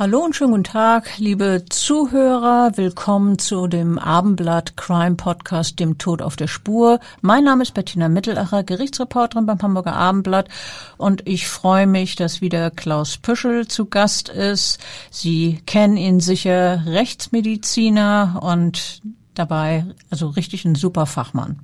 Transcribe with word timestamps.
Hallo 0.00 0.24
und 0.24 0.34
schönen 0.34 0.52
guten 0.52 0.64
Tag, 0.64 1.18
liebe 1.18 1.66
Zuhörer. 1.68 2.72
Willkommen 2.76 3.38
zu 3.38 3.66
dem 3.66 3.98
Abendblatt 3.98 4.74
Crime 4.78 5.16
Podcast, 5.16 5.78
dem 5.78 5.98
Tod 5.98 6.22
auf 6.22 6.36
der 6.36 6.46
Spur. 6.46 7.00
Mein 7.20 7.44
Name 7.44 7.64
ist 7.64 7.74
Bettina 7.74 8.08
Mittelacher, 8.08 8.64
Gerichtsreporterin 8.64 9.44
beim 9.44 9.60
Hamburger 9.60 9.92
Abendblatt 9.92 10.48
und 10.96 11.28
ich 11.28 11.48
freue 11.48 11.86
mich, 11.86 12.16
dass 12.16 12.40
wieder 12.40 12.70
Klaus 12.70 13.18
Püschel 13.18 13.68
zu 13.68 13.84
Gast 13.84 14.30
ist. 14.30 14.78
Sie 15.10 15.60
kennen 15.66 15.98
ihn 15.98 16.20
sicher, 16.20 16.82
Rechtsmediziner 16.86 18.40
und 18.42 19.02
dabei 19.34 19.84
also 20.08 20.28
richtig 20.28 20.64
ein 20.64 20.76
super 20.76 21.04
Fachmann. 21.04 21.58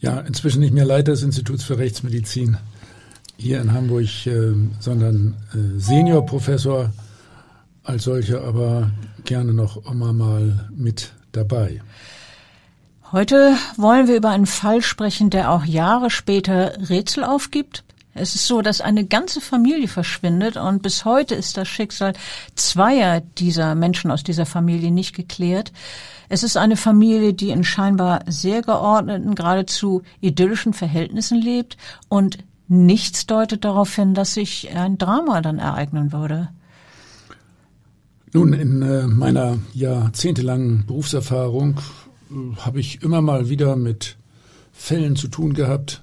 Ja, 0.00 0.18
inzwischen 0.18 0.58
nicht 0.58 0.74
mehr 0.74 0.86
Leiter 0.86 1.12
des 1.12 1.22
Instituts 1.22 1.62
für 1.62 1.78
Rechtsmedizin 1.78 2.56
hier 3.36 3.60
in 3.60 3.72
Hamburg, 3.72 4.26
äh, 4.26 4.54
sondern 4.80 5.36
äh, 5.54 5.78
Seniorprofessor 5.78 6.90
als 7.88 8.04
solcher, 8.04 8.44
aber 8.44 8.90
gerne 9.24 9.54
noch 9.54 9.90
immer 9.90 10.12
mal 10.12 10.68
mit 10.76 11.12
dabei. 11.32 11.80
Heute 13.10 13.54
wollen 13.78 14.06
wir 14.06 14.16
über 14.16 14.28
einen 14.28 14.46
Fall 14.46 14.82
sprechen, 14.82 15.30
der 15.30 15.50
auch 15.50 15.64
Jahre 15.64 16.10
später 16.10 16.90
Rätsel 16.90 17.24
aufgibt. 17.24 17.84
Es 18.12 18.34
ist 18.34 18.46
so, 18.46 18.60
dass 18.60 18.82
eine 18.82 19.06
ganze 19.06 19.40
Familie 19.40 19.88
verschwindet 19.88 20.56
und 20.58 20.82
bis 20.82 21.06
heute 21.06 21.34
ist 21.34 21.56
das 21.56 21.68
Schicksal 21.68 22.12
zweier 22.56 23.22
dieser 23.38 23.74
Menschen 23.74 24.10
aus 24.10 24.22
dieser 24.22 24.44
Familie 24.44 24.90
nicht 24.90 25.16
geklärt. 25.16 25.72
Es 26.28 26.42
ist 26.42 26.58
eine 26.58 26.76
Familie, 26.76 27.32
die 27.32 27.50
in 27.50 27.64
scheinbar 27.64 28.20
sehr 28.26 28.60
geordneten, 28.60 29.34
geradezu 29.34 30.02
idyllischen 30.20 30.74
Verhältnissen 30.74 31.40
lebt 31.40 31.78
und 32.08 32.38
nichts 32.66 33.24
deutet 33.24 33.64
darauf 33.64 33.94
hin, 33.94 34.12
dass 34.12 34.34
sich 34.34 34.76
ein 34.76 34.98
Drama 34.98 35.40
dann 35.40 35.58
ereignen 35.58 36.12
würde. 36.12 36.48
Nun, 38.32 38.52
in 38.52 38.82
äh, 38.82 39.06
meiner 39.06 39.58
jahrzehntelangen 39.72 40.84
Berufserfahrung 40.86 41.80
äh, 42.30 42.56
habe 42.56 42.80
ich 42.80 43.02
immer 43.02 43.22
mal 43.22 43.48
wieder 43.48 43.76
mit 43.76 44.16
Fällen 44.72 45.16
zu 45.16 45.28
tun 45.28 45.54
gehabt, 45.54 46.02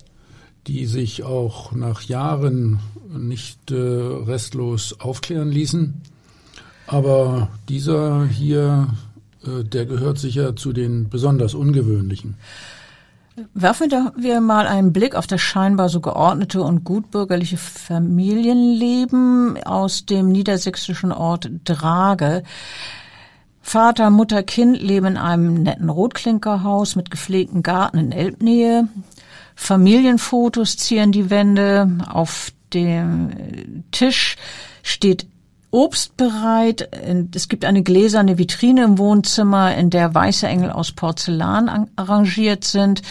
die 0.66 0.88
sich 0.88 1.24
auch 1.24 1.72
nach 1.74 2.02
Jahren 2.02 2.80
nicht 3.16 3.72
äh, 3.72 3.76
restlos 3.76 5.00
aufklären 5.00 5.50
ließen. 5.50 6.02
Aber 6.88 7.50
dieser 7.68 8.28
hier, 8.28 8.90
der 9.44 9.88
gehört 9.88 10.20
sicher 10.20 10.56
zu 10.56 10.72
den 10.72 11.10
besonders 11.10 11.56
ungewöhnlichen. 11.56 12.36
Werfen 13.54 13.92
wir 14.16 14.40
mal 14.40 14.66
einen 14.66 14.94
Blick 14.94 15.14
auf 15.14 15.28
das 15.28 15.42
scheinbar 15.42 15.90
so 15.90 16.00
geordnete 16.00 16.62
und 16.62 16.86
gutbürgerliche 16.86 17.58
Familienleben 17.58 19.62
aus 19.64 20.06
dem 20.06 20.30
niedersächsischen 20.30 21.12
Ort 21.12 21.50
Drage. 21.66 22.44
Vater, 23.62 24.10
Mutter, 24.10 24.42
Kind 24.44 24.82
leben 24.82 25.08
in 25.08 25.18
einem 25.18 25.64
netten 25.64 25.90
Rotklinkerhaus 25.90 26.96
mit 26.96 27.12
gepflegtem 27.12 27.62
Garten 27.62 27.98
in 27.98 28.12
Elbnähe. 28.14 28.88
Familienfotos 29.56 30.78
zieren 30.78 31.12
die 31.12 31.30
Wände. 31.30 31.90
Auf 32.08 32.54
dem 32.74 33.84
Tisch 33.92 34.38
steht 34.82 35.28
Obst 35.76 36.16
bereit. 36.16 36.88
Es 37.34 37.50
gibt 37.50 37.66
eine 37.66 37.84
gläserne 37.84 38.38
Vitrine 38.38 38.86
im 38.86 38.98
Wohnzimmer, 38.98 39.76
in 39.76 39.90
der 39.90 40.16
weiße 40.16 40.48
Engel 40.48 40.72
aus 40.72 40.94
Porzellan 40.94 41.90
arrangiert 41.98 42.64
sind. 42.64 43.02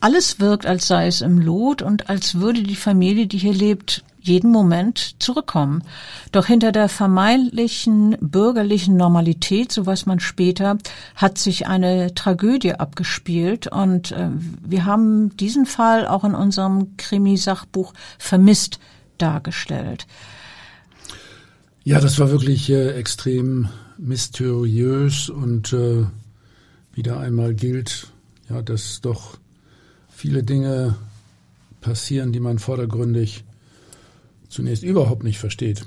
Alles 0.00 0.40
wirkt, 0.40 0.66
als 0.66 0.86
sei 0.86 1.06
es 1.06 1.22
im 1.22 1.38
Lot 1.38 1.80
und 1.80 2.10
als 2.10 2.34
würde 2.34 2.62
die 2.62 2.76
Familie, 2.76 3.26
die 3.26 3.38
hier 3.38 3.54
lebt, 3.54 4.04
jeden 4.20 4.50
Moment 4.50 5.22
zurückkommen. 5.22 5.84
Doch 6.32 6.44
hinter 6.44 6.70
der 6.70 6.90
vermeintlichen 6.90 8.18
bürgerlichen 8.20 8.98
Normalität, 8.98 9.72
so 9.72 9.86
weiß 9.86 10.04
man 10.04 10.20
später, 10.20 10.76
hat 11.14 11.38
sich 11.38 11.66
eine 11.66 12.14
Tragödie 12.14 12.74
abgespielt 12.74 13.68
und 13.68 14.12
äh, 14.12 14.28
wir 14.66 14.84
haben 14.84 15.34
diesen 15.38 15.64
Fall 15.64 16.06
auch 16.06 16.24
in 16.24 16.34
unserem 16.34 16.98
Krimisachbuch 16.98 17.94
vermisst 18.18 18.80
dargestellt. 19.16 20.06
Ja, 21.88 22.00
das 22.00 22.18
war 22.18 22.30
wirklich 22.30 22.68
äh, 22.68 22.90
extrem 22.90 23.70
mysteriös 23.96 25.30
und 25.30 25.72
äh, 25.72 26.04
wieder 26.92 27.18
einmal 27.18 27.54
gilt, 27.54 28.08
ja, 28.50 28.60
dass 28.60 29.00
doch 29.00 29.38
viele 30.10 30.42
Dinge 30.42 30.96
passieren, 31.80 32.30
die 32.30 32.40
man 32.40 32.58
vordergründig 32.58 33.42
zunächst 34.50 34.82
überhaupt 34.82 35.24
nicht 35.24 35.38
versteht. 35.38 35.86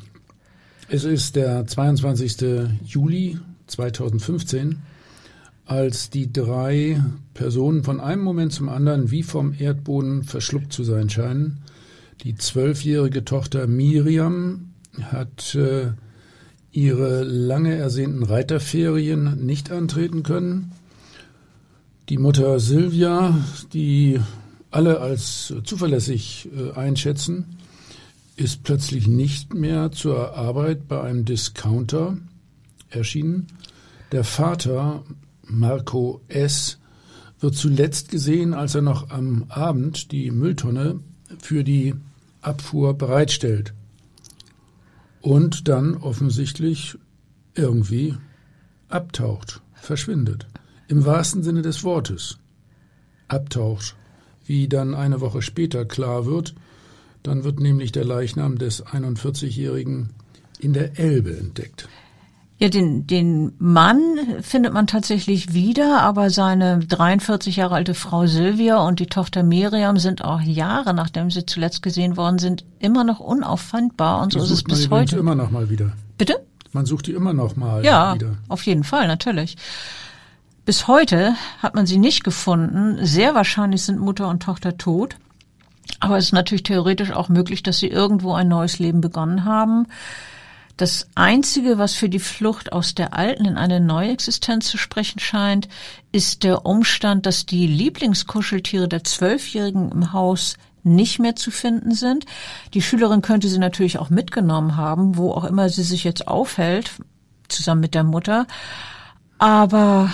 Es 0.90 1.04
ist 1.04 1.36
der 1.36 1.68
22. 1.68 2.80
Juli 2.84 3.38
2015, 3.68 4.80
als 5.68 6.10
die 6.10 6.34
drei 6.34 7.00
Personen 7.36 7.84
von 7.84 8.00
einem 8.00 8.24
Moment 8.24 8.54
zum 8.54 8.70
anderen 8.70 9.12
wie 9.12 9.22
vom 9.22 9.54
Erdboden 9.54 10.24
verschluckt 10.24 10.74
zu 10.74 10.84
sein 10.84 11.12
scheinen. 11.12 11.60
Die 12.24 12.34
zwölfjährige 12.34 13.24
Tochter 13.24 13.68
Miriam 13.68 14.71
hat 15.00 15.56
äh, 15.56 15.92
ihre 16.72 17.24
lange 17.24 17.76
ersehnten 17.76 18.24
Reiterferien 18.24 19.46
nicht 19.46 19.72
antreten 19.72 20.24
können. 20.24 20.72
Die 22.10 22.18
Mutter 22.18 22.60
Silvia, 22.60 23.40
die 23.74 24.20
alle 24.70 25.00
als 25.00 25.54
zuverlässig 25.64 26.50
äh, 26.56 26.72
einschätzen, 26.78 27.58
ist 28.36 28.64
plötzlich 28.64 29.08
nicht 29.08 29.54
mehr 29.54 29.92
zur 29.92 30.36
Arbeit 30.36 30.88
bei 30.88 31.02
einem 31.02 31.26
Discounter 31.26 32.18
erschienen. 32.90 33.48
Der 34.12 34.24
Vater, 34.24 35.04
Marco 35.46 36.22
S., 36.28 36.78
wird 37.40 37.56
zuletzt 37.56 38.10
gesehen, 38.12 38.54
als 38.54 38.76
er 38.76 38.84
noch 38.84 39.10
am 39.10 39.46
Abend 39.50 40.12
die 40.12 40.30
Mülltonne 40.30 41.00
für 41.40 41.64
die 41.64 41.96
Abfuhr 42.42 42.94
bereitstellt 42.94 43.74
und 45.22 45.68
dann 45.68 45.96
offensichtlich 45.96 46.98
irgendwie 47.56 48.16
abtaucht, 48.90 49.62
verschwindet. 49.74 50.48
Im 50.88 51.06
wahrsten 51.06 51.44
Sinne 51.44 51.62
des 51.62 51.84
Wortes. 51.84 52.38
Abtaucht. 53.28 53.96
Wie 54.46 54.68
dann 54.68 54.96
eine 54.96 55.22
Woche 55.22 55.42
später 55.42 55.86
klar 55.86 56.26
wird, 56.26 56.56
dann 57.24 57.44
wird 57.44 57.60
nämlich 57.60 57.92
der 57.92 58.04
Leichnam 58.04 58.58
des 58.58 58.86
41-Jährigen 58.86 60.10
in 60.60 60.74
der 60.74 61.00
Elbe 61.00 61.38
entdeckt. 61.38 61.88
Ja, 62.62 62.70
den, 62.70 63.08
den 63.08 63.54
Mann 63.58 64.00
findet 64.42 64.72
man 64.72 64.86
tatsächlich 64.86 65.52
wieder, 65.52 66.02
aber 66.02 66.30
seine 66.30 66.78
43 66.78 67.56
Jahre 67.56 67.74
alte 67.74 67.96
Frau 67.96 68.28
Silvia 68.28 68.78
und 68.78 69.00
die 69.00 69.08
Tochter 69.08 69.42
Miriam 69.42 69.98
sind 69.98 70.24
auch 70.24 70.42
Jahre, 70.42 70.94
nachdem 70.94 71.32
sie 71.32 71.44
zuletzt 71.48 71.82
gesehen 71.82 72.18
worden 72.18 72.38
sind, 72.38 72.64
immer 72.78 73.04
noch 73.04 73.20
unauffindbar 73.20 74.22
und 74.22 74.34
so 74.34 74.44
ist 74.44 74.52
es 74.52 74.64
bis 74.64 74.92
heute. 74.92 75.18
immer 75.18 75.34
noch 75.34 75.50
mal 75.50 75.72
wieder. 75.72 75.94
Bitte? 76.20 76.36
Man 76.72 76.86
sucht 76.86 77.08
die 77.08 77.14
immer 77.14 77.34
noch 77.34 77.56
mal 77.56 77.84
ja, 77.84 78.14
wieder. 78.14 78.38
auf 78.48 78.64
jeden 78.68 78.84
Fall, 78.84 79.08
natürlich. 79.08 79.58
Bis 80.64 80.88
heute 80.88 81.34
hat 81.64 81.74
man 81.74 81.88
sie 81.88 81.98
nicht 81.98 82.24
gefunden. 82.24 83.04
Sehr 83.04 83.34
wahrscheinlich 83.34 83.82
sind 83.82 84.00
Mutter 84.00 84.28
und 84.28 84.44
Tochter 84.44 84.78
tot. 84.78 85.16
Aber 86.00 86.20
es 86.20 86.26
ist 86.26 86.34
natürlich 86.34 86.62
theoretisch 86.62 87.12
auch 87.12 87.28
möglich, 87.28 87.64
dass 87.64 87.80
sie 87.80 87.88
irgendwo 87.88 88.34
ein 88.34 88.48
neues 88.48 88.78
Leben 88.78 89.02
begonnen 89.02 89.46
haben. 89.46 89.88
Das 90.78 91.08
Einzige, 91.16 91.78
was 91.78 91.94
für 91.94 92.10
die 92.10 92.20
Flucht 92.20 92.74
aus 92.74 92.96
der 92.96 93.14
alten 93.14 93.46
in 93.46 93.58
eine 93.58 93.80
neue 93.80 94.12
Existenz 94.12 94.68
zu 94.68 94.78
sprechen 94.78 95.20
scheint, 95.20 95.68
ist 96.12 96.44
der 96.44 96.66
Umstand, 96.66 97.26
dass 97.26 97.46
die 97.46 97.68
Lieblingskuscheltiere 97.68 98.88
der 98.88 99.04
Zwölfjährigen 99.04 99.92
im 99.92 100.14
Haus 100.14 100.58
nicht 100.84 101.20
mehr 101.20 101.36
zu 101.36 101.52
finden 101.52 101.94
sind. 101.94 102.26
Die 102.74 102.82
Schülerin 102.82 103.22
könnte 103.22 103.48
sie 103.48 103.60
natürlich 103.60 104.00
auch 104.00 104.10
mitgenommen 104.10 104.78
haben, 104.78 105.18
wo 105.18 105.32
auch 105.32 105.44
immer 105.44 105.70
sie 105.70 105.84
sich 105.84 106.04
jetzt 106.04 106.28
aufhält, 106.28 106.92
zusammen 107.48 107.82
mit 107.82 107.94
der 107.94 108.04
Mutter. 108.04 108.48
Aber 109.38 110.12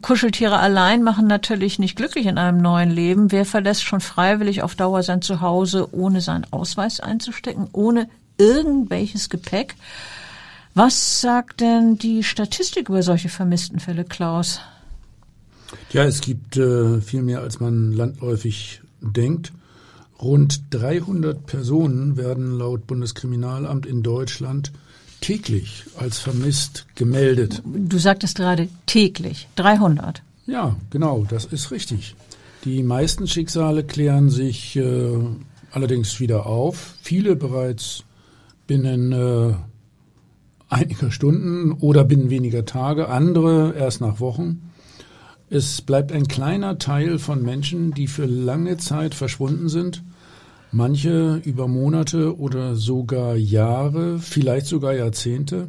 Kuscheltiere 0.00 0.58
allein 0.58 1.02
machen 1.02 1.26
natürlich 1.26 1.78
nicht 1.78 1.96
glücklich 1.96 2.26
in 2.26 2.38
einem 2.38 2.58
neuen 2.58 2.90
Leben. 2.90 3.30
Wer 3.30 3.44
verlässt 3.44 3.84
schon 3.84 4.00
freiwillig 4.00 4.62
auf 4.62 4.74
Dauer 4.74 5.02
sein 5.02 5.20
Zuhause, 5.20 5.94
ohne 5.94 6.20
seinen 6.20 6.46
Ausweis 6.50 7.00
einzustecken, 7.00 7.68
ohne 7.72 8.08
irgendwelches 8.42 9.28
Gepäck? 9.28 9.74
Was 10.74 11.20
sagt 11.20 11.60
denn 11.60 11.98
die 11.98 12.24
Statistik 12.24 12.88
über 12.88 13.02
solche 13.02 13.28
vermissten 13.28 13.78
Fälle, 13.78 14.04
Klaus? 14.04 14.60
Ja, 15.92 16.04
es 16.04 16.20
gibt 16.20 16.56
äh, 16.56 17.00
viel 17.00 17.22
mehr, 17.22 17.40
als 17.40 17.60
man 17.60 17.92
landläufig 17.92 18.80
denkt. 19.00 19.52
Rund 20.20 20.62
300 20.70 21.46
Personen 21.46 22.16
werden 22.16 22.58
laut 22.58 22.86
Bundeskriminalamt 22.86 23.86
in 23.86 24.02
Deutschland 24.02 24.72
täglich 25.20 25.84
als 25.96 26.18
vermisst 26.18 26.86
gemeldet. 26.94 27.62
Du 27.64 27.98
sagtest 27.98 28.36
gerade 28.36 28.68
täglich, 28.86 29.48
300. 29.56 30.22
Ja, 30.46 30.76
genau, 30.90 31.26
das 31.28 31.44
ist 31.44 31.70
richtig. 31.70 32.14
Die 32.64 32.82
meisten 32.82 33.26
Schicksale 33.26 33.84
klären 33.84 34.30
sich 34.30 34.76
äh, 34.76 35.18
allerdings 35.72 36.20
wieder 36.20 36.46
auf, 36.46 36.94
viele 37.02 37.34
bereits 37.36 38.04
binnen 38.78 39.12
äh, 39.12 39.54
einiger 40.68 41.10
Stunden 41.10 41.72
oder 41.72 42.04
binnen 42.04 42.30
weniger 42.30 42.64
Tage, 42.64 43.08
andere 43.08 43.74
erst 43.74 44.00
nach 44.00 44.20
Wochen. 44.20 44.70
Es 45.50 45.82
bleibt 45.82 46.12
ein 46.12 46.28
kleiner 46.28 46.78
Teil 46.78 47.18
von 47.18 47.42
Menschen, 47.42 47.92
die 47.92 48.06
für 48.06 48.26
lange 48.26 48.78
Zeit 48.78 49.14
verschwunden 49.14 49.68
sind 49.68 50.02
manche 50.72 51.40
über 51.44 51.68
Monate 51.68 52.36
oder 52.38 52.74
sogar 52.74 53.36
Jahre, 53.36 54.18
vielleicht 54.18 54.66
sogar 54.66 54.94
Jahrzehnte. 54.94 55.68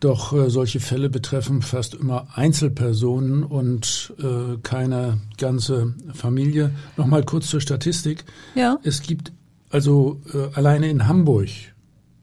Doch 0.00 0.32
äh, 0.32 0.50
solche 0.50 0.78
Fälle 0.78 1.08
betreffen 1.08 1.62
fast 1.62 1.94
immer 1.94 2.28
Einzelpersonen 2.34 3.44
und 3.44 4.14
äh, 4.18 4.58
keine 4.62 5.20
ganze 5.38 5.94
Familie. 6.12 6.70
Nochmal 6.96 7.24
kurz 7.24 7.48
zur 7.48 7.60
Statistik. 7.60 8.24
Ja. 8.54 8.78
Es 8.82 9.02
gibt 9.02 9.32
also 9.70 10.20
äh, 10.32 10.54
alleine 10.54 10.88
in 10.88 11.06
Hamburg 11.06 11.48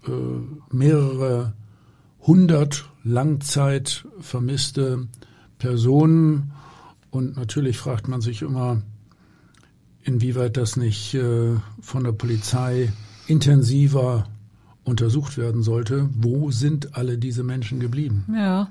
äh, 0.07 0.11
mehrere 0.71 1.53
hundert 2.19 2.89
Langzeit 3.03 4.05
vermisste 4.19 5.07
Personen. 5.57 6.51
Und 7.09 7.37
natürlich 7.37 7.77
fragt 7.77 8.07
man 8.07 8.21
sich 8.21 8.41
immer, 8.41 8.81
inwieweit 10.03 10.57
das 10.57 10.77
nicht 10.77 11.13
äh, 11.13 11.55
von 11.81 12.03
der 12.03 12.13
Polizei 12.13 12.91
intensiver 13.27 14.27
untersucht 14.83 15.37
werden 15.37 15.63
sollte. 15.63 16.09
Wo 16.13 16.51
sind 16.51 16.95
alle 16.97 17.17
diese 17.17 17.43
Menschen 17.43 17.79
geblieben? 17.79 18.25
Ja. 18.35 18.69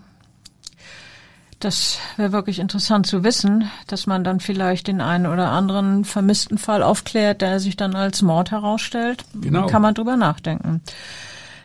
Das 1.62 1.98
wäre 2.16 2.32
wirklich 2.32 2.58
interessant 2.58 3.06
zu 3.06 3.22
wissen, 3.22 3.70
dass 3.86 4.08
man 4.08 4.24
dann 4.24 4.40
vielleicht 4.40 4.88
den 4.88 5.00
einen 5.00 5.26
oder 5.26 5.50
anderen 5.50 6.04
vermissten 6.04 6.58
Fall 6.58 6.82
aufklärt, 6.82 7.40
der 7.40 7.60
sich 7.60 7.76
dann 7.76 7.94
als 7.94 8.20
Mord 8.20 8.50
herausstellt. 8.50 9.24
Genau. 9.40 9.68
Kann 9.68 9.80
man 9.80 9.94
drüber 9.94 10.16
nachdenken. 10.16 10.80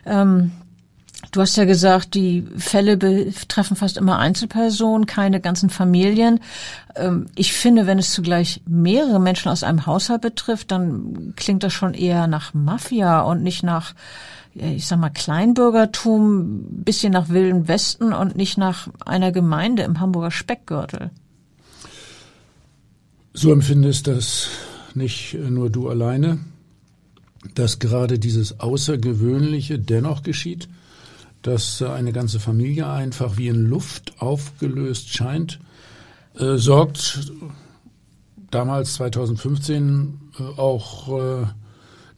Ähm, 0.06 0.52
Du 1.32 1.40
hast 1.40 1.56
ja 1.56 1.64
gesagt, 1.64 2.14
die 2.14 2.46
Fälle 2.56 2.96
betreffen 2.96 3.76
fast 3.76 3.96
immer 3.96 4.18
Einzelpersonen, 4.18 5.06
keine 5.06 5.40
ganzen 5.40 5.68
Familien. 5.68 6.38
Ähm, 6.94 7.26
ich 7.34 7.52
finde, 7.52 7.86
wenn 7.86 7.98
es 7.98 8.12
zugleich 8.12 8.62
mehrere 8.66 9.18
Menschen 9.18 9.50
aus 9.50 9.64
einem 9.64 9.84
Haushalt 9.84 10.20
betrifft, 10.20 10.70
dann 10.70 11.34
klingt 11.34 11.64
das 11.64 11.72
schon 11.72 11.92
eher 11.92 12.28
nach 12.28 12.54
Mafia 12.54 13.20
und 13.22 13.42
nicht 13.42 13.64
nach, 13.64 13.94
ich 14.60 14.86
sag 14.86 14.98
mal, 14.98 15.10
Kleinbürgertum, 15.10 16.64
bisschen 16.84 17.12
nach 17.12 17.28
Wilden 17.28 17.68
Westen 17.68 18.12
und 18.12 18.36
nicht 18.36 18.58
nach 18.58 18.88
einer 19.04 19.32
Gemeinde 19.32 19.82
im 19.82 20.00
Hamburger 20.00 20.30
Speckgürtel. 20.30 21.10
So 23.34 23.52
empfindest 23.52 24.06
das 24.06 24.48
nicht 24.94 25.34
nur 25.34 25.70
du 25.70 25.88
alleine, 25.88 26.38
dass 27.54 27.78
gerade 27.78 28.18
dieses 28.18 28.58
Außergewöhnliche 28.60 29.78
dennoch 29.78 30.22
geschieht 30.22 30.68
dass 31.42 31.82
eine 31.82 32.12
ganze 32.12 32.40
Familie 32.40 32.88
einfach 32.88 33.36
wie 33.36 33.48
in 33.48 33.66
Luft 33.66 34.14
aufgelöst 34.20 35.14
scheint, 35.14 35.60
äh, 36.36 36.56
sorgt 36.56 37.32
damals 38.50 38.94
2015 38.94 40.20
äh, 40.38 40.42
auch 40.42 41.08
äh, 41.08 41.46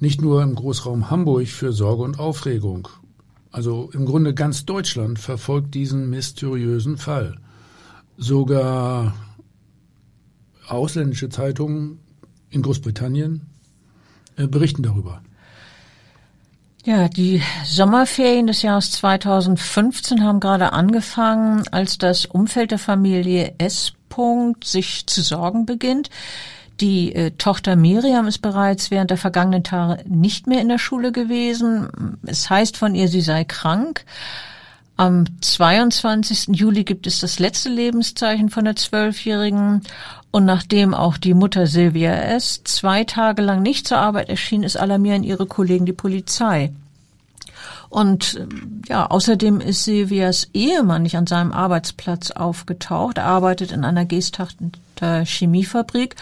nicht 0.01 0.23
nur 0.23 0.43
im 0.43 0.55
Großraum 0.55 1.11
Hamburg 1.11 1.49
für 1.49 1.73
Sorge 1.73 2.03
und 2.03 2.19
Aufregung. 2.19 2.89
Also 3.53 3.91
im 3.93 4.07
Grunde 4.07 4.35
ganz 4.35 4.65
Deutschland 4.65 5.19
verfolgt 5.19 5.75
diesen 5.75 6.09
mysteriösen 6.11 6.97
Fall. 6.97 7.37
Sogar 8.17 9.15
ausländische 10.67 11.29
Zeitungen 11.29 11.99
in 12.49 12.63
Großbritannien 12.63 13.47
äh, 14.37 14.47
berichten 14.47 14.83
darüber. 14.83 15.21
Ja, 16.85 17.09
die 17.09 17.43
Sommerferien 17.67 18.47
des 18.47 18.63
Jahres 18.63 18.93
2015 18.93 20.25
haben 20.25 20.41
gerade 20.41 20.73
angefangen, 20.73 21.65
als 21.73 21.99
das 21.99 22.25
Umfeld 22.25 22.71
der 22.71 22.79
Familie 22.79 23.55
S. 23.59 23.93
sich 24.65 25.07
zu 25.07 25.23
sorgen 25.23 25.67
beginnt. 25.67 26.11
Die 26.81 27.15
äh, 27.15 27.33
Tochter 27.33 27.77
Miriam 27.77 28.27
ist 28.27 28.39
bereits 28.39 28.91
während 28.91 29.11
der 29.11 29.19
vergangenen 29.19 29.65
Tage 29.65 30.03
nicht 30.09 30.47
mehr 30.47 30.61
in 30.61 30.69
der 30.69 30.79
Schule 30.79 31.13
gewesen. 31.13 32.19
Es 32.27 32.49
heißt 32.49 32.77
von 32.77 32.95
ihr, 32.95 33.09
sie 33.09 33.21
sei 33.21 33.45
krank. 33.45 34.05
Am 34.97 35.25
22. 35.41 36.49
Juli 36.49 36.85
gibt 36.85 37.07
es 37.07 37.21
das 37.21 37.39
letzte 37.39 37.71
Lebenszeichen 37.71 38.51
von 38.51 38.65
der 38.65 38.77
Zwölfjährigen. 38.77 39.83
Und 40.31 40.45
nachdem 40.45 40.95
auch 40.95 41.17
die 41.17 41.35
Mutter 41.35 41.67
Silvia 41.67 42.13
S. 42.13 42.63
zwei 42.65 43.05
Tage 43.05 43.43
lang 43.43 43.63
nicht 43.63 43.89
zur 43.89 43.99
Arbeit 43.99 44.29
erschien, 44.29 44.63
ist 44.63 44.77
alarmieren 44.77 45.23
ihre 45.23 45.47
Kollegen 45.47 45.87
die 45.87 45.93
Polizei. 45.93 46.71
Und 47.91 48.47
ja, 48.89 49.07
außerdem 49.07 49.61
ist 49.61 49.85
Silvias 49.85 50.49
Ehemann 50.55 51.03
nicht 51.03 51.17
an 51.17 51.27
seinem 51.27 51.53
Arbeitsplatz 51.53 52.31
aufgetaucht. 52.31 53.19
Er 53.19 53.27
arbeitet 53.27 53.73
in 53.73 53.85
einer 53.85 54.05
Geesthachter 54.05 55.25
Chemiefabrik. 55.25 56.15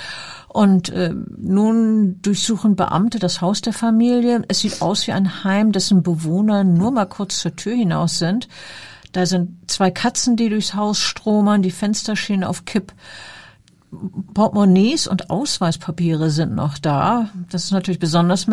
Und 0.48 0.88
äh, 0.88 1.12
nun 1.36 2.20
durchsuchen 2.22 2.74
Beamte 2.74 3.18
das 3.18 3.42
Haus 3.42 3.60
der 3.60 3.74
Familie. 3.74 4.42
Es 4.48 4.60
sieht 4.60 4.80
aus 4.80 5.06
wie 5.06 5.12
ein 5.12 5.44
Heim, 5.44 5.72
dessen 5.72 6.02
Bewohner 6.02 6.64
nur 6.64 6.90
mal 6.90 7.04
kurz 7.04 7.38
zur 7.38 7.54
Tür 7.54 7.74
hinaus 7.74 8.18
sind. 8.18 8.48
Da 9.12 9.26
sind 9.26 9.70
zwei 9.70 9.90
Katzen, 9.90 10.36
die 10.36 10.48
durchs 10.48 10.74
Haus 10.74 10.98
stromern, 10.98 11.60
die 11.60 11.70
Fenster 11.70 12.16
stehen 12.16 12.44
auf 12.44 12.64
Kipp. 12.64 12.94
Portemonnaies 14.32 15.06
und 15.06 15.28
Ausweispapiere 15.28 16.30
sind 16.30 16.54
noch 16.54 16.78
da. 16.78 17.28
Das 17.50 17.64
ist 17.64 17.72
natürlich 17.72 17.98
besonders 17.98 18.46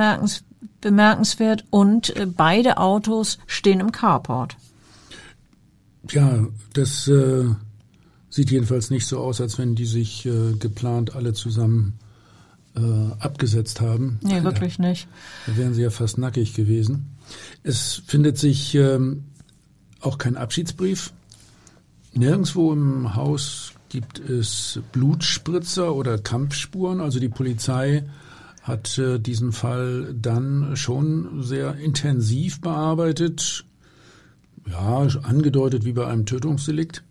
bemerkenswert. 0.85 1.65
Und 1.71 2.15
äh, 2.15 2.27
beide 2.27 2.77
Autos 2.77 3.39
stehen 3.47 3.79
im 3.79 3.91
Carport. 3.91 4.55
Ja, 6.11 6.45
das 6.73 7.07
äh, 7.07 7.45
sieht 8.29 8.51
jedenfalls 8.51 8.91
nicht 8.91 9.07
so 9.07 9.17
aus, 9.17 9.41
als 9.41 9.57
wenn 9.57 9.73
die 9.73 9.87
sich 9.87 10.27
äh, 10.27 10.53
geplant 10.59 11.15
alle 11.15 11.33
zusammen 11.33 11.97
äh, 12.75 12.79
abgesetzt 13.17 13.81
haben. 13.81 14.19
Nee, 14.21 14.43
wirklich 14.43 14.77
nicht. 14.77 15.07
Da 15.47 15.57
wären 15.57 15.73
sie 15.73 15.81
ja 15.81 15.89
fast 15.89 16.19
nackig 16.19 16.53
gewesen. 16.53 17.17
Es 17.63 18.03
findet 18.05 18.37
sich 18.37 18.75
ähm, 18.75 19.23
auch 20.01 20.19
kein 20.19 20.37
Abschiedsbrief. 20.37 21.13
Nirgendwo 22.13 22.71
im 22.73 23.15
Haus 23.15 23.73
gibt 23.89 24.19
es 24.19 24.79
Blutspritzer 24.91 25.95
oder 25.95 26.19
Kampfspuren. 26.19 27.01
Also 27.01 27.19
die 27.19 27.29
Polizei 27.29 28.03
hat 28.65 28.97
äh, 28.97 29.19
diesen 29.19 29.51
Fall 29.51 30.15
dann 30.19 30.75
schon 30.75 31.43
sehr 31.43 31.75
intensiv 31.75 32.61
bearbeitet. 32.61 33.63
Ja, 34.67 35.07
angedeutet 35.21 35.85
wie 35.85 35.93
bei 35.93 36.07
einem 36.07 36.25
Tötungsdelikt. 36.25 37.03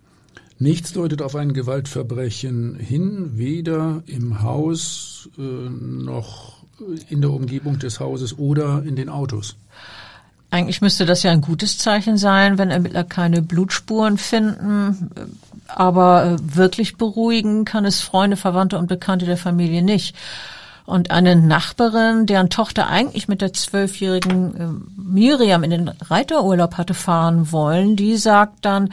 Nichts 0.58 0.92
deutet 0.92 1.22
auf 1.22 1.36
ein 1.36 1.52
Gewaltverbrechen 1.52 2.76
hin, 2.76 3.32
weder 3.34 4.02
im 4.06 4.42
Haus 4.42 5.28
äh, 5.38 5.42
noch 5.42 6.64
in 7.08 7.20
der 7.20 7.30
Umgebung 7.30 7.78
des 7.78 8.00
Hauses 8.00 8.36
oder 8.36 8.82
in 8.84 8.96
den 8.96 9.08
Autos. 9.08 9.54
Eigentlich 10.50 10.80
müsste 10.80 11.06
das 11.06 11.22
ja 11.22 11.30
ein 11.30 11.40
gutes 11.40 11.78
Zeichen 11.78 12.16
sein, 12.16 12.58
wenn 12.58 12.70
Ermittler 12.70 13.04
keine 13.04 13.42
Blutspuren 13.42 14.18
finden. 14.18 15.10
Aber 15.68 16.24
äh, 16.24 16.56
wirklich 16.56 16.96
beruhigen 16.96 17.64
kann 17.64 17.84
es 17.84 18.00
Freunde, 18.00 18.36
Verwandte 18.36 18.76
und 18.76 18.88
Bekannte 18.88 19.26
der 19.26 19.36
Familie 19.36 19.82
nicht. 19.82 20.16
Und 20.86 21.10
eine 21.10 21.34
Nachbarin, 21.34 22.26
deren 22.26 22.50
Tochter 22.50 22.88
eigentlich 22.88 23.26
mit 23.26 23.40
der 23.40 23.52
zwölfjährigen 23.54 24.56
äh, 24.56 25.00
Miriam 25.00 25.62
in 25.62 25.70
den 25.70 25.88
Reiterurlaub 25.88 26.74
hatte 26.76 26.94
fahren 26.94 27.52
wollen, 27.52 27.96
die 27.96 28.16
sagt 28.16 28.64
dann, 28.64 28.92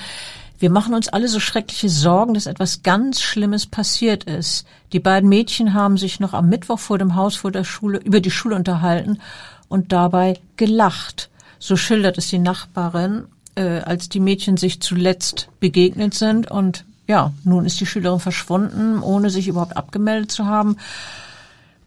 Wir 0.58 0.70
machen 0.70 0.94
uns 0.94 1.10
alle 1.10 1.28
so 1.28 1.40
schreckliche 1.40 1.90
Sorgen, 1.90 2.34
dass 2.34 2.46
etwas 2.46 2.84
ganz 2.84 3.20
Schlimmes 3.22 3.66
passiert 3.66 4.24
ist. 4.26 4.66
Die 4.94 5.00
beiden 5.00 5.28
Mädchen 5.28 5.74
haben 5.74 5.98
sich 5.98 6.20
noch 6.20 6.34
am 6.34 6.50
Mittwoch 6.50 6.80
vor 6.80 6.98
dem 6.98 7.16
Haus 7.16 7.36
vor 7.36 7.52
der 7.52 7.64
Schule 7.64 7.98
über 7.98 8.22
die 8.22 8.32
Schule 8.32 8.56
unterhalten 8.56 9.20
und 9.68 9.92
dabei 9.92 10.40
gelacht. 10.58 11.30
So 11.60 11.76
schildert 11.76 12.18
es 12.18 12.30
die 12.30 12.40
Nachbarin, 12.40 13.26
äh, 13.56 13.80
als 13.80 14.08
die 14.08 14.20
Mädchen 14.20 14.58
sich 14.58 14.82
zuletzt 14.82 15.50
begegnet 15.60 16.14
sind 16.14 16.50
und 16.50 16.86
ja, 17.08 17.34
nun 17.44 17.66
ist 17.66 17.80
die 17.80 17.86
Schülerin 17.86 18.20
verschwunden, 18.20 19.02
ohne 19.02 19.30
sich 19.30 19.48
überhaupt 19.48 19.76
abgemeldet 19.76 20.32
zu 20.32 20.46
haben. 20.46 20.78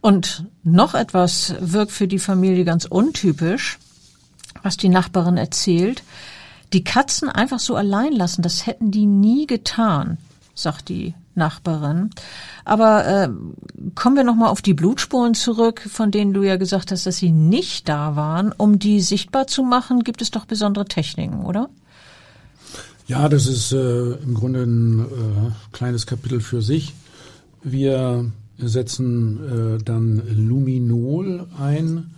Und 0.04 0.44
noch 0.64 0.94
etwas 0.94 1.54
wirkt 1.60 1.90
für 1.90 2.06
die 2.06 2.18
Familie 2.18 2.66
ganz 2.66 2.84
untypisch, 2.84 3.78
was 4.62 4.76
die 4.76 4.90
Nachbarin 4.90 5.38
erzählt. 5.38 6.02
Die 6.74 6.84
Katzen 6.84 7.30
einfach 7.30 7.58
so 7.58 7.74
allein 7.74 8.12
lassen, 8.12 8.42
das 8.42 8.66
hätten 8.66 8.90
die 8.90 9.06
nie 9.06 9.46
getan, 9.46 10.18
sagt 10.54 10.90
die 10.90 11.14
Nachbarin. 11.34 12.10
Aber 12.66 13.06
äh, 13.06 13.30
kommen 13.94 14.16
wir 14.16 14.24
nochmal 14.24 14.50
auf 14.50 14.60
die 14.60 14.74
Blutspuren 14.74 15.32
zurück, 15.32 15.80
von 15.90 16.10
denen 16.10 16.34
du 16.34 16.42
ja 16.42 16.56
gesagt 16.56 16.92
hast, 16.92 17.06
dass 17.06 17.16
sie 17.16 17.32
nicht 17.32 17.88
da 17.88 18.14
waren. 18.14 18.52
Um 18.52 18.78
die 18.78 19.00
sichtbar 19.00 19.46
zu 19.46 19.62
machen, 19.62 20.04
gibt 20.04 20.20
es 20.20 20.30
doch 20.30 20.44
besondere 20.44 20.84
Techniken, 20.84 21.46
oder? 21.46 21.70
Ja, 23.06 23.30
das 23.30 23.46
ist 23.46 23.72
äh, 23.72 24.16
im 24.16 24.34
Grunde 24.34 24.64
ein 24.64 25.00
äh, 25.00 25.72
kleines 25.72 26.04
Kapitel 26.04 26.42
für 26.42 26.60
sich. 26.60 26.92
Wir 27.62 28.30
setzen 28.58 29.78
äh, 29.78 29.82
dann 29.82 30.22
Luminol 30.34 31.46
ein. 31.58 32.10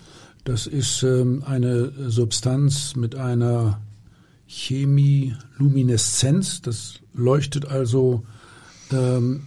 Das 0.44 0.66
ist 0.66 1.02
ähm, 1.02 1.42
eine 1.44 1.92
Substanz 2.08 2.96
mit 2.96 3.16
einer 3.16 3.80
Chemilumineszenz. 4.46 6.62
Das 6.62 7.00
leuchtet 7.14 7.66
also 7.66 8.22
ähm, 8.92 9.42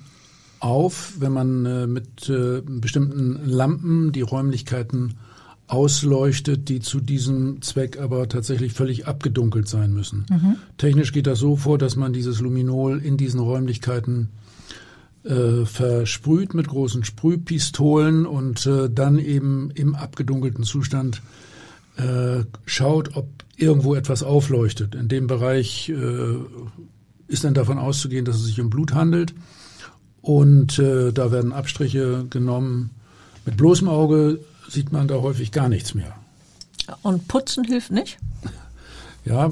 auf, 0.59 1.13
wenn 1.19 1.31
man 1.31 1.65
äh, 1.65 1.87
mit 1.87 2.29
äh, 2.29 2.61
bestimmten 2.61 3.47
Lampen 3.47 4.11
die 4.11 4.21
Räumlichkeiten 4.21 5.15
ausleuchtet, 5.67 6.67
die 6.67 6.79
zu 6.79 6.99
diesem 6.99 7.61
Zweck 7.61 7.99
aber 7.99 8.27
tatsächlich 8.27 8.73
völlig 8.73 9.07
abgedunkelt 9.07 9.67
sein 9.67 9.93
müssen. 9.93 10.25
Mhm. 10.29 10.55
Technisch 10.77 11.13
geht 11.13 11.27
das 11.27 11.39
so 11.39 11.55
vor, 11.55 11.77
dass 11.77 11.95
man 11.95 12.11
dieses 12.11 12.41
Luminol 12.41 12.99
in 12.99 13.17
diesen 13.17 13.39
Räumlichkeiten 13.39 14.29
äh, 15.23 15.65
versprüht 15.65 16.53
mit 16.53 16.67
großen 16.67 17.03
Sprühpistolen 17.03 18.25
und 18.25 18.65
äh, 18.65 18.89
dann 18.89 19.19
eben 19.19 19.71
im 19.71 19.95
abgedunkelten 19.95 20.63
Zustand 20.63 21.21
äh, 21.97 22.43
schaut, 22.65 23.15
ob 23.15 23.27
irgendwo 23.57 23.95
etwas 23.95 24.23
aufleuchtet. 24.23 24.95
In 24.95 25.07
dem 25.07 25.27
Bereich 25.27 25.89
äh, 25.89 26.35
ist 27.27 27.43
dann 27.43 27.53
davon 27.53 27.77
auszugehen, 27.77 28.25
dass 28.25 28.37
es 28.37 28.45
sich 28.45 28.61
um 28.61 28.69
Blut 28.69 28.93
handelt. 28.93 29.33
Und 30.21 30.79
äh, 30.79 31.11
da 31.11 31.31
werden 31.31 31.53
Abstriche 31.53 32.25
genommen. 32.29 32.91
Mit 33.45 33.57
bloßem 33.57 33.87
Auge 33.87 34.39
sieht 34.67 34.91
man 34.91 35.07
da 35.07 35.15
häufig 35.15 35.51
gar 35.51 35.69
nichts 35.69 35.93
mehr. 35.93 36.15
Und 37.01 37.27
Putzen 37.27 37.63
hilft 37.63 37.91
nicht? 37.91 38.17
Ja, 39.25 39.51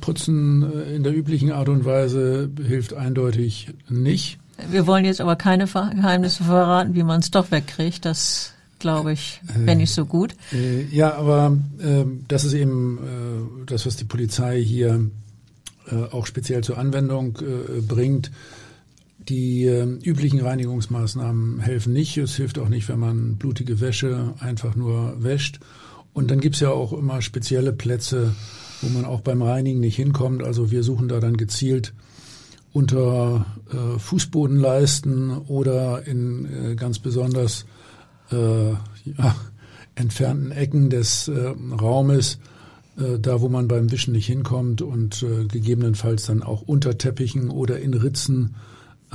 Putzen 0.00 0.84
in 0.84 1.02
der 1.02 1.16
üblichen 1.16 1.52
Art 1.52 1.68
und 1.68 1.84
Weise 1.84 2.50
hilft 2.62 2.94
eindeutig 2.94 3.72
nicht. 3.88 4.38
Wir 4.70 4.86
wollen 4.86 5.04
jetzt 5.04 5.20
aber 5.20 5.36
keine 5.36 5.66
Geheimnisse 5.66 6.44
verraten, 6.44 6.94
wie 6.94 7.02
man 7.02 7.20
es 7.20 7.30
doch 7.30 7.50
wegkriegt. 7.50 8.04
Das 8.04 8.52
glaube 8.78 9.12
ich, 9.12 9.40
wäre 9.56 9.76
nicht 9.76 9.92
so 9.92 10.04
gut. 10.04 10.34
Äh, 10.52 10.84
ja, 10.94 11.14
aber 11.14 11.56
äh, 11.78 12.04
das 12.28 12.44
ist 12.44 12.52
eben 12.52 12.98
äh, 12.98 13.66
das, 13.66 13.86
was 13.86 13.96
die 13.96 14.04
Polizei 14.04 14.62
hier 14.62 15.10
äh, 15.90 15.94
auch 16.12 16.26
speziell 16.26 16.62
zur 16.62 16.78
Anwendung 16.78 17.38
äh, 17.38 17.80
bringt. 17.80 18.30
Die 19.28 19.64
äh, 19.64 19.84
üblichen 20.02 20.40
Reinigungsmaßnahmen 20.40 21.60
helfen 21.60 21.94
nicht. 21.94 22.18
Es 22.18 22.36
hilft 22.36 22.58
auch 22.58 22.68
nicht, 22.68 22.88
wenn 22.88 22.98
man 22.98 23.36
blutige 23.36 23.80
Wäsche 23.80 24.34
einfach 24.38 24.76
nur 24.76 25.22
wäscht. 25.22 25.60
Und 26.12 26.30
dann 26.30 26.40
gibt's 26.40 26.60
ja 26.60 26.70
auch 26.70 26.92
immer 26.92 27.22
spezielle 27.22 27.72
Plätze, 27.72 28.34
wo 28.82 28.88
man 28.90 29.06
auch 29.06 29.22
beim 29.22 29.40
Reinigen 29.40 29.80
nicht 29.80 29.96
hinkommt. 29.96 30.42
Also 30.42 30.70
wir 30.70 30.82
suchen 30.82 31.08
da 31.08 31.20
dann 31.20 31.38
gezielt 31.38 31.94
unter 32.74 33.46
äh, 33.70 33.98
Fußbodenleisten 34.00 35.38
oder 35.46 36.06
in 36.06 36.72
äh, 36.72 36.74
ganz 36.74 36.98
besonders 36.98 37.66
äh, 38.32 38.70
ja, 38.72 39.36
entfernten 39.94 40.50
Ecken 40.50 40.90
des 40.90 41.28
äh, 41.28 41.54
Raumes, 41.80 42.40
äh, 42.98 43.20
da 43.20 43.40
wo 43.40 43.48
man 43.48 43.68
beim 43.68 43.92
Wischen 43.92 44.12
nicht 44.12 44.26
hinkommt 44.26 44.82
und 44.82 45.22
äh, 45.22 45.44
gegebenenfalls 45.44 46.26
dann 46.26 46.42
auch 46.42 46.62
unter 46.62 46.98
Teppichen 46.98 47.48
oder 47.48 47.78
in 47.78 47.94
Ritzen 47.94 48.56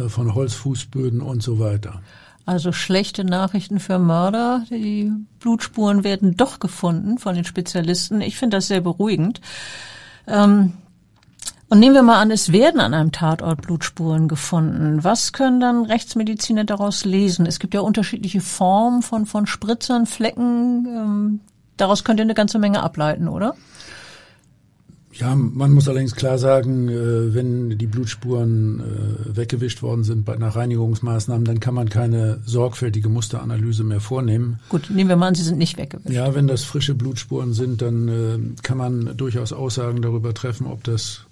von 0.07 0.33
Holzfußböden 0.33 1.19
und 1.19 1.43
so 1.43 1.59
weiter. 1.59 2.01
Also 2.45 2.71
schlechte 2.71 3.25
Nachrichten 3.25 3.81
für 3.81 3.99
Mörder. 3.99 4.63
Die 4.69 5.11
Blutspuren 5.39 6.05
werden 6.05 6.37
doch 6.37 6.61
gefunden 6.61 7.17
von 7.17 7.35
den 7.35 7.43
Spezialisten. 7.43 8.21
Ich 8.21 8.37
finde 8.37 8.57
das 8.57 8.67
sehr 8.69 8.79
beruhigend. 8.79 9.41
Ähm, 10.25 10.71
und 11.69 11.79
nehmen 11.79 11.95
wir 11.95 12.03
mal 12.03 12.19
an, 12.19 12.31
es 12.31 12.51
werden 12.51 12.81
an 12.81 12.93
einem 12.93 13.11
Tatort 13.11 13.61
Blutspuren 13.61 14.27
gefunden. 14.27 15.03
Was 15.03 15.33
können 15.33 15.59
dann 15.59 15.85
Rechtsmediziner 15.85 16.63
daraus 16.63 17.05
lesen? 17.05 17.45
Es 17.45 17.59
gibt 17.59 17.73
ja 17.73 17.81
unterschiedliche 17.81 18.41
Formen 18.41 19.03
von, 19.03 19.25
von 19.27 19.45
Spritzern, 19.45 20.07
Flecken. 20.07 20.87
Ähm, 20.87 21.39
daraus 21.77 22.03
könnt 22.03 22.19
ihr 22.19 22.23
eine 22.23 22.33
ganze 22.33 22.57
Menge 22.57 22.81
ableiten, 22.81 23.27
oder? 23.27 23.55
Ja, 25.11 25.35
man 25.35 25.71
muss 25.71 25.87
allerdings 25.89 26.15
klar 26.15 26.37
sagen, 26.37 26.87
äh, 26.87 27.33
wenn 27.33 27.77
die 27.77 27.87
Blutspuren 27.87 28.79
äh, 28.79 29.37
weggewischt 29.37 29.81
worden 29.81 30.03
sind 30.03 30.23
bei 30.23 30.37
nach 30.37 30.55
Reinigungsmaßnahmen, 30.55 31.45
dann 31.45 31.59
kann 31.59 31.73
man 31.73 31.89
keine 31.89 32.39
sorgfältige 32.45 33.09
Musteranalyse 33.09 33.83
mehr 33.83 33.99
vornehmen. 33.99 34.59
Gut, 34.69 34.89
nehmen 34.89 35.09
wir 35.09 35.17
mal 35.17 35.27
an, 35.27 35.35
sie 35.35 35.43
sind 35.43 35.57
nicht 35.57 35.77
weggewischt. 35.77 36.15
Ja, 36.15 36.33
wenn 36.35 36.47
das 36.47 36.63
frische 36.63 36.95
Blutspuren 36.95 37.53
sind, 37.53 37.81
dann 37.81 38.07
äh, 38.07 38.61
kann 38.63 38.77
man 38.77 39.17
durchaus 39.17 39.51
Aussagen 39.51 40.01
darüber 40.01 40.33
treffen, 40.33 40.67
ob 40.67 40.83
das 40.83 41.25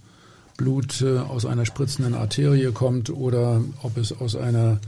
Blut 0.57 1.03
aus 1.03 1.45
einer 1.45 1.65
spritzenden 1.65 2.15
Arterie 2.15 2.71
kommt 2.71 3.09
oder 3.09 3.61
ob 3.83 3.97
es 3.97 4.19
aus 4.19 4.35
einer 4.35 4.79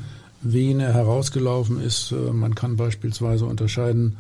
Vene 0.42 0.94
herausgelaufen 0.94 1.80
ist. 1.82 2.12
Man 2.12 2.56
kann 2.56 2.76
beispielsweise 2.76 3.46
unterscheiden, 3.46 4.18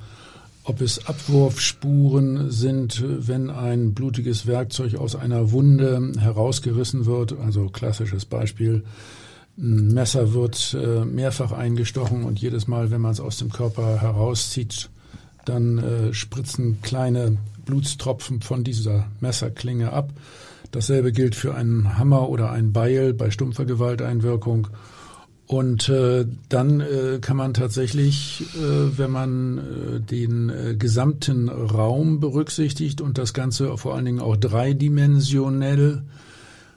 ob 0.63 0.81
es 0.81 1.07
Abwurfspuren 1.07 2.51
sind, 2.51 3.03
wenn 3.03 3.49
ein 3.49 3.95
blutiges 3.95 4.45
Werkzeug 4.45 4.95
aus 4.95 5.15
einer 5.15 5.51
Wunde 5.51 6.11
herausgerissen 6.19 7.07
wird. 7.07 7.35
Also 7.39 7.69
klassisches 7.69 8.25
Beispiel. 8.25 8.83
Ein 9.57 9.87
Messer 9.87 10.33
wird 10.33 10.77
äh, 10.79 11.03
mehrfach 11.05 11.51
eingestochen 11.51 12.23
und 12.23 12.39
jedes 12.39 12.67
Mal, 12.67 12.91
wenn 12.91 13.01
man 13.01 13.11
es 13.11 13.19
aus 13.19 13.37
dem 13.37 13.51
Körper 13.51 13.99
herauszieht, 13.99 14.89
dann 15.43 15.79
äh, 15.79 16.13
spritzen 16.13 16.81
kleine 16.81 17.37
Blutstropfen 17.65 18.41
von 18.41 18.63
dieser 18.63 19.07
Messerklinge 19.19 19.91
ab. 19.91 20.11
Dasselbe 20.71 21.11
gilt 21.11 21.35
für 21.35 21.55
einen 21.55 21.97
Hammer 21.97 22.29
oder 22.29 22.51
ein 22.51 22.73
Beil 22.73 23.13
bei 23.13 23.31
stumpfer 23.31 23.65
Gewalteinwirkung. 23.65 24.67
Und 25.47 25.89
äh, 25.89 26.27
dann 26.49 26.79
äh, 26.79 27.17
kann 27.21 27.35
man 27.35 27.55
tatsächlich, 27.55 28.45
äh, 28.55 28.97
wenn 28.99 29.09
man 29.09 29.57
äh, 29.57 29.99
den 29.99 30.49
äh, 30.49 30.75
gesamten 30.75 31.49
Raum 31.49 32.19
berücksichtigt 32.19 33.01
und 33.01 33.17
das 33.17 33.33
Ganze 33.33 33.75
vor 33.79 33.95
allen 33.95 34.05
Dingen 34.05 34.19
auch 34.19 34.37
dreidimensionell, 34.37 36.03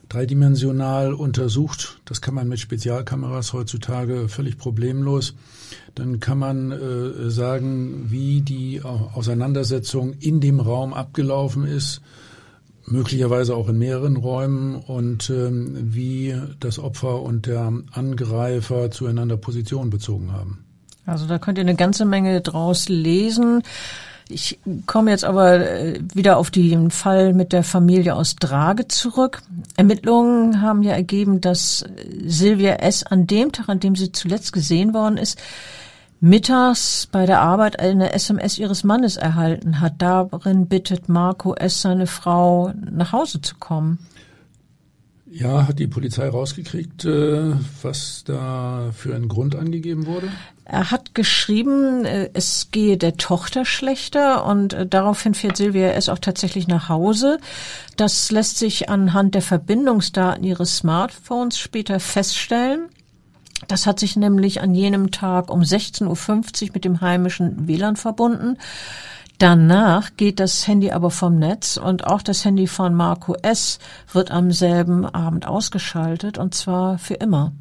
dreidimensional 0.08 1.12
untersucht, 1.12 2.00
das 2.06 2.22
kann 2.22 2.34
man 2.34 2.48
mit 2.48 2.60
Spezialkameras 2.60 3.52
heutzutage 3.52 4.30
völlig 4.30 4.56
problemlos, 4.56 5.34
dann 5.94 6.18
kann 6.18 6.38
man 6.38 6.72
äh, 6.72 7.28
sagen, 7.28 8.06
wie 8.08 8.40
die 8.40 8.80
Auseinandersetzung 8.82 10.14
in 10.14 10.40
dem 10.40 10.60
Raum 10.60 10.94
abgelaufen 10.94 11.66
ist 11.66 12.00
möglicherweise 12.86 13.54
auch 13.54 13.68
in 13.68 13.78
mehreren 13.78 14.16
Räumen 14.16 14.76
und 14.76 15.30
ähm, 15.30 15.94
wie 15.94 16.34
das 16.60 16.78
Opfer 16.78 17.22
und 17.22 17.46
der 17.46 17.72
Angreifer 17.92 18.90
zueinander 18.90 19.36
Position 19.36 19.90
bezogen 19.90 20.32
haben. 20.32 20.64
Also 21.06 21.26
da 21.26 21.38
könnt 21.38 21.58
ihr 21.58 21.62
eine 21.62 21.74
ganze 21.74 22.04
Menge 22.04 22.40
draus 22.40 22.88
lesen. 22.88 23.62
Ich 24.28 24.58
komme 24.86 25.10
jetzt 25.10 25.24
aber 25.24 25.60
äh, 25.60 26.00
wieder 26.14 26.38
auf 26.38 26.50
den 26.50 26.90
Fall 26.90 27.34
mit 27.34 27.52
der 27.52 27.62
Familie 27.62 28.14
aus 28.14 28.36
Drage 28.36 28.88
zurück. 28.88 29.42
Ermittlungen 29.76 30.62
haben 30.62 30.82
ja 30.82 30.92
ergeben, 30.92 31.40
dass 31.40 31.84
Silvia 32.24 32.74
S. 32.74 33.02
an 33.02 33.26
dem 33.26 33.52
Tag, 33.52 33.68
an 33.68 33.80
dem 33.80 33.96
sie 33.96 34.12
zuletzt 34.12 34.52
gesehen 34.52 34.94
worden 34.94 35.18
ist, 35.18 35.38
mittags 36.22 37.08
bei 37.10 37.26
der 37.26 37.40
Arbeit 37.40 37.80
eine 37.80 38.12
SMS 38.12 38.56
ihres 38.56 38.84
Mannes 38.84 39.16
erhalten 39.16 39.80
hat. 39.80 39.94
Darin 39.98 40.68
bittet 40.68 41.08
Marco 41.08 41.54
S. 41.54 41.82
seine 41.82 42.06
Frau 42.06 42.72
nach 42.90 43.12
Hause 43.12 43.40
zu 43.40 43.56
kommen. 43.56 43.98
Ja, 45.34 45.66
hat 45.66 45.78
die 45.78 45.88
Polizei 45.88 46.28
rausgekriegt, 46.28 47.06
äh, 47.06 47.54
was 47.82 48.22
da 48.24 48.90
für 48.94 49.16
ein 49.16 49.28
Grund 49.28 49.56
angegeben 49.56 50.06
wurde? 50.06 50.28
Er 50.64 50.90
hat 50.90 51.14
geschrieben, 51.14 52.04
äh, 52.04 52.30
es 52.34 52.68
gehe 52.70 52.98
der 52.98 53.16
Tochter 53.16 53.64
schlechter 53.64 54.44
und 54.44 54.74
äh, 54.74 54.86
daraufhin 54.86 55.34
fährt 55.34 55.56
Silvia 55.56 55.88
S. 55.92 56.08
auch 56.08 56.18
tatsächlich 56.18 56.68
nach 56.68 56.88
Hause. 56.88 57.38
Das 57.96 58.30
lässt 58.30 58.58
sich 58.58 58.90
anhand 58.90 59.34
der 59.34 59.42
Verbindungsdaten 59.42 60.44
ihres 60.44 60.76
Smartphones 60.76 61.58
später 61.58 61.98
feststellen. 61.98 62.90
Das 63.68 63.86
hat 63.86 64.00
sich 64.00 64.16
nämlich 64.16 64.60
an 64.60 64.74
jenem 64.74 65.10
Tag 65.10 65.50
um 65.50 65.60
16.50 65.60 66.62
Uhr 66.62 66.70
mit 66.74 66.84
dem 66.84 67.00
heimischen 67.00 67.66
WLAN 67.68 67.96
verbunden. 67.96 68.58
Danach 69.38 70.16
geht 70.16 70.38
das 70.38 70.68
Handy 70.68 70.92
aber 70.92 71.10
vom 71.10 71.38
Netz 71.38 71.76
und 71.76 72.06
auch 72.06 72.22
das 72.22 72.44
Handy 72.44 72.66
von 72.66 72.94
Marco 72.94 73.34
S. 73.42 73.78
wird 74.12 74.30
am 74.30 74.52
selben 74.52 75.04
Abend 75.04 75.48
ausgeschaltet 75.48 76.38
und 76.38 76.54
zwar 76.54 76.98
für 76.98 77.14
immer. 77.14 77.52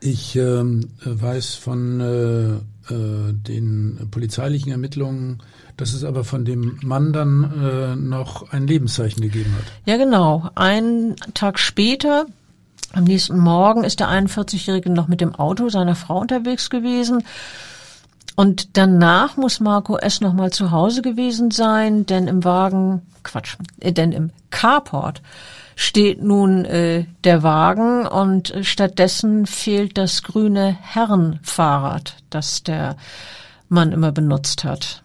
Ich 0.00 0.34
ähm, 0.34 0.88
weiß 1.04 1.54
von 1.54 2.00
äh, 2.00 2.92
äh, 2.92 3.32
den 3.32 4.08
polizeilichen 4.10 4.72
Ermittlungen, 4.72 5.38
dass 5.76 5.92
es 5.92 6.04
aber 6.04 6.24
von 6.24 6.44
dem 6.44 6.78
Mann 6.82 7.12
dann 7.12 7.52
äh, 7.62 7.96
noch 7.96 8.50
ein 8.50 8.66
Lebenszeichen 8.66 9.22
gegeben 9.22 9.54
hat. 9.56 9.64
Ja, 9.84 9.98
genau. 9.98 10.50
Einen 10.54 11.16
Tag 11.34 11.58
später, 11.58 12.26
am 12.92 13.04
nächsten 13.04 13.38
Morgen, 13.38 13.84
ist 13.84 14.00
der 14.00 14.08
41-Jährige 14.08 14.90
noch 14.90 15.08
mit 15.08 15.20
dem 15.20 15.34
Auto 15.34 15.68
seiner 15.68 15.94
Frau 15.94 16.18
unterwegs 16.18 16.70
gewesen. 16.70 17.24
Und 18.36 18.76
danach 18.76 19.36
muss 19.36 19.60
Marco 19.60 19.96
S. 19.96 20.20
noch 20.20 20.32
mal 20.32 20.50
zu 20.50 20.70
Hause 20.70 21.02
gewesen 21.02 21.50
sein, 21.50 22.06
denn 22.06 22.26
im 22.26 22.44
Wagen, 22.44 23.02
Quatsch, 23.22 23.56
äh, 23.80 23.92
denn 23.92 24.12
im 24.12 24.30
Carport 24.50 25.20
steht 25.76 26.22
nun 26.22 26.64
äh, 26.64 27.04
der 27.24 27.42
Wagen 27.42 28.06
und 28.06 28.54
stattdessen 28.62 29.46
fehlt 29.46 29.96
das 29.98 30.22
grüne 30.22 30.76
Herrenfahrrad, 30.80 32.16
das 32.28 32.62
der 32.62 32.96
Mann 33.68 33.92
immer 33.92 34.12
benutzt 34.12 34.64
hat. 34.64 35.02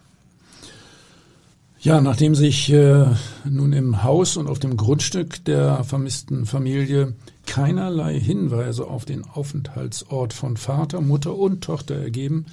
Ja, 1.80 2.00
nachdem 2.00 2.34
sich 2.34 2.72
äh, 2.72 3.06
nun 3.44 3.72
im 3.72 4.02
Haus 4.02 4.36
und 4.36 4.48
auf 4.48 4.58
dem 4.58 4.76
Grundstück 4.76 5.44
der 5.44 5.84
vermissten 5.84 6.44
Familie 6.44 7.14
keinerlei 7.46 8.18
Hinweise 8.18 8.86
auf 8.86 9.04
den 9.04 9.24
Aufenthaltsort 9.24 10.32
von 10.32 10.56
Vater, 10.56 11.00
Mutter 11.00 11.36
und 11.36 11.62
Tochter 11.62 11.96
ergeben, 11.96 12.46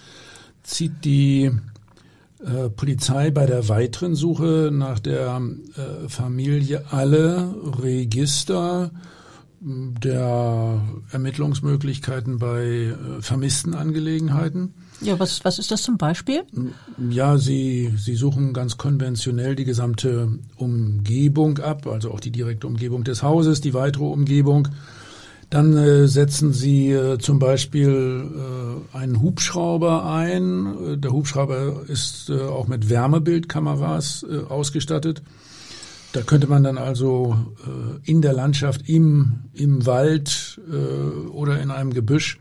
zieht 0.64 1.04
die 1.04 1.52
äh, 2.46 2.70
Polizei 2.70 3.32
bei 3.32 3.46
der 3.46 3.70
weiteren 3.70 4.16
Suche 4.16 4.70
nach 4.72 5.00
der 5.00 5.42
äh, 5.76 6.10
Familie 6.10 6.86
alle 6.92 7.54
Register 7.82 8.92
der 9.66 10.82
Ermittlungsmöglichkeiten 11.12 12.38
bei 12.38 12.64
äh, 12.64 13.22
vermissten 13.22 13.74
Angelegenheiten. 13.74 14.74
Ja, 15.03 15.19
was, 15.19 15.43
was 15.43 15.60
ist 15.60 15.72
das 15.72 15.83
zum 15.83 15.98
Beispiel? 15.98 16.43
Ja, 17.10 17.38
sie, 17.38 17.93
sie 17.98 18.15
suchen 18.15 18.53
ganz 18.53 18.77
konventionell 18.77 19.55
die 19.55 19.65
gesamte 19.65 20.39
Umgebung 20.55 21.60
ab, 21.60 21.88
also 21.88 22.12
auch 22.12 22.19
die 22.19 22.31
direkte 22.31 22.67
Umgebung 22.67 23.03
des 23.03 23.22
Hauses, 23.22 23.62
die 23.62 23.74
weitere 23.74 24.05
Umgebung 24.05 24.69
dann 25.53 25.77
äh, 25.77 26.07
setzen 26.07 26.51
Sie 26.51 26.89
äh, 26.89 27.19
zum 27.19 27.38
Beispiel 27.38 28.25
äh, 28.91 28.98
einen 28.98 29.22
Hubschrauber 29.22 30.03
ein. 30.03 31.00
Der 31.00 31.12
Hubschrauber 31.12 31.83
ist 31.88 32.31
äh, 32.31 32.41
auch 32.41 32.67
mit 32.67 32.89
Wärmebildkameras 32.89 34.25
äh, 34.27 34.51
ausgestattet. 34.51 35.22
Da 36.12 36.22
könnte 36.22 36.48
man 36.48 36.63
dann 36.63 36.79
also 36.79 37.38
äh, 37.67 38.10
in 38.10 38.24
der 38.24 38.33
Landschaft, 38.33 38.89
im, 38.89 39.43
im 39.53 39.86
Wald 39.86 40.60
äh, 40.72 41.27
oder 41.29 41.62
in 41.62 41.69
einem 41.69 41.93
Gebüsch 41.93 42.39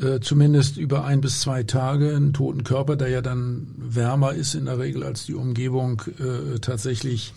äh, 0.00 0.20
zumindest 0.20 0.76
über 0.76 1.04
ein 1.04 1.20
bis 1.20 1.40
zwei 1.40 1.62
Tage 1.62 2.14
einen 2.16 2.32
toten 2.32 2.64
Körper, 2.64 2.96
der 2.96 3.08
ja 3.08 3.22
dann 3.22 3.68
wärmer 3.76 4.34
ist 4.34 4.54
in 4.54 4.66
der 4.66 4.78
Regel 4.78 5.02
als 5.02 5.26
die 5.26 5.34
Umgebung, 5.34 6.02
äh, 6.18 6.58
tatsächlich 6.58 7.32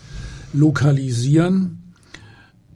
lokalisieren. 0.54 1.94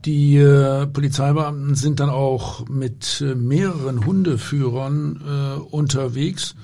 Die 0.04 0.36
äh, 0.36 0.86
Polizeibeamten 0.86 1.74
sind 1.74 2.00
dann 2.00 2.10
auch 2.10 2.68
mit 2.68 3.20
äh, 3.20 3.34
mehreren 3.34 4.04
Hundeführern 4.04 5.20
äh, 5.24 5.60
unterwegs 5.60 6.56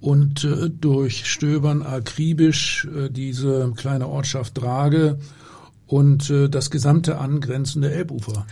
und 0.00 0.42
äh, 0.42 0.68
durchstöbern 0.68 1.82
akribisch 1.82 2.88
äh, 2.94 3.08
diese 3.08 3.72
kleine 3.76 4.08
Ortschaft 4.08 4.60
Drage 4.60 5.18
und 5.86 6.28
äh, 6.30 6.48
das 6.48 6.70
gesamte 6.70 7.18
angrenzende 7.18 7.92
Elbufer. 7.92 8.46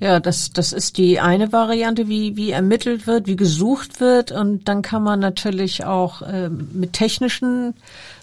Ja, 0.00 0.20
das, 0.20 0.52
das 0.52 0.72
ist 0.72 0.96
die 0.96 1.18
eine 1.18 1.50
Variante, 1.52 2.06
wie, 2.06 2.36
wie 2.36 2.52
ermittelt 2.52 3.08
wird, 3.08 3.26
wie 3.26 3.34
gesucht 3.34 4.00
wird. 4.00 4.30
Und 4.30 4.68
dann 4.68 4.80
kann 4.82 5.02
man 5.02 5.18
natürlich 5.18 5.84
auch 5.84 6.22
äh, 6.22 6.48
mit 6.48 6.92
technischen 6.92 7.74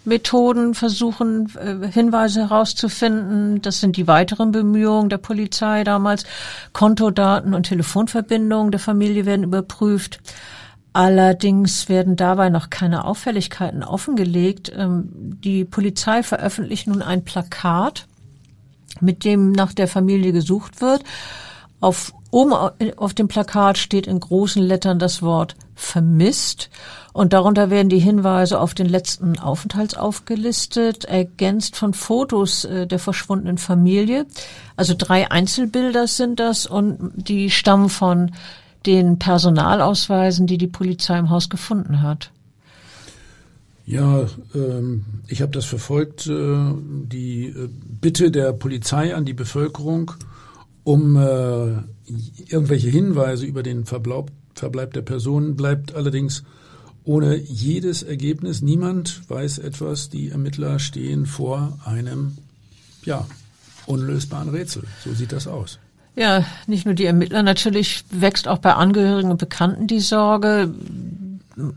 Methoden 0.05 0.73
versuchen, 0.73 1.51
äh, 1.57 1.85
Hinweise 1.91 2.41
herauszufinden. 2.41 3.61
Das 3.61 3.81
sind 3.81 3.97
die 3.97 4.07
weiteren 4.07 4.53
Bemühungen 4.53 5.09
der 5.09 5.17
Polizei 5.17 5.83
damals. 5.83 6.23
Kontodaten 6.71 7.53
und 7.53 7.63
Telefonverbindungen 7.63 8.71
der 8.71 8.79
Familie 8.79 9.25
werden 9.25 9.43
überprüft. 9.43 10.21
Allerdings 10.93 11.89
werden 11.89 12.15
dabei 12.15 12.47
noch 12.47 12.69
keine 12.69 13.03
Auffälligkeiten 13.03 13.83
offengelegt. 13.83 14.71
Ähm, 14.73 15.09
die 15.43 15.65
Polizei 15.65 16.23
veröffentlicht 16.23 16.87
nun 16.87 17.01
ein 17.01 17.25
Plakat, 17.25 18.07
mit 19.01 19.25
dem 19.25 19.51
nach 19.51 19.73
der 19.73 19.89
Familie 19.89 20.31
gesucht 20.31 20.79
wird. 20.79 21.03
Auf, 21.85 22.15
oben 22.31 22.51
auf 22.51 23.13
dem 23.13 23.27
Plakat 23.27 23.77
steht 23.77 24.07
in 24.07 24.19
großen 24.19 24.63
Lettern 24.63 24.97
das 24.97 25.21
Wort 25.21 25.55
vermisst 25.75 26.71
und 27.13 27.31
darunter 27.31 27.69
werden 27.69 27.89
die 27.89 27.99
Hinweise 27.99 28.59
auf 28.59 28.73
den 28.73 28.89
letzten 28.89 29.37
Aufenthalts 29.37 29.93
aufgelistet, 29.93 31.05
ergänzt 31.05 31.75
von 31.75 31.93
Fotos 31.93 32.65
äh, 32.65 32.87
der 32.87 32.97
verschwundenen 32.97 33.59
Familie. 33.59 34.25
Also 34.75 34.95
drei 34.97 35.29
Einzelbilder 35.29 36.07
sind 36.07 36.39
das 36.39 36.65
und 36.65 37.11
die 37.13 37.51
stammen 37.51 37.89
von 37.89 38.31
den 38.87 39.19
Personalausweisen, 39.19 40.47
die 40.47 40.57
die 40.57 40.65
Polizei 40.65 41.19
im 41.19 41.29
Haus 41.29 41.51
gefunden 41.51 42.01
hat. 42.01 42.31
Ja, 43.85 44.25
ähm, 44.55 45.05
ich 45.27 45.43
habe 45.43 45.51
das 45.51 45.65
verfolgt, 45.65 46.25
äh, 46.25 46.31
die 46.33 47.45
äh, 47.45 47.69
Bitte 48.01 48.31
der 48.31 48.53
Polizei 48.53 49.13
an 49.13 49.23
die 49.25 49.35
Bevölkerung 49.35 50.13
um 50.85 51.17
äh, 51.17 51.81
irgendwelche 52.47 52.89
Hinweise 52.89 53.45
über 53.45 53.63
den 53.63 53.85
Verbleib, 53.85 54.31
Verbleib 54.53 54.93
der 54.93 55.01
Person 55.01 55.57
bleibt 55.57 55.95
allerdings 55.95 56.43
ohne 57.03 57.35
jedes 57.35 58.03
Ergebnis. 58.03 58.61
Niemand 58.61 59.29
weiß 59.29 59.57
etwas. 59.57 60.09
Die 60.09 60.29
Ermittler 60.29 60.79
stehen 60.79 61.25
vor 61.25 61.77
einem, 61.83 62.37
ja, 63.03 63.27
unlösbaren 63.87 64.49
Rätsel. 64.49 64.83
So 65.03 65.13
sieht 65.13 65.31
das 65.31 65.47
aus. 65.47 65.79
Ja, 66.15 66.45
nicht 66.67 66.85
nur 66.85 66.93
die 66.93 67.05
Ermittler, 67.05 67.43
natürlich 67.43 68.05
wächst 68.09 68.47
auch 68.47 68.59
bei 68.59 68.73
Angehörigen 68.73 69.31
und 69.31 69.37
Bekannten 69.37 69.87
die 69.87 69.99
Sorge. 69.99 70.73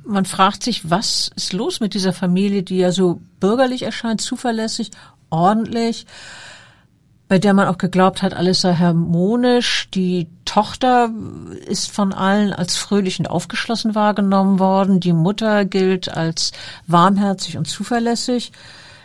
Man 0.05 0.27
fragt 0.27 0.63
sich, 0.63 0.91
was 0.91 1.31
ist 1.35 1.53
los 1.53 1.81
mit 1.81 1.95
dieser 1.95 2.13
Familie, 2.13 2.63
die 2.63 2.77
ja 2.77 2.93
so 2.93 3.21
bürgerlich 3.41 3.83
erscheint, 3.83 4.21
zuverlässig, 4.21 4.91
ordentlich 5.31 6.07
bei 7.29 7.39
der 7.39 7.53
man 7.53 7.69
auch 7.69 7.77
geglaubt 7.77 8.23
hat, 8.23 8.35
alles 8.35 8.63
sei 8.63 8.75
harmonisch. 8.75 9.89
Die 9.93 10.29
Tochter 10.47 11.11
ist 11.67 11.91
von 11.91 12.15
allen 12.15 12.55
als 12.55 12.77
fröhlich 12.77 13.19
und 13.19 13.29
aufgeschlossen 13.29 13.95
wahrgenommen 13.95 14.59
worden. 14.59 14.99
Die 14.99 15.13
Mutter 15.13 15.67
gilt 15.67 16.09
als 16.09 16.53
warmherzig 16.87 17.59
und 17.59 17.67
zuverlässig. 17.67 18.53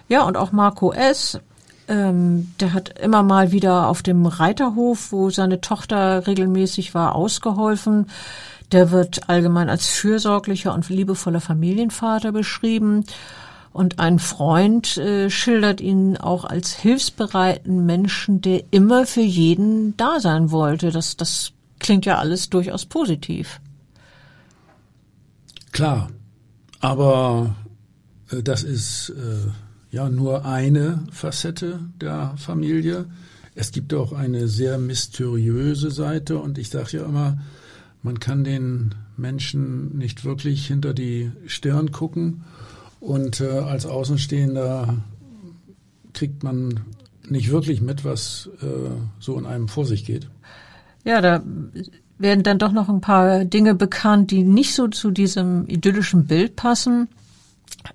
Ja, 0.08 0.24
und 0.24 0.38
auch 0.38 0.54
Marco 0.54 0.94
S., 0.94 1.40
ähm, 1.90 2.54
der 2.62 2.72
hat 2.72 2.98
immer 3.00 3.24
mal 3.24 3.52
wieder 3.52 3.88
auf 3.88 4.02
dem 4.02 4.26
Reiterhof, 4.26 5.12
wo 5.12 5.30
seine 5.30 5.60
Tochter 5.60 6.26
regelmäßig 6.26 6.94
war, 6.94 7.16
ausgeholfen. 7.16 8.08
Der 8.72 8.92
wird 8.92 9.30
allgemein 9.30 9.70
als 9.70 9.88
fürsorglicher 9.88 10.74
und 10.74 10.88
liebevoller 10.88 11.42
Familienvater 11.42 12.32
beschrieben. 12.32 13.04
Und 13.74 13.98
ein 13.98 14.20
Freund 14.20 14.98
äh, 14.98 15.32
schildert 15.32 15.82
ihn 15.82 16.16
auch 16.16 16.46
als 16.46 16.74
hilfsbereiten 16.74 17.88
Menschen, 17.88 18.40
der 18.40 18.64
immer 18.70 19.08
für 19.08 19.22
jeden 19.22 19.98
da 19.98 20.20
sein 20.20 20.52
wollte. 20.52 20.92
Das, 20.92 21.18
das 21.18 21.54
klingt 21.80 22.06
ja 22.06 22.20
alles 22.20 22.52
durchaus 22.52 22.86
positiv. 22.86 23.60
Klar, 25.72 26.12
aber 26.82 27.56
äh, 28.30 28.44
das 28.44 28.62
ist 28.62 29.10
äh, 29.10 29.50
ja 29.90 30.08
nur 30.08 30.46
eine 30.46 31.04
Facette 31.12 31.80
der 32.00 32.36
Familie. 32.38 33.06
Es 33.56 33.72
gibt 33.72 33.92
auch 33.96 34.14
eine 34.14 34.48
sehr 34.48 34.78
mysteriöse 34.78 35.90
Seite 35.90 36.38
und 36.38 36.60
ich 36.60 36.70
sage 36.70 36.98
ja 36.98 37.06
immer, 37.06 37.40
man 38.04 38.20
kann 38.20 38.44
den 38.44 38.94
Menschen 39.18 39.98
nicht 39.98 40.26
wirklich 40.26 40.68
hinter 40.68 40.94
die 40.94 41.32
Stirn 41.48 41.92
gucken 41.92 42.44
und 43.04 43.42
äh, 43.42 43.60
als 43.60 43.86
Außenstehender 43.86 44.96
kriegt 46.14 46.42
man 46.44 46.80
nicht 47.28 47.52
wirklich 47.52 47.82
mit, 47.82 48.06
was 48.06 48.50
äh, 48.62 48.92
so 49.20 49.38
in 49.38 49.46
einem 49.46 49.68
vor 49.68 49.86
sich 49.86 50.06
geht. 50.06 50.30
Ja, 51.04 51.20
da 51.20 51.44
werden 52.18 52.44
dann 52.44 52.60
doch 52.60 52.72
noch 52.72 52.88
ein 52.88 53.02
paar 53.02 53.44
Dinge 53.44 53.76
bekannt, 53.76 54.32
die 54.32 54.44
nicht 54.44 54.74
so 54.74 54.88
zu 54.88 55.12
diesem 55.12 55.68
idyllischen 55.68 56.28
Bild 56.28 56.56
passen. 56.56 57.10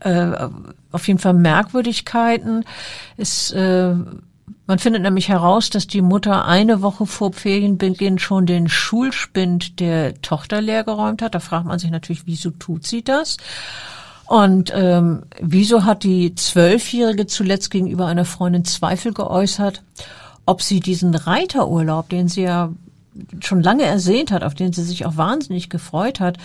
Äh, 0.00 0.48
auf 0.92 1.08
jeden 1.08 1.20
Fall 1.20 1.34
Merkwürdigkeiten. 1.34 2.64
Es, 3.16 3.50
äh, 3.52 3.94
man 4.66 4.78
findet 4.78 5.02
nämlich 5.02 5.30
heraus, 5.30 5.70
dass 5.70 5.86
die 5.86 6.02
Mutter 6.02 6.44
eine 6.44 6.82
Woche 6.82 7.06
vor 7.06 7.32
Ferienbeginn 7.32 8.18
schon 8.18 8.44
den 8.44 8.68
Schulspind 8.68 9.80
der 9.80 10.20
Tochter 10.20 10.60
leergeräumt 10.60 11.22
hat. 11.22 11.34
Da 11.34 11.40
fragt 11.40 11.64
man 11.64 11.78
sich 11.78 11.90
natürlich, 11.90 12.26
wieso 12.26 12.50
tut 12.50 12.86
sie 12.86 13.02
das? 13.02 13.38
Und 14.28 14.70
ähm, 14.74 15.22
wieso 15.40 15.84
hat 15.86 16.04
die 16.04 16.34
Zwölfjährige 16.34 17.26
zuletzt 17.26 17.70
gegenüber 17.70 18.06
einer 18.06 18.26
Freundin 18.26 18.66
Zweifel 18.66 19.14
geäußert, 19.14 19.82
ob 20.44 20.60
sie 20.60 20.80
diesen 20.80 21.14
Reiterurlaub, 21.14 22.10
den 22.10 22.28
sie 22.28 22.42
ja 22.42 22.70
schon 23.40 23.62
lange 23.62 23.84
ersehnt 23.84 24.30
hat, 24.30 24.44
auf 24.44 24.54
den 24.54 24.74
sie 24.74 24.82
sich 24.82 25.06
auch 25.06 25.16
wahnsinnig 25.16 25.70
gefreut 25.70 26.20
hat, 26.20 26.36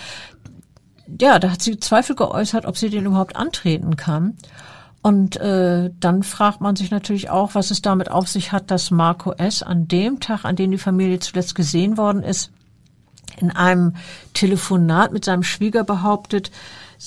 ja, 1.20 1.40
da 1.40 1.52
hat 1.52 1.62
sie 1.62 1.78
Zweifel 1.78 2.16
geäußert, 2.16 2.66
ob 2.66 2.78
sie 2.78 2.90
den 2.90 3.06
überhaupt 3.06 3.36
antreten 3.36 3.98
kann. 3.98 4.38
Und 5.02 5.36
äh, 5.36 5.92
dann 6.00 6.24
fragt 6.24 6.62
man 6.62 6.78
sich 6.78 6.90
natürlich 6.90 7.30
auch, 7.30 7.54
was 7.54 7.70
es 7.70 7.82
damit 7.82 8.10
auf 8.10 8.30
sich 8.30 8.54
hat, 8.54 8.72
dass 8.72 8.92
Marco 8.92 9.34
S. 9.34 9.62
an 9.62 9.90
dem 9.90 10.22
Tag, 10.22 10.46
an 10.46 10.56
dem 10.56 10.72
die 10.72 10.78
Familie 10.78 11.20
zuletzt 11.20 11.56
gesehen 11.56 11.98
worden 11.98 12.24
ist, 12.24 12.50
in 13.42 13.52
einem 13.52 13.98
Telefonat 14.34 15.12
mit 15.12 15.26
seinem 15.26 15.44
Schwieger 15.44 15.84
behauptet, 15.84 16.50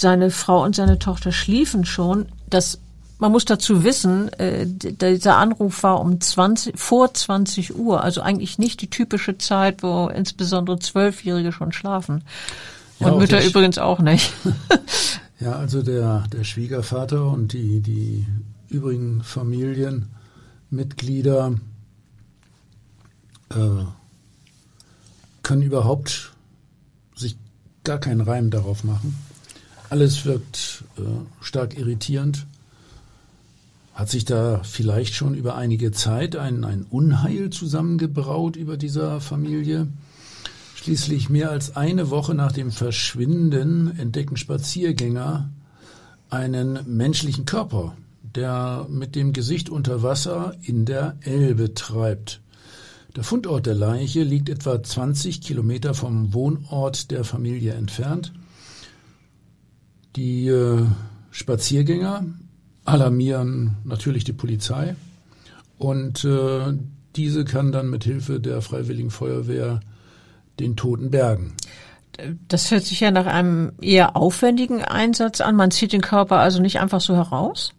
seine 0.01 0.31
Frau 0.31 0.63
und 0.63 0.77
seine 0.77 0.99
Tochter 0.99 1.33
schliefen 1.33 1.85
schon. 1.85 2.27
Das 2.51 2.81
man 3.19 3.33
muss 3.33 3.47
dazu 3.47 3.83
wissen, 3.83 4.31
äh, 4.35 4.67
dieser 4.67 5.39
Anruf 5.39 5.83
war 5.83 6.01
um 6.01 6.21
20, 6.21 6.79
vor 6.79 7.15
20 7.15 7.75
Uhr, 7.75 8.05
also 8.05 8.21
eigentlich 8.21 8.59
nicht 8.59 8.83
die 8.83 8.91
typische 8.91 9.39
Zeit, 9.39 9.83
wo 9.83 10.09
insbesondere 10.09 10.79
Zwölfjährige 10.79 11.51
schon 11.51 11.73
schlafen. 11.73 12.25
Und 12.99 13.07
ja, 13.07 13.17
Mütter 13.17 13.43
übrigens 13.43 13.79
auch 13.79 14.01
nicht. 14.01 14.35
ja, 15.41 15.53
also 15.53 15.83
der, 15.83 16.25
der 16.31 16.45
Schwiegervater 16.45 17.27
und 17.27 17.55
die, 17.55 17.81
die 17.81 18.27
übrigen 18.69 19.23
Familienmitglieder 19.23 21.55
äh, 23.49 23.85
können 25.43 25.63
überhaupt 25.63 26.35
sich 27.15 27.39
gar 27.83 27.97
keinen 27.99 28.21
Reim 28.21 28.51
darauf 28.51 28.85
machen. 28.85 29.17
Alles 29.89 30.25
wirkt 30.25 30.85
äh, 30.99 31.03
stark 31.41 31.79
irritierend. 31.79 32.47
Hat 33.95 34.11
sich 34.11 34.25
da 34.25 34.61
vielleicht 34.63 35.15
schon 35.15 35.35
über 35.35 35.55
einige 35.55 35.91
Zeit 35.93 36.37
ein, 36.37 36.65
ein 36.65 36.85
Unheil 36.91 37.51
zusammengebraut 37.51 38.57
über 38.57 38.77
dieser 38.77 39.21
Familie? 39.21 39.87
Schließlich 40.75 41.31
mehr 41.31 41.51
als 41.51 41.77
eine 41.77 42.11
Woche 42.11 42.35
nach 42.35 42.53
dem 42.53 42.71
Verschwinden 42.71 43.97
entdecken 43.99 44.37
Spaziergänger 44.37 45.49
einen 46.29 46.79
menschlichen 46.87 47.47
Körper, 47.47 47.97
der 48.23 48.87
mit 48.91 49.15
dem 49.15 49.33
Gesicht 49.33 49.71
unter 49.71 50.03
Wasser 50.03 50.55
in 50.63 50.85
der 50.85 51.17
Elbe 51.23 51.75
treibt. 51.75 52.41
Der 53.15 53.25
Fundort 53.25 53.65
der 53.65 53.75
Leiche 53.75 54.23
liegt 54.25 54.51
etwa 54.51 54.83
20 54.83 55.41
Kilometer 55.41 55.95
vom 55.95 56.35
Wohnort 56.35 57.11
der 57.11 57.25
Familie 57.25 57.73
entfernt. 57.73 58.33
Die 60.17 60.49
äh, 60.49 60.85
Spaziergänger 61.31 62.25
alarmieren 62.85 63.77
natürlich 63.85 64.25
die 64.25 64.33
Polizei 64.33 64.97
und 65.79 66.25
äh, 66.25 66.73
diese 67.17 67.45
kann 67.45 67.73
dann 67.73 67.91
mit 67.91 68.05
Hilfe 68.05 68.41
der 68.41 68.63
Freiwilligen 68.63 69.11
Feuerwehr 69.11 69.81
den 70.59 70.77
Toten 70.77 71.11
bergen. 71.11 71.55
Das 72.49 72.71
hört 72.71 72.85
sich 72.85 73.01
ja 73.01 73.11
nach 73.11 73.27
einem 73.27 73.73
eher 73.81 74.17
aufwendigen 74.17 74.83
Einsatz 74.83 75.43
an. 75.43 75.55
Man 75.55 75.71
zieht 75.71 75.93
den 75.93 76.01
Körper 76.01 76.39
also 76.39 76.63
nicht 76.63 76.81
einfach 76.81 77.01
so 77.01 77.15
heraus? 77.15 77.75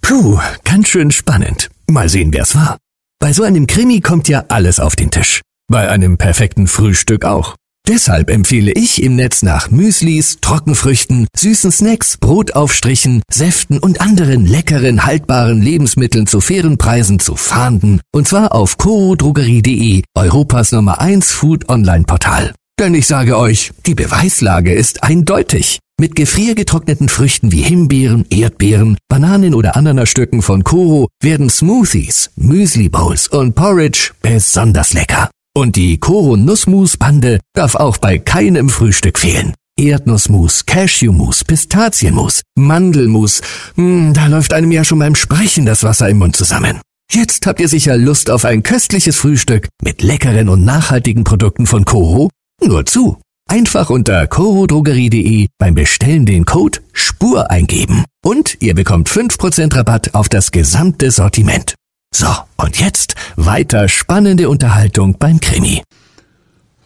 Puh, 0.00 0.38
ganz 0.64 0.88
schön 0.88 1.10
spannend. 1.10 1.70
Mal 1.86 2.08
sehen, 2.08 2.32
wer's 2.32 2.54
war. 2.54 2.78
Bei 3.18 3.34
so 3.34 3.42
einem 3.42 3.66
Krimi 3.66 4.00
kommt 4.00 4.28
ja 4.28 4.44
alles 4.48 4.80
auf 4.80 4.96
den 4.96 5.10
Tisch. 5.10 5.42
Bei 5.68 5.90
einem 5.90 6.16
perfekten 6.16 6.66
Frühstück 6.66 7.26
auch. 7.26 7.56
Deshalb 7.90 8.30
empfehle 8.30 8.70
ich 8.70 9.02
im 9.02 9.16
Netz 9.16 9.42
nach 9.42 9.72
Müslis, 9.72 10.38
Trockenfrüchten, 10.40 11.26
süßen 11.36 11.72
Snacks, 11.72 12.18
Brotaufstrichen, 12.18 13.20
Säften 13.28 13.80
und 13.80 14.00
anderen 14.00 14.46
leckeren, 14.46 15.04
haltbaren 15.06 15.60
Lebensmitteln 15.60 16.28
zu 16.28 16.40
fairen 16.40 16.78
Preisen 16.78 17.18
zu 17.18 17.34
fahnden. 17.34 18.00
Und 18.12 18.28
zwar 18.28 18.54
auf 18.54 18.78
corodrogerie.de, 18.78 20.04
Europas 20.14 20.70
Nummer 20.70 21.00
1 21.00 21.32
Food 21.32 21.68
Online 21.68 22.04
Portal. 22.04 22.54
Denn 22.78 22.94
ich 22.94 23.08
sage 23.08 23.36
euch, 23.36 23.72
die 23.86 23.96
Beweislage 23.96 24.72
ist 24.72 25.02
eindeutig. 25.02 25.80
Mit 26.00 26.14
gefriergetrockneten 26.14 27.08
Früchten 27.08 27.50
wie 27.50 27.62
Himbeeren, 27.62 28.24
Erdbeeren, 28.30 28.98
Bananen 29.08 29.52
oder 29.52 29.74
Ananasstücken 29.74 30.42
von 30.42 30.62
Koro 30.62 31.08
werden 31.20 31.50
Smoothies, 31.50 32.30
Müsli 32.36 32.88
Bowls 32.88 33.26
und 33.26 33.56
Porridge 33.56 34.12
besonders 34.22 34.92
lecker. 34.92 35.28
Und 35.56 35.74
die 35.74 35.98
Koro 35.98 36.36
Nussmus 36.36 36.96
Bande 36.96 37.40
darf 37.54 37.74
auch 37.74 37.96
bei 37.96 38.18
keinem 38.18 38.68
Frühstück 38.68 39.18
fehlen. 39.18 39.54
Erdnussmus, 39.76 40.66
Cashewmus, 40.66 41.42
Pistazienmus, 41.44 42.42
Mandelmus. 42.56 43.40
Hm, 43.74 44.12
da 44.14 44.26
läuft 44.26 44.52
einem 44.52 44.70
ja 44.70 44.84
schon 44.84 44.98
beim 44.98 45.14
Sprechen 45.14 45.66
das 45.66 45.82
Wasser 45.82 46.08
im 46.08 46.18
Mund 46.18 46.36
zusammen. 46.36 46.80
Jetzt 47.10 47.46
habt 47.46 47.58
ihr 47.60 47.68
sicher 47.68 47.96
Lust 47.96 48.30
auf 48.30 48.44
ein 48.44 48.62
köstliches 48.62 49.16
Frühstück 49.16 49.68
mit 49.82 50.02
leckeren 50.02 50.48
und 50.48 50.64
nachhaltigen 50.64 51.24
Produkten 51.24 51.66
von 51.66 51.84
Koro? 51.84 52.30
Nur 52.62 52.86
zu. 52.86 53.18
Einfach 53.48 53.90
unter 53.90 54.28
corodrogerie.de 54.28 55.48
beim 55.58 55.74
Bestellen 55.74 56.24
den 56.24 56.44
Code 56.44 56.78
SPUR 56.92 57.50
eingeben. 57.50 58.04
Und 58.24 58.58
ihr 58.60 58.74
bekommt 58.74 59.08
5% 59.08 59.74
Rabatt 59.74 60.14
auf 60.14 60.28
das 60.28 60.52
gesamte 60.52 61.10
Sortiment. 61.10 61.74
So, 62.12 62.26
und 62.56 62.80
jetzt 62.80 63.14
weiter 63.36 63.88
spannende 63.88 64.48
Unterhaltung 64.48 65.16
beim 65.18 65.38
Krimi. 65.38 65.82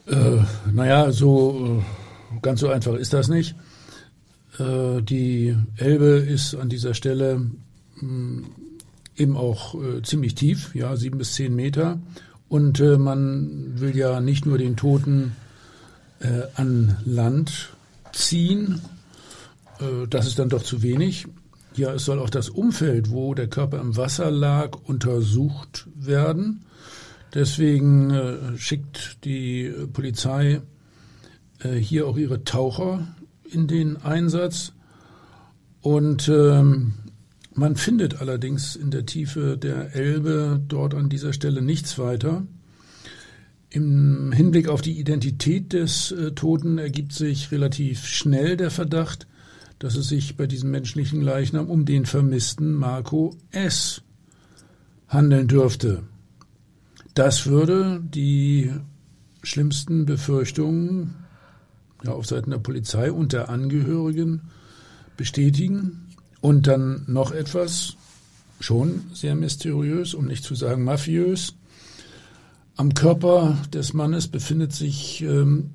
Äh, 0.06 0.42
naja, 0.70 1.10
so 1.12 1.80
äh, 1.80 2.38
ganz 2.42 2.60
so 2.60 2.68
einfach 2.68 2.94
ist 2.94 3.14
das 3.14 3.28
nicht. 3.28 3.54
Äh, 4.58 5.00
die 5.00 5.56
Elbe 5.76 6.06
ist 6.18 6.54
an 6.54 6.68
dieser 6.68 6.92
Stelle 6.92 7.38
mh, 7.38 8.00
hm, 8.00 8.46
eben 9.16 9.36
auch 9.36 9.74
äh, 9.76 10.02
ziemlich 10.02 10.34
tief, 10.34 10.74
ja, 10.74 10.94
sieben 10.96 11.16
bis 11.16 11.32
zehn 11.32 11.54
Meter. 11.56 11.98
Und 12.48 12.80
äh, 12.80 12.98
man 12.98 13.80
will 13.80 13.96
ja 13.96 14.20
nicht 14.20 14.44
nur 14.44 14.58
den 14.58 14.76
Toten 14.76 15.36
äh, 16.20 16.42
an 16.54 16.98
Land 17.04 17.70
ziehen, 18.12 18.80
das 20.08 20.28
ist 20.28 20.38
dann 20.38 20.48
doch 20.48 20.62
zu 20.62 20.82
wenig. 20.82 21.26
Ja, 21.76 21.92
es 21.92 22.04
soll 22.04 22.20
auch 22.20 22.30
das 22.30 22.50
Umfeld, 22.50 23.10
wo 23.10 23.34
der 23.34 23.48
Körper 23.48 23.80
im 23.80 23.96
Wasser 23.96 24.30
lag, 24.30 24.78
untersucht 24.84 25.88
werden. 25.96 26.64
Deswegen 27.34 28.10
äh, 28.10 28.56
schickt 28.56 29.24
die 29.24 29.72
Polizei 29.92 30.62
äh, 31.58 31.72
hier 31.72 32.06
auch 32.06 32.16
ihre 32.16 32.44
Taucher 32.44 33.08
in 33.50 33.66
den 33.66 33.96
Einsatz. 33.96 34.72
Und 35.80 36.28
ähm, 36.28 36.94
man 37.54 37.74
findet 37.74 38.20
allerdings 38.20 38.76
in 38.76 38.92
der 38.92 39.04
Tiefe 39.04 39.58
der 39.58 39.96
Elbe 39.96 40.62
dort 40.66 40.94
an 40.94 41.08
dieser 41.08 41.32
Stelle 41.32 41.60
nichts 41.60 41.98
weiter. 41.98 42.46
Im 43.70 44.30
Hinblick 44.30 44.68
auf 44.68 44.80
die 44.80 45.00
Identität 45.00 45.72
des 45.72 46.12
äh, 46.12 46.30
Toten 46.32 46.78
ergibt 46.78 47.12
sich 47.12 47.50
relativ 47.50 48.06
schnell 48.06 48.56
der 48.56 48.70
Verdacht, 48.70 49.26
dass 49.84 49.96
es 49.96 50.08
sich 50.08 50.38
bei 50.38 50.46
diesem 50.46 50.70
menschlichen 50.70 51.20
Leichnam 51.20 51.68
um 51.68 51.84
den 51.84 52.06
vermissten 52.06 52.72
Marco 52.72 53.36
S. 53.50 54.00
handeln 55.08 55.46
dürfte. 55.46 56.04
Das 57.12 57.44
würde 57.44 58.00
die 58.02 58.72
schlimmsten 59.42 60.06
Befürchtungen 60.06 61.16
ja, 62.02 62.12
auf 62.12 62.24
Seiten 62.24 62.52
der 62.52 62.60
Polizei 62.60 63.12
und 63.12 63.34
der 63.34 63.50
Angehörigen 63.50 64.48
bestätigen. 65.18 66.08
Und 66.40 66.66
dann 66.66 67.04
noch 67.06 67.32
etwas, 67.32 67.98
schon 68.60 69.02
sehr 69.12 69.34
mysteriös, 69.34 70.14
um 70.14 70.24
nicht 70.24 70.44
zu 70.44 70.54
sagen 70.54 70.84
mafiös. 70.84 71.56
Am 72.76 72.94
Körper 72.94 73.58
des 73.70 73.92
Mannes 73.92 74.28
befindet 74.28 74.72
sich 74.72 75.20
ähm, 75.20 75.72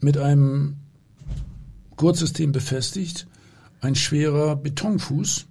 mit 0.00 0.18
einem 0.18 0.78
Gurtsystem 1.96 2.52
befestigt, 2.52 3.26
ein 3.80 3.94
schwerer 3.94 4.56
Betonfuß, 4.56 5.46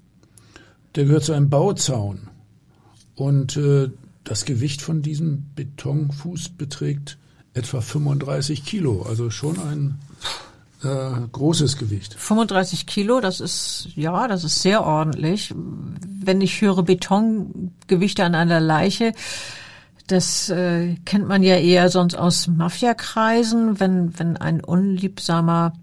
der 0.95 1.05
gehört 1.05 1.23
zu 1.23 1.33
einem 1.33 1.49
Bauzaun. 1.49 2.29
Und 3.15 3.57
äh, 3.57 3.89
das 4.23 4.45
Gewicht 4.45 4.81
von 4.81 5.01
diesem 5.01 5.45
Betonfuß 5.55 6.49
beträgt 6.49 7.17
etwa 7.53 7.81
35 7.81 8.65
Kilo, 8.65 9.03
also 9.03 9.29
schon 9.29 9.59
ein 9.59 9.99
äh, 10.83 11.27
großes 11.31 11.77
Gewicht. 11.77 12.15
35 12.15 12.85
Kilo, 12.85 13.21
das 13.21 13.39
ist, 13.39 13.89
ja, 13.95 14.27
das 14.27 14.43
ist 14.43 14.61
sehr 14.61 14.85
ordentlich. 14.85 15.53
Wenn 15.55 16.41
ich 16.41 16.61
höre 16.61 16.83
Betongewichte 16.83 18.23
an 18.23 18.35
einer 18.35 18.59
Leiche, 18.59 19.13
das 20.07 20.49
äh, 20.49 20.95
kennt 21.05 21.27
man 21.27 21.41
ja 21.41 21.55
eher 21.55 21.89
sonst 21.89 22.15
aus 22.15 22.47
Mafiakreisen, 22.47 23.79
wenn, 23.79 24.19
wenn 24.19 24.37
ein 24.37 24.63
unliebsamer 24.63 25.73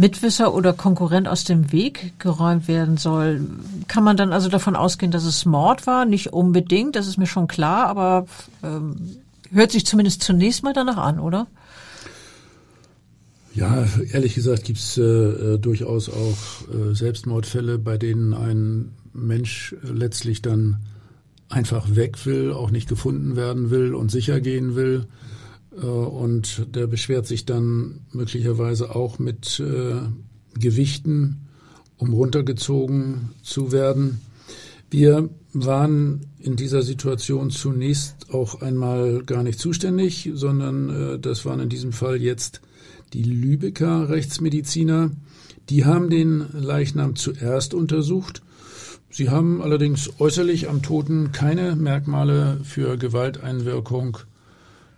Mitwisser 0.00 0.54
oder 0.54 0.72
Konkurrent 0.72 1.28
aus 1.28 1.44
dem 1.44 1.72
Weg 1.72 2.18
geräumt 2.18 2.68
werden 2.68 2.96
soll. 2.96 3.46
Kann 3.86 4.02
man 4.02 4.16
dann 4.16 4.32
also 4.32 4.48
davon 4.48 4.74
ausgehen, 4.74 5.12
dass 5.12 5.24
es 5.24 5.44
Mord 5.44 5.86
war? 5.86 6.06
Nicht 6.06 6.32
unbedingt, 6.32 6.96
das 6.96 7.06
ist 7.06 7.18
mir 7.18 7.26
schon 7.26 7.48
klar, 7.48 7.86
aber 7.86 8.26
ähm, 8.62 8.96
hört 9.52 9.72
sich 9.72 9.84
zumindest 9.84 10.22
zunächst 10.22 10.62
mal 10.62 10.72
danach 10.72 10.96
an, 10.96 11.20
oder? 11.20 11.46
Ja, 13.52 13.84
ehrlich 14.12 14.34
gesagt 14.34 14.64
gibt's 14.64 14.96
äh, 14.96 15.02
äh, 15.02 15.58
durchaus 15.58 16.08
auch 16.08 16.38
äh, 16.72 16.94
Selbstmordfälle, 16.94 17.78
bei 17.78 17.98
denen 17.98 18.32
ein 18.32 18.92
Mensch 19.12 19.74
letztlich 19.82 20.40
dann 20.40 20.76
einfach 21.50 21.94
weg 21.94 22.24
will, 22.24 22.52
auch 22.52 22.70
nicht 22.70 22.88
gefunden 22.88 23.36
werden 23.36 23.70
will 23.70 23.94
und 23.94 24.10
sicher 24.10 24.40
gehen 24.40 24.76
will. 24.76 25.06
Äh, 25.72 25.84
und 25.84 26.66
der 26.74 26.86
beschwert 26.86 27.26
sich 27.26 27.44
dann 27.44 28.00
möglicherweise 28.12 28.94
auch 28.94 29.18
mit 29.18 29.60
äh, 29.60 30.00
Gewichten, 30.58 31.48
um 31.96 32.12
runtergezogen 32.12 33.30
zu 33.42 33.72
werden. 33.72 34.20
Wir 34.90 35.28
waren 35.52 36.26
in 36.38 36.56
dieser 36.56 36.82
Situation 36.82 37.50
zunächst 37.50 38.32
auch 38.32 38.60
einmal 38.62 39.22
gar 39.24 39.42
nicht 39.42 39.58
zuständig, 39.58 40.30
sondern 40.34 40.90
äh, 40.90 41.18
das 41.18 41.44
waren 41.44 41.60
in 41.60 41.68
diesem 41.68 41.92
Fall 41.92 42.20
jetzt 42.20 42.60
die 43.12 43.22
Lübecker 43.22 44.08
Rechtsmediziner, 44.08 45.10
die 45.68 45.84
haben 45.84 46.10
den 46.10 46.46
Leichnam 46.52 47.16
zuerst 47.16 47.74
untersucht. 47.74 48.42
Sie 49.10 49.28
haben 49.28 49.60
allerdings 49.60 50.10
äußerlich 50.20 50.68
am 50.68 50.82
Toten 50.82 51.32
keine 51.32 51.74
Merkmale 51.74 52.60
für 52.62 52.96
Gewalteinwirkung 52.96 54.18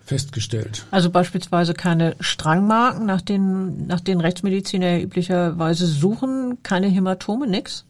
festgestellt. 0.04 0.86
Also 0.90 1.10
beispielsweise 1.10 1.74
keine 1.74 2.16
Strangmarken, 2.20 3.06
nach 3.06 3.20
denen, 3.20 3.86
nach 3.86 4.00
denen 4.00 4.20
Rechtsmediziner 4.20 5.00
üblicherweise 5.00 5.86
suchen, 5.86 6.58
keine 6.62 6.88
Hämatome, 6.88 7.46
nix? 7.46 7.84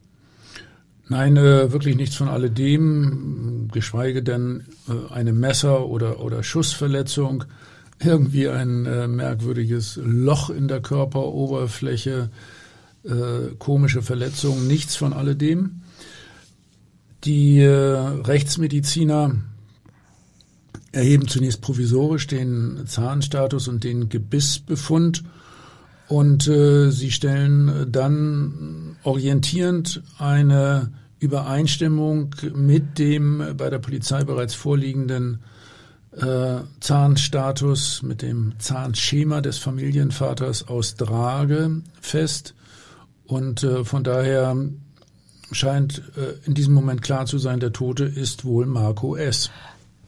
Nein, 1.09 1.37
äh, 1.37 1.73
wirklich 1.73 1.97
nichts 1.97 2.17
von 2.17 2.29
alledem, 2.29 3.69
geschweige 3.73 4.23
denn 4.23 4.65
äh, 4.89 5.13
eine 5.13 5.33
Messer- 5.33 5.87
oder, 5.87 6.21
oder 6.21 6.43
Schussverletzung 6.43 7.45
irgendwie 8.05 8.49
ein 8.49 8.87
äh, 8.87 9.07
merkwürdiges 9.09 10.01
Loch 10.03 10.51
in 10.51 10.69
der 10.69 10.81
Körperoberfläche, 10.81 12.31
äh, 13.05 13.55
komische 13.59 14.03
Verletzungen, 14.03 14.67
nichts 14.67 14.97
von 14.97 15.13
alledem. 15.13 15.83
Die 17.25 17.61
äh, 17.61 17.69
Rechtsmediziner 17.71 19.37
erheben 20.93 21.27
zunächst 21.27 21.61
provisorisch 21.63 22.27
den 22.27 22.85
Zahnstatus 22.87 23.69
und 23.69 23.83
den 23.83 24.09
Gebissbefund 24.09 25.25
und 26.09 26.47
äh, 26.47 26.91
sie 26.91 27.11
stellen 27.11 27.91
dann 27.91 28.97
orientierend 29.03 30.03
eine 30.19 30.93
Übereinstimmung 31.19 32.35
mit 32.55 32.99
dem 32.99 33.55
bei 33.57 33.71
der 33.71 33.79
Polizei 33.79 34.25
bereits 34.25 34.55
vorliegenden 34.55 35.39
äh, 36.17 36.61
Zahnstatus 36.81 38.03
mit 38.03 38.21
dem 38.23 38.55
Zahnschema 38.59 39.41
des 39.41 39.59
Familienvaters 39.59 40.69
aus 40.69 40.97
Drage 40.97 41.83
fest. 42.01 42.55
Und 43.25 43.63
äh, 43.63 43.85
von 43.85 44.05
daher 44.05 44.57
scheint 45.53 46.03
äh, 46.17 46.47
in 46.47 46.55
diesem 46.55 46.75
Moment 46.75 47.03
klar 47.03 47.27
zu 47.27 47.39
sein, 47.39 47.61
der 47.61 47.73
Tote 47.73 48.05
ist 48.05 48.45
wohl 48.45 48.67
Marco 48.67 49.17
S. 49.17 49.51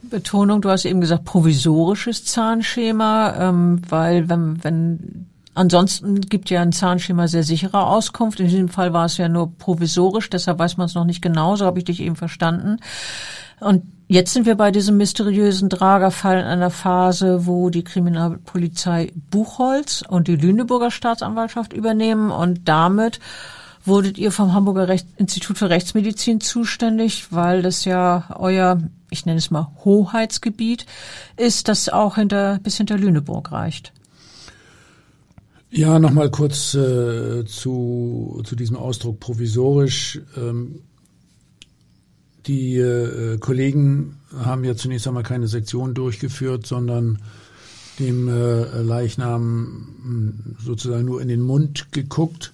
Betonung, 0.08 0.60
du 0.60 0.70
hast 0.70 0.84
eben 0.84 1.00
gesagt, 1.00 1.24
provisorisches 1.24 2.24
Zahnschema, 2.24 3.34
ähm, 3.38 3.82
weil 3.88 4.28
wenn, 4.28 4.62
wenn 4.62 5.26
Ansonsten 5.54 6.20
gibt 6.20 6.50
ja 6.50 6.62
ein 6.62 6.72
Zahnschema 6.72 7.28
sehr 7.28 7.44
sichere 7.44 7.86
Auskunft. 7.86 8.40
In 8.40 8.48
diesem 8.48 8.68
Fall 8.68 8.92
war 8.92 9.04
es 9.04 9.18
ja 9.18 9.28
nur 9.28 9.56
provisorisch, 9.56 10.28
deshalb 10.28 10.58
weiß 10.58 10.76
man 10.76 10.86
es 10.86 10.94
noch 10.94 11.04
nicht 11.04 11.22
genau, 11.22 11.54
so 11.54 11.64
habe 11.64 11.78
ich 11.78 11.84
dich 11.84 12.00
eben 12.00 12.16
verstanden. 12.16 12.78
Und 13.60 13.84
jetzt 14.08 14.32
sind 14.32 14.46
wir 14.46 14.56
bei 14.56 14.72
diesem 14.72 14.96
mysteriösen 14.96 15.68
Dragerfall 15.68 16.40
in 16.40 16.44
einer 16.44 16.70
Phase, 16.70 17.46
wo 17.46 17.70
die 17.70 17.84
Kriminalpolizei 17.84 19.12
Buchholz 19.30 20.02
und 20.06 20.26
die 20.26 20.34
Lüneburger 20.34 20.90
Staatsanwaltschaft 20.90 21.72
übernehmen 21.72 22.32
und 22.32 22.68
damit 22.68 23.20
wurdet 23.84 24.18
ihr 24.18 24.32
vom 24.32 24.54
Hamburger 24.54 24.88
Recht 24.88 25.06
Institut 25.16 25.58
für 25.58 25.70
Rechtsmedizin 25.70 26.40
zuständig, 26.40 27.26
weil 27.30 27.62
das 27.62 27.84
ja 27.84 28.34
euer, 28.36 28.82
ich 29.10 29.26
nenne 29.26 29.38
es 29.38 29.50
mal 29.50 29.70
Hoheitsgebiet 29.84 30.86
ist, 31.36 31.68
das 31.68 31.88
auch 31.88 32.16
hinter, 32.16 32.58
bis 32.62 32.76
hinter 32.76 32.96
Lüneburg 32.96 33.52
reicht. 33.52 33.92
Ja, 35.70 35.98
nochmal 35.98 36.30
kurz 36.30 36.74
äh, 36.74 37.44
zu, 37.46 38.40
zu 38.44 38.54
diesem 38.54 38.76
Ausdruck 38.76 39.18
provisorisch. 39.18 40.20
Ähm, 40.36 40.80
die 42.46 42.76
äh, 42.76 43.38
Kollegen 43.38 44.20
haben 44.38 44.64
ja 44.64 44.76
zunächst 44.76 45.08
einmal 45.08 45.24
keine 45.24 45.48
Sektion 45.48 45.94
durchgeführt, 45.94 46.64
sondern 46.64 47.18
dem 47.98 48.28
äh, 48.28 48.82
Leichnam 48.82 49.96
hm, 50.02 50.56
sozusagen 50.64 51.04
nur 51.04 51.20
in 51.20 51.28
den 51.28 51.42
Mund 51.42 51.92
geguckt. 51.92 52.53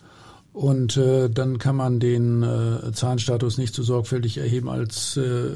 Und 0.53 0.97
äh, 0.97 1.31
dann 1.31 1.59
kann 1.59 1.77
man 1.77 2.01
den 2.01 2.43
äh, 2.43 2.93
Zahnstatus 2.93 3.57
nicht 3.57 3.75
so 3.75 3.83
sorgfältig 3.83 4.39
erheben, 4.39 4.69
als 4.69 5.17
äh, 5.17 5.51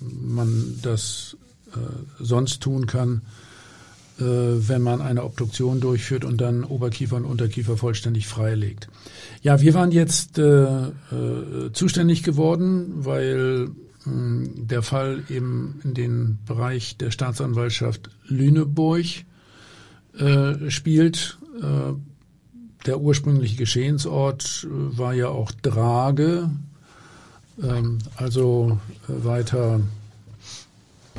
man 0.00 0.78
das 0.82 1.36
äh, 1.72 1.78
sonst 2.24 2.62
tun 2.62 2.86
kann, 2.86 3.22
äh, 4.18 4.22
wenn 4.22 4.80
man 4.80 5.02
eine 5.02 5.24
Obduktion 5.24 5.80
durchführt 5.80 6.24
und 6.24 6.40
dann 6.40 6.64
Oberkiefer 6.64 7.16
und 7.16 7.26
Unterkiefer 7.26 7.76
vollständig 7.76 8.26
freilegt. 8.26 8.88
Ja, 9.42 9.60
wir 9.60 9.74
waren 9.74 9.92
jetzt 9.92 10.38
äh, 10.38 10.86
äh, 10.86 10.90
zuständig 11.72 12.22
geworden, 12.22 13.04
weil 13.04 13.68
mh, 14.04 14.12
hm, 14.12 14.68
der 14.68 14.82
Fall 14.82 15.24
eben 15.28 15.80
in 15.84 15.94
den 15.94 16.38
Bereich 16.46 16.96
der 16.96 17.10
Staatsanwaltschaft 17.10 18.08
Lüneburg 18.26 19.04
äh, 20.16 20.70
spielt. 20.70 21.38
Der 22.86 23.00
ursprüngliche 23.00 23.56
Geschehensort 23.56 24.66
äh, 24.68 24.98
war 24.98 25.14
ja 25.14 25.28
auch 25.28 25.50
Drage, 25.50 26.50
ähm, 27.62 27.98
also 28.16 28.78
äh, 29.08 29.24
weiter 29.24 29.80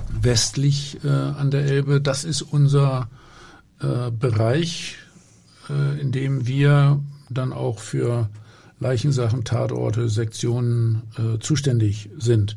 westlich 0.10 1.00
äh, 1.04 1.08
an 1.08 1.52
der 1.52 1.66
Elbe. 1.66 2.02
Das 2.02 2.24
ist 2.24 2.42
unser 2.42 3.10
äh, 3.82 4.12
Bereich, 4.12 4.98
äh, 5.70 6.00
in 6.00 6.12
dem 6.12 6.46
wir 6.46 7.00
dann 7.30 7.54
auch 7.54 7.80
für 7.80 8.30
Leichensachen, 8.80 9.44
Tatorte, 9.44 10.10
Sektionen 10.10 11.04
äh, 11.18 11.40
zuständig 11.40 12.10
sind. 12.18 12.56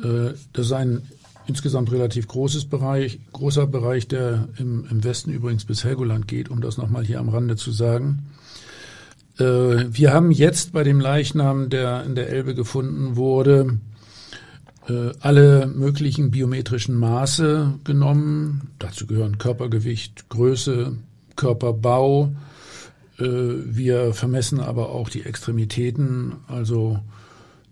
Das 0.00 0.66
ist 0.66 0.72
ein 0.72 1.02
insgesamt 1.48 1.90
relativ 1.90 2.28
großes 2.28 2.66
Bereich, 2.66 3.18
großer 3.32 3.66
Bereich, 3.66 4.06
der 4.06 4.48
im, 4.58 4.86
im 4.90 5.02
Westen 5.02 5.30
übrigens 5.32 5.64
bis 5.64 5.82
Helgoland 5.82 6.28
geht, 6.28 6.50
um 6.50 6.60
das 6.60 6.76
nochmal 6.76 7.04
hier 7.04 7.18
am 7.18 7.30
Rande 7.30 7.56
zu 7.56 7.72
sagen. 7.72 8.26
Äh, 9.38 9.44
wir 9.90 10.12
haben 10.12 10.30
jetzt 10.30 10.72
bei 10.72 10.84
dem 10.84 11.00
Leichnam, 11.00 11.70
der 11.70 12.04
in 12.04 12.14
der 12.14 12.28
Elbe 12.28 12.54
gefunden 12.54 13.16
wurde, 13.16 13.78
äh, 14.88 15.10
alle 15.20 15.66
möglichen 15.66 16.30
biometrischen 16.30 16.94
Maße 16.94 17.74
genommen. 17.82 18.70
Dazu 18.78 19.06
gehören 19.06 19.38
Körpergewicht, 19.38 20.28
Größe, 20.28 20.96
Körperbau, 21.34 22.32
äh, 23.18 23.24
wir 23.24 24.12
vermessen 24.12 24.60
aber 24.60 24.90
auch 24.90 25.08
die 25.08 25.24
Extremitäten, 25.24 26.36
also 26.46 27.00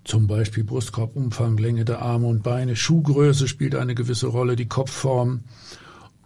zum 0.06 0.26
Beispiel 0.26 0.64
Brustkorbumfang, 0.64 1.58
Länge 1.58 1.84
der 1.84 2.00
Arme 2.00 2.28
und 2.28 2.42
Beine, 2.42 2.76
Schuhgröße 2.76 3.48
spielt 3.48 3.74
eine 3.74 3.94
gewisse 3.94 4.28
Rolle, 4.28 4.56
die 4.56 4.68
Kopfform 4.68 5.40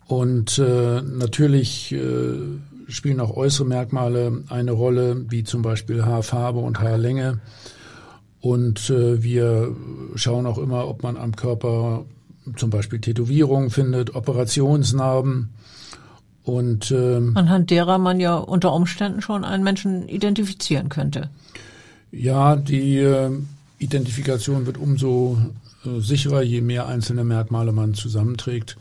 und 0.07 0.59
äh, 0.59 1.03
natürlich 1.03 1.93
äh, 1.93 2.35
spielen 2.89 3.21
auch 3.21 3.37
äußere 3.37 3.67
Merkmale 3.67 4.45
eine 4.49 4.73
Rolle, 4.73 5.25
wie 5.31 5.45
zum 5.45 5.63
Beispiel 5.63 6.05
Haarfarbe 6.05 6.59
und 6.59 6.81
Haarlänge. 6.81 7.41
Und 8.41 8.91
äh, 8.91 9.23
wir 9.23 9.75
schauen 10.17 10.47
auch 10.47 10.59
immer, 10.59 10.89
ob 10.89 11.03
man 11.03 11.17
am 11.17 11.37
Körper 11.37 12.05
zum 12.57 12.71
Beispiel 12.71 13.01
Tätowierungen 13.01 13.71
findet, 13.71 14.15
Operationsnarben. 14.15 15.51
Und 16.43 16.91
ähm, 16.91 17.33
anhand 17.37 17.71
derer 17.71 17.99
man 17.99 18.19
ja 18.19 18.37
unter 18.37 18.73
Umständen 18.73 19.23
schon 19.23 19.45
einen 19.45 19.63
Menschen 19.63 20.09
identifizieren 20.09 20.89
könnte. 20.89 21.31
Ja, 22.11 22.57
die 22.57 22.99
äh, 22.99 23.31
Identifikation 23.81 24.67
wird 24.67 24.79
umso 24.79 25.39
äh, 25.85 26.01
sicherer, 26.01 26.43
je 26.43 26.61
mehr 26.61 26.87
einzelne 26.87 27.25
Merkmale 27.25 27.73
man 27.73 27.95
zusammenträgt. 27.95 28.77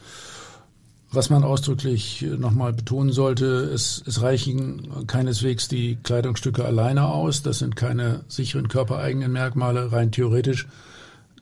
was 1.11 1.29
man 1.31 1.43
ausdrücklich 1.43 2.23
nochmal 2.37 2.73
betonen 2.73 3.11
sollte, 3.11 3.45
es, 3.45 4.03
es 4.05 4.21
reichen 4.21 5.07
keineswegs 5.07 5.67
die 5.67 5.97
Kleidungsstücke 6.03 6.63
alleine 6.63 7.07
aus. 7.07 7.41
Das 7.41 7.59
sind 7.59 7.75
keine 7.75 8.21
sicheren 8.27 8.67
körpereigenen 8.67 9.31
Merkmale. 9.31 9.91
Rein 9.91 10.11
theoretisch 10.11 10.67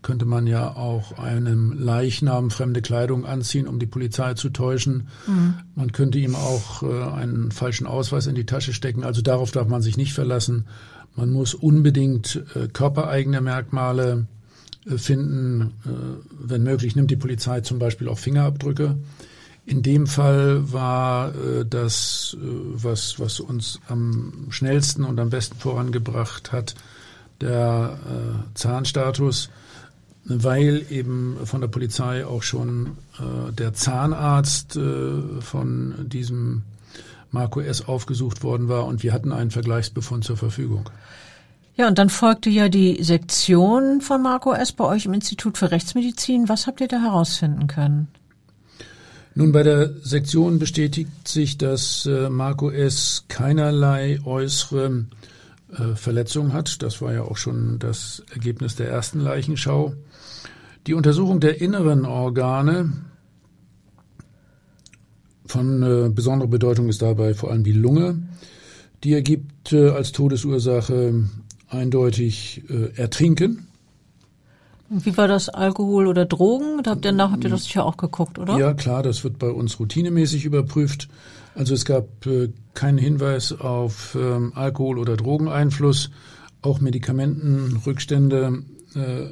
könnte 0.04 0.26
man 0.26 0.48
ja 0.48 0.74
auch 0.76 1.18
einem 1.18 1.74
Leichnam 1.78 2.50
fremde 2.50 2.82
Kleidung 2.82 3.26
anziehen, 3.26 3.68
um 3.68 3.78
die 3.78 3.88
Polizei 3.88 4.36
zu 4.36 4.52
täuschen. 4.52 5.10
Mhm. 5.28 5.56
Man 5.76 5.92
könnte 5.92 6.18
ihm 6.18 6.36
auch 6.36 6.84
äh, 6.84 7.04
einen 7.12 7.52
falschen 7.52 7.88
Ausweis 7.88 8.28
in 8.28 8.36
die 8.36 8.46
Tasche 8.46 8.72
stecken. 8.72 9.04
Also 9.04 9.22
darauf 9.22 9.52
darf 9.52 9.68
man 9.68 9.82
sich 9.82 9.98
nicht 9.98 10.14
verlassen. 10.14 10.66
Man 11.18 11.32
muss 11.32 11.54
unbedingt 11.54 12.42
äh, 12.56 12.68
körpereigene 12.68 13.42
Merkmale 13.42 14.28
äh, 14.86 14.98
finden. 14.98 15.74
Äh, 15.84 15.90
wenn 16.40 16.64
möglich 16.64 16.96
nimmt 16.96 17.12
die 17.12 17.18
Polizei 17.18 17.62
zum 17.62 17.80
Beispiel 17.80 18.08
auch 18.08 18.20
Fingerabdrücke. 18.20 18.96
In 19.68 19.82
dem 19.82 20.08
Fall 20.08 20.72
war 20.72 21.36
äh, 21.36 21.66
das, 21.66 22.38
äh, 22.40 22.46
was, 22.46 23.20
was 23.20 23.42
uns 23.42 23.82
am 23.90 24.48
schnellsten 24.50 25.04
und 25.04 25.20
am 25.20 25.30
besten 25.30 25.58
vorangebracht 25.58 26.54
hat, 26.54 26.76
der 27.42 28.00
äh, 28.06 28.54
Zahnstatus, 28.54 29.50
weil 30.24 30.86
eben 30.90 31.36
von 31.44 31.60
der 31.62 31.68
Polizei 31.68 32.26
auch 32.26 32.44
schon 32.44 32.98
der 33.58 33.74
Zahnarzt 33.74 34.78
von 35.40 35.94
diesem 36.10 36.64
Marco 37.32 37.60
S. 37.62 37.88
aufgesucht 37.88 38.44
worden 38.44 38.70
war 38.70 38.86
und 38.86 39.04
wir 39.04 39.14
hatten 39.14 39.32
einen 39.32 39.52
Vergleichsbefund 39.52 40.24
zur 40.24 40.38
Verfügung. 40.38 40.90
Ja, 41.76 41.88
und 41.88 42.00
dann 42.00 42.10
folgte 42.10 42.50
ja 42.50 42.70
die 42.70 43.04
Sektion 43.04 44.02
von 44.02 44.22
Marco 44.22 44.52
S. 44.54 44.72
bei 44.72 44.86
euch 44.86 45.06
im 45.06 45.14
Institut 45.14 45.58
für 45.58 45.70
Rechtsmedizin. 45.70 46.50
Was 46.50 46.66
habt 46.66 46.82
ihr 46.82 46.88
da 46.88 47.00
herausfinden 47.00 47.68
können? 47.68 48.08
Nun, 49.36 49.52
bei 49.52 49.62
der 49.62 49.94
Sektion 50.02 50.58
bestätigt 50.58 51.28
sich, 51.28 51.60
dass 51.60 52.08
äh, 52.08 52.30
Marco 52.32 52.72
S. 52.72 53.26
keinerlei 53.28 54.20
äußere 54.26 55.06
äh, 55.72 55.96
Verletzung 55.96 56.54
hat. 56.54 56.82
Das 56.82 57.04
war 57.04 57.14
ja 57.14 57.22
auch 57.22 57.38
schon 57.38 57.78
das 57.78 58.24
Ergebnis 58.34 58.76
der 58.76 58.90
ersten 58.90 59.20
Leichenschau. 59.20 59.94
Die 60.88 60.96
Untersuchung 60.96 61.40
der 61.40 61.62
inneren 61.62 62.06
Organe 62.06 62.94
von 65.48 65.84
äh, 65.84 66.10
besonderer 66.10 66.50
Bedeutung 66.50 66.90
ist 66.90 67.02
dabei 67.02 67.34
vor 67.34 67.52
allem 67.52 67.64
die 67.64 67.74
Lunge. 67.74 68.20
Die 69.04 69.14
ergibt 69.14 69.74
äh, 69.74 69.90
als 69.90 70.12
Todesursache 70.12 71.24
eindeutig 71.70 72.64
äh, 72.70 73.00
Ertrinken. 73.00 73.68
Wie 74.90 75.18
war 75.18 75.28
das 75.28 75.50
Alkohol 75.50 76.08
oder 76.08 76.26
Drogen? 76.26 76.82
Da 76.84 76.92
habt 76.92 77.04
ihr 77.04 77.12
nach 77.12 77.32
habt 77.32 77.44
ihr 77.44 77.50
das 77.50 77.66
sicher 77.66 77.86
auch 77.86 77.98
geguckt, 77.98 78.40
oder? 78.40 78.58
Ja, 78.58 78.74
klar, 78.74 79.04
das 79.04 79.24
wird 79.24 79.38
bei 79.38 79.50
uns 79.50 79.80
routinemäßig 79.80 80.46
überprüft. 80.46 81.10
Also 81.56 81.74
es 81.74 81.84
gab 81.84 82.26
äh, 82.26 82.50
keinen 82.74 82.98
Hinweis 82.98 83.52
auf 83.52 84.18
ähm, 84.20 84.54
Alkohol- 84.56 85.00
oder 85.00 85.18
Drogeneinfluss. 85.18 86.12
Auch 86.62 86.80
Medikamentenrückstände 86.80 88.64
äh, 88.96 89.26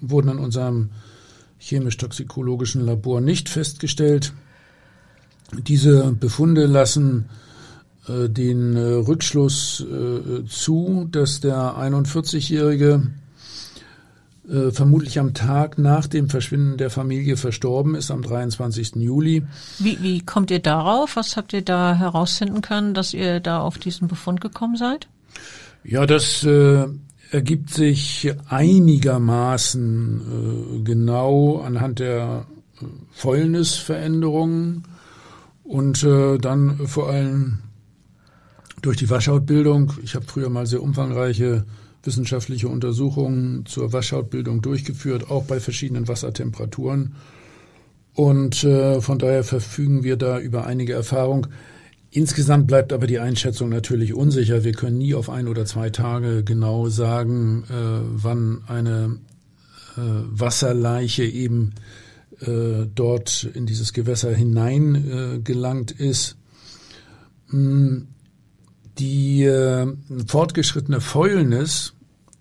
wurden 0.00 0.30
in 0.30 0.38
unserem 0.38 0.90
chemisch-toxikologischen 1.58 2.80
Labor 2.84 3.20
nicht 3.20 3.48
festgestellt. 3.48 4.32
Diese 5.52 6.12
Befunde 6.12 6.66
lassen 6.66 7.26
äh, 8.08 8.28
den 8.28 8.76
äh, 8.76 8.80
Rückschluss 8.80 9.80
äh, 9.80 10.44
zu, 10.46 11.08
dass 11.10 11.40
der 11.40 11.56
41-Jährige 11.56 13.08
äh, 14.48 14.70
vermutlich 14.70 15.18
am 15.18 15.34
Tag 15.34 15.76
nach 15.78 16.06
dem 16.06 16.30
Verschwinden 16.30 16.76
der 16.76 16.90
Familie 16.90 17.36
verstorben 17.36 17.96
ist, 17.96 18.12
am 18.12 18.22
23. 18.22 18.94
Juli. 18.96 19.44
Wie, 19.78 20.02
wie 20.02 20.20
kommt 20.20 20.50
ihr 20.50 20.58
darauf? 20.60 21.16
Was 21.16 21.36
habt 21.36 21.52
ihr 21.52 21.62
da 21.62 21.94
herausfinden 21.94 22.62
können, 22.62 22.94
dass 22.94 23.12
ihr 23.12 23.40
da 23.40 23.60
auf 23.60 23.78
diesen 23.78 24.08
Befund 24.08 24.40
gekommen 24.40 24.76
seid? 24.76 25.08
Ja, 25.84 26.06
das 26.06 26.44
ergibt 27.30 27.70
sich 27.70 28.34
einigermaßen 28.48 30.82
genau 30.84 31.60
anhand 31.60 32.00
der 32.00 32.46
Fäulnisveränderungen 33.12 34.84
und 35.66 36.02
äh, 36.04 36.38
dann 36.38 36.86
vor 36.86 37.10
allem 37.10 37.58
durch 38.82 38.96
die 38.96 39.10
Waschhautbildung. 39.10 39.92
Ich 40.02 40.14
habe 40.14 40.26
früher 40.26 40.48
mal 40.48 40.66
sehr 40.66 40.82
umfangreiche 40.82 41.64
wissenschaftliche 42.04 42.68
Untersuchungen 42.68 43.66
zur 43.66 43.92
Waschhautbildung 43.92 44.62
durchgeführt, 44.62 45.28
auch 45.28 45.44
bei 45.44 45.58
verschiedenen 45.58 46.06
Wassertemperaturen. 46.06 47.16
Und 48.14 48.64
äh, 48.64 49.00
von 49.00 49.18
daher 49.18 49.44
verfügen 49.44 50.04
wir 50.04 50.16
da 50.16 50.38
über 50.38 50.66
einige 50.66 50.92
Erfahrung. 50.92 51.48
Insgesamt 52.10 52.66
bleibt 52.66 52.92
aber 52.92 53.06
die 53.06 53.18
Einschätzung 53.18 53.68
natürlich 53.68 54.14
unsicher. 54.14 54.64
Wir 54.64 54.72
können 54.72 54.98
nie 54.98 55.14
auf 55.14 55.28
ein 55.28 55.48
oder 55.48 55.66
zwei 55.66 55.90
Tage 55.90 56.44
genau 56.44 56.88
sagen, 56.88 57.64
äh, 57.68 58.00
wann 58.14 58.62
eine 58.68 59.18
äh, 59.96 60.00
Wasserleiche 60.00 61.24
eben 61.24 61.74
äh, 62.40 62.86
dort 62.94 63.44
in 63.44 63.66
dieses 63.66 63.92
Gewässer 63.92 64.34
hineingelangt 64.34 65.90
ist. 65.90 66.36
Hm, 67.48 68.08
die 68.98 69.44
äh, 69.44 69.86
fortgeschrittene 70.26 71.00
Fäulnis 71.00 71.92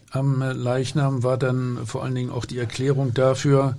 am 0.09 0.41
Leichnam 0.41 1.23
war 1.23 1.37
dann 1.37 1.85
vor 1.85 2.03
allen 2.03 2.15
Dingen 2.15 2.29
auch 2.29 2.45
die 2.45 2.57
Erklärung 2.57 3.13
dafür, 3.13 3.77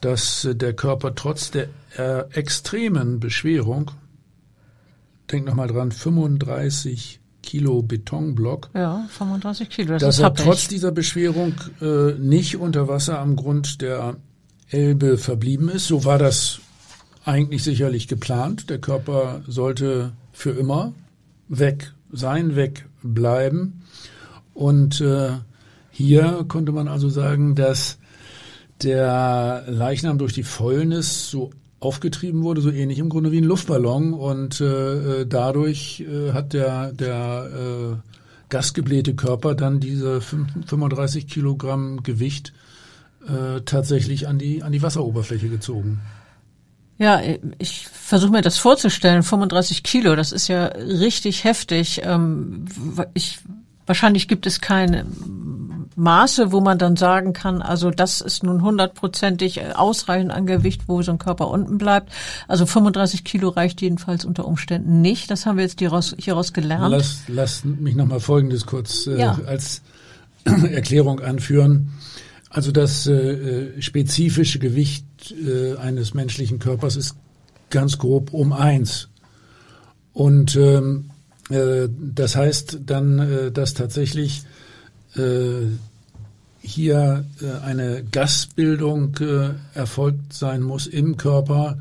dass 0.00 0.48
der 0.50 0.72
Körper 0.74 1.14
trotz 1.14 1.52
der 1.52 1.68
äh, 1.96 2.24
extremen 2.32 3.20
Beschwerung, 3.20 3.92
denk 5.30 5.46
nochmal 5.46 5.68
dran, 5.68 5.92
35 5.92 7.20
Kilo 7.42 7.82
Betonblock. 7.82 8.70
Ja, 8.74 9.06
35 9.10 9.68
Kilo. 9.68 9.92
Das 9.92 10.02
dass 10.02 10.18
er 10.18 10.34
trotz 10.34 10.68
dieser 10.68 10.90
Beschwerung 10.90 11.54
äh, 11.80 12.12
nicht 12.18 12.56
unter 12.56 12.88
Wasser 12.88 13.18
am 13.20 13.36
Grund 13.36 13.80
der 13.80 14.16
Elbe 14.72 15.18
verblieben 15.18 15.68
ist. 15.68 15.86
So 15.86 16.04
war 16.04 16.18
das 16.18 16.60
eigentlich 17.24 17.62
sicherlich 17.62 18.08
geplant. 18.08 18.70
Der 18.70 18.78
Körper 18.78 19.42
sollte 19.46 20.12
für 20.32 20.50
immer 20.50 20.92
weg 21.48 21.92
sein, 22.10 22.56
weg 22.56 22.86
bleiben. 23.02 23.82
Und 24.54 25.00
äh, 25.00 25.30
hier 25.90 26.44
konnte 26.48 26.72
man 26.72 26.88
also 26.88 27.08
sagen, 27.08 27.54
dass 27.54 27.98
der 28.82 29.64
Leichnam 29.68 30.18
durch 30.18 30.32
die 30.32 30.42
Fäulnis 30.42 31.30
so 31.30 31.50
aufgetrieben 31.80 32.42
wurde, 32.42 32.60
so 32.60 32.70
ähnlich 32.70 32.98
im 32.98 33.08
Grunde 33.08 33.32
wie 33.32 33.38
ein 33.38 33.44
Luftballon. 33.44 34.14
Und 34.14 34.60
äh, 34.60 35.26
dadurch 35.26 36.00
äh, 36.00 36.32
hat 36.32 36.52
der, 36.52 36.92
der 36.92 37.50
äh, 37.52 37.96
gasgeblähte 38.48 39.14
Körper 39.14 39.54
dann 39.54 39.80
diese 39.80 40.20
35 40.20 41.26
Kilogramm 41.26 42.02
Gewicht 42.02 42.52
äh, 43.26 43.60
tatsächlich 43.62 44.28
an 44.28 44.38
die, 44.38 44.62
an 44.62 44.72
die 44.72 44.82
Wasseroberfläche 44.82 45.48
gezogen. 45.48 46.00
Ja, 46.98 47.20
ich 47.58 47.88
versuche 47.88 48.30
mir 48.30 48.42
das 48.42 48.58
vorzustellen. 48.58 49.22
35 49.22 49.82
Kilo, 49.82 50.14
das 50.14 50.30
ist 50.30 50.48
ja 50.48 50.66
richtig 50.66 51.44
heftig. 51.44 52.02
Ähm, 52.04 52.66
ich, 53.14 53.40
wahrscheinlich 53.86 54.28
gibt 54.28 54.46
es 54.46 54.60
keine 54.60 55.04
Maße, 55.96 56.52
wo 56.52 56.60
man 56.60 56.78
dann 56.78 56.96
sagen 56.96 57.32
kann, 57.32 57.60
also 57.60 57.90
das 57.90 58.20
ist 58.20 58.42
nun 58.42 58.62
hundertprozentig 58.62 59.74
ausreichend 59.74 60.30
an 60.30 60.46
Gewicht, 60.46 60.82
wo 60.86 61.02
so 61.02 61.12
ein 61.12 61.18
Körper 61.18 61.48
unten 61.48 61.78
bleibt. 61.78 62.12
Also 62.48 62.66
35 62.66 63.24
Kilo 63.24 63.48
reicht 63.48 63.80
jedenfalls 63.80 64.24
unter 64.24 64.46
Umständen 64.46 65.00
nicht. 65.00 65.30
Das 65.30 65.44
haben 65.44 65.56
wir 65.56 65.64
jetzt 65.64 65.78
hieraus, 65.80 66.14
hieraus 66.18 66.52
gelernt. 66.52 66.92
Lass, 66.92 67.22
lass 67.28 67.64
mich 67.64 67.96
nochmal 67.96 68.20
Folgendes 68.20 68.64
kurz 68.66 69.06
äh, 69.06 69.18
ja. 69.18 69.38
als 69.46 69.82
Erklärung 70.44 71.20
anführen. 71.20 71.90
Also 72.52 72.70
das 72.70 73.06
äh, 73.06 73.12
äh, 73.12 73.82
spezifische 73.82 74.58
Gewicht 74.58 75.06
äh, 75.32 75.74
eines 75.76 76.12
menschlichen 76.12 76.58
Körpers 76.58 76.96
ist 76.96 77.16
ganz 77.70 77.96
grob 77.96 78.34
um 78.34 78.52
eins. 78.52 79.08
Und 80.12 80.54
ähm, 80.56 81.10
äh, 81.48 81.88
das 81.98 82.36
heißt 82.36 82.80
dann, 82.84 83.18
äh, 83.18 83.52
dass 83.52 83.72
tatsächlich 83.72 84.42
äh, 85.16 85.64
hier 86.60 87.24
äh, 87.40 87.64
eine 87.64 88.04
Gasbildung 88.04 89.16
äh, 89.20 89.54
erfolgt 89.72 90.34
sein 90.34 90.60
muss 90.60 90.86
im 90.86 91.16
Körper, 91.16 91.78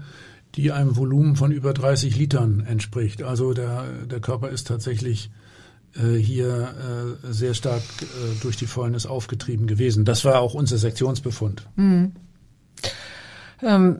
die 0.56 0.72
einem 0.72 0.96
Volumen 0.96 1.36
von 1.36 1.52
über 1.52 1.74
30 1.74 2.18
Litern 2.18 2.62
entspricht. 2.66 3.24
Also 3.24 3.54
der, 3.54 3.84
der 4.10 4.22
Körper 4.22 4.48
ist 4.48 4.68
tatsächlich 4.68 5.32
hier 6.00 6.74
äh, 7.26 7.34
sehr 7.34 7.54
stark 7.54 7.82
äh, 8.02 8.42
durch 8.42 8.58
die 8.58 8.68
Fäulnis 8.68 9.06
aufgetrieben 9.06 9.68
gewesen. 9.68 10.06
Das 10.06 10.24
war 10.26 10.40
auch 10.40 10.54
unser 10.54 10.78
Sektionsbefund. 10.78 11.64
Mhm. 11.76 12.14
Ähm, 13.62 14.00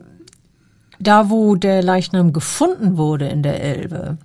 da, 0.98 1.30
wo 1.30 1.56
der 1.56 1.82
Leichnam 1.82 2.32
gefunden 2.32 2.96
wurde 2.96 3.28
in 3.28 3.42
der 3.42 3.62
Elbe, 3.62 4.18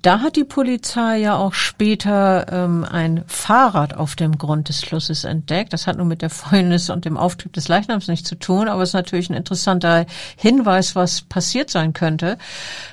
Da 0.00 0.20
hat 0.20 0.36
die 0.36 0.44
Polizei 0.44 1.18
ja 1.18 1.36
auch 1.36 1.52
später 1.52 2.46
ähm, 2.52 2.84
ein 2.84 3.24
Fahrrad 3.26 3.92
auf 3.96 4.14
dem 4.14 4.38
Grund 4.38 4.68
des 4.68 4.84
Flusses 4.84 5.24
entdeckt. 5.24 5.72
Das 5.72 5.88
hat 5.88 5.96
nun 5.96 6.06
mit 6.06 6.22
der 6.22 6.30
Fäulnis 6.30 6.90
und 6.90 7.04
dem 7.04 7.16
Auftrieb 7.16 7.52
des 7.54 7.66
Leichnams 7.66 8.06
nichts 8.06 8.28
zu 8.28 8.36
tun, 8.36 8.68
aber 8.68 8.82
es 8.82 8.90
ist 8.90 8.94
natürlich 8.94 9.30
ein 9.30 9.34
interessanter 9.34 10.06
Hinweis, 10.36 10.94
was 10.94 11.22
passiert 11.22 11.70
sein 11.70 11.92
könnte. 11.92 12.38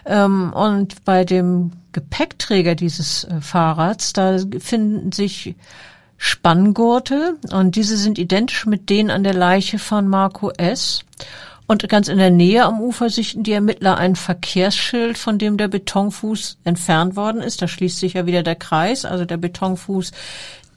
Ähm, 0.07 0.51
und 0.53 1.05
bei 1.05 1.23
dem 1.23 1.71
Gepäckträger 1.95 2.75
dieses 2.75 3.23
äh, 3.23 3.39
Fahrrads, 3.39 4.11
da 4.11 4.37
finden 4.59 5.13
sich 5.13 5.55
Spanngurte 6.17 7.37
und 7.51 7.75
diese 7.77 7.95
sind 7.95 8.19
identisch 8.19 8.65
mit 8.65 8.89
denen 8.89 9.09
an 9.09 9.23
der 9.23 9.33
Leiche 9.33 9.79
von 9.79 10.07
Marco 10.07 10.51
S. 10.51 11.03
Und 11.67 11.87
ganz 11.89 12.09
in 12.09 12.17
der 12.17 12.29
Nähe 12.29 12.65
am 12.65 12.79
Ufer 12.81 13.09
sichten 13.09 13.43
die 13.43 13.53
Ermittler 13.53 13.97
ein 13.97 14.15
Verkehrsschild, 14.15 15.17
von 15.17 15.39
dem 15.39 15.57
der 15.57 15.69
Betonfuß 15.69 16.57
entfernt 16.63 17.15
worden 17.15 17.41
ist. 17.41 17.61
Da 17.61 17.67
schließt 17.67 17.99
sich 17.99 18.13
ja 18.13 18.25
wieder 18.25 18.43
der 18.43 18.55
Kreis, 18.55 19.03
also 19.05 19.25
der 19.25 19.37
Betonfuß, 19.37 20.11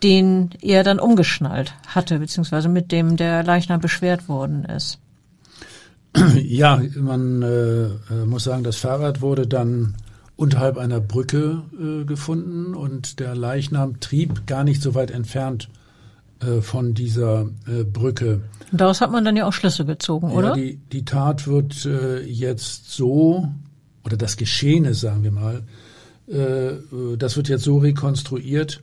den 0.02 0.50
er 0.62 0.84
dann 0.84 1.00
umgeschnallt 1.00 1.74
hatte, 1.88 2.20
beziehungsweise 2.20 2.68
mit 2.68 2.92
dem 2.92 3.16
der 3.16 3.42
Leichnam 3.42 3.80
beschwert 3.80 4.28
worden 4.28 4.64
ist. 4.64 4.98
Ja, 6.36 6.80
man 6.96 7.42
äh, 7.42 7.84
äh, 7.84 8.24
muss 8.24 8.44
sagen, 8.44 8.64
das 8.64 8.76
Fahrrad 8.76 9.20
wurde 9.20 9.46
dann 9.46 9.94
unterhalb 10.38 10.78
einer 10.78 11.00
Brücke 11.00 11.64
äh, 11.78 12.04
gefunden 12.04 12.74
und 12.74 13.18
der 13.18 13.34
Leichnam 13.34 13.98
trieb 13.98 14.46
gar 14.46 14.62
nicht 14.62 14.80
so 14.80 14.94
weit 14.94 15.10
entfernt 15.10 15.68
äh, 16.40 16.60
von 16.60 16.94
dieser 16.94 17.48
äh, 17.66 17.82
Brücke. 17.82 18.42
Und 18.70 18.80
daraus 18.80 19.00
hat 19.00 19.10
man 19.10 19.24
dann 19.24 19.36
ja 19.36 19.46
auch 19.46 19.52
Schlüsse 19.52 19.84
gezogen, 19.84 20.30
oder? 20.30 20.50
Ja, 20.50 20.54
die, 20.54 20.76
die 20.92 21.04
Tat 21.04 21.48
wird 21.48 21.84
äh, 21.86 22.20
jetzt 22.20 22.92
so, 22.92 23.48
oder 24.04 24.16
das 24.16 24.36
Geschehene, 24.36 24.94
sagen 24.94 25.24
wir 25.24 25.32
mal, 25.32 25.64
äh, 26.28 27.16
das 27.16 27.36
wird 27.36 27.48
jetzt 27.48 27.64
so 27.64 27.78
rekonstruiert, 27.78 28.80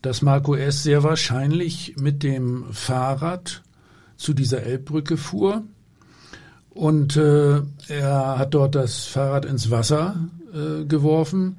dass 0.00 0.22
Marco 0.22 0.54
S. 0.54 0.84
sehr 0.84 1.02
wahrscheinlich 1.02 1.96
mit 1.98 2.22
dem 2.22 2.66
Fahrrad 2.70 3.62
zu 4.16 4.32
dieser 4.32 4.62
Elbbrücke 4.62 5.16
fuhr 5.16 5.64
und 6.70 7.16
er 7.16 8.38
hat 8.38 8.52
dort 8.52 8.74
das 8.74 9.04
Fahrrad 9.04 9.44
ins 9.44 9.70
Wasser 9.70 10.16
äh, 10.54 10.84
geworfen 10.84 11.56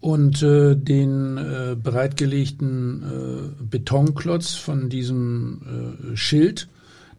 und 0.00 0.42
äh, 0.42 0.74
den 0.74 1.38
äh, 1.38 1.76
bereitgelegten 1.80 3.02
äh, 3.02 3.64
Betonklotz 3.64 4.54
von 4.54 4.88
diesem 4.88 6.10
äh, 6.12 6.16
Schild 6.16 6.68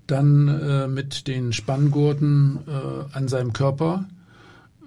dann 0.05 0.47
äh, 0.47 0.87
mit 0.87 1.27
den 1.27 1.53
Spanngurten 1.53 2.59
äh, 2.67 3.15
an 3.15 3.27
seinem 3.27 3.53
Körper 3.53 4.05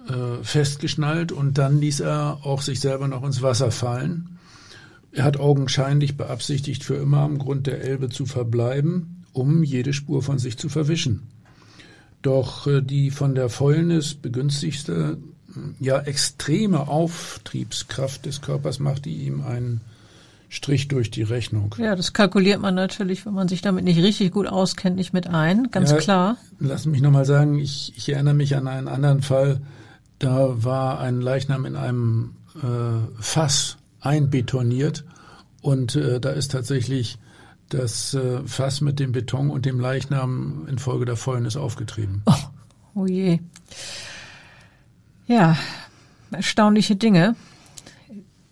äh, 0.07 0.43
festgeschnallt 0.43 1.31
und 1.31 1.57
dann 1.57 1.79
ließ 1.79 2.01
er 2.01 2.39
auch 2.43 2.61
sich 2.61 2.79
selber 2.79 3.07
noch 3.07 3.23
ins 3.23 3.41
Wasser 3.41 3.71
fallen. 3.71 4.37
Er 5.11 5.23
hat 5.23 5.37
augenscheinlich 5.37 6.17
beabsichtigt, 6.17 6.83
für 6.83 6.95
immer 6.95 7.21
am 7.21 7.39
Grund 7.39 7.65
der 7.65 7.81
Elbe 7.81 8.09
zu 8.09 8.27
verbleiben, 8.27 9.25
um 9.33 9.63
jede 9.63 9.93
Spur 9.93 10.21
von 10.21 10.37
sich 10.37 10.57
zu 10.57 10.69
verwischen. 10.69 11.23
Doch 12.21 12.67
äh, 12.67 12.81
die 12.81 13.09
von 13.09 13.33
der 13.33 13.49
Fäulnis 13.49 14.13
begünstigte 14.13 15.17
ja 15.79 15.99
extreme 15.99 16.87
Auftriebskraft 16.87 18.25
des 18.25 18.41
Körpers 18.41 18.79
machte 18.79 19.09
ihm 19.09 19.41
einen 19.41 19.81
Strich 20.49 20.87
durch 20.87 21.11
die 21.11 21.23
Rechnung. 21.23 21.75
Ja, 21.77 21.95
das 21.95 22.13
kalkuliert 22.13 22.61
man 22.61 22.73
natürlich, 22.73 23.25
wenn 23.25 23.33
man 23.33 23.49
sich 23.49 23.61
damit 23.61 23.83
nicht 23.83 24.01
richtig 24.01 24.31
gut 24.31 24.47
auskennt, 24.47 24.95
nicht 24.95 25.13
mit 25.13 25.27
ein, 25.27 25.71
ganz 25.71 25.91
ja, 25.91 25.97
klar. 25.97 26.37
Lass 26.59 26.85
mich 26.85 27.01
nochmal 27.01 27.25
sagen, 27.25 27.59
ich, 27.59 27.93
ich 27.97 28.09
erinnere 28.09 28.33
mich 28.33 28.55
an 28.55 28.67
einen 28.67 28.87
anderen 28.87 29.21
Fall, 29.21 29.59
da 30.19 30.63
war 30.63 30.99
ein 30.99 31.19
Leichnam 31.19 31.65
in 31.65 31.75
einem 31.75 32.35
äh, 32.55 33.21
Fass 33.21 33.77
einbetoniert 33.99 35.03
und 35.61 35.95
äh, 35.95 36.19
da 36.21 36.29
ist 36.29 36.51
tatsächlich 36.51 37.17
das 37.69 38.13
äh, 38.13 38.39
Fass 38.45 38.79
mit 38.79 38.99
dem 38.99 39.11
Beton 39.11 39.49
und 39.49 39.65
dem 39.65 39.79
Leichnam 39.79 40.65
infolge 40.69 41.05
der 41.05 41.17
Fäulnis 41.17 41.57
aufgetrieben. 41.57 42.21
Oh, 42.25 42.33
oh 42.95 43.05
je. 43.05 43.39
Ja, 45.27 45.57
erstaunliche 46.31 46.95
Dinge. 46.95 47.35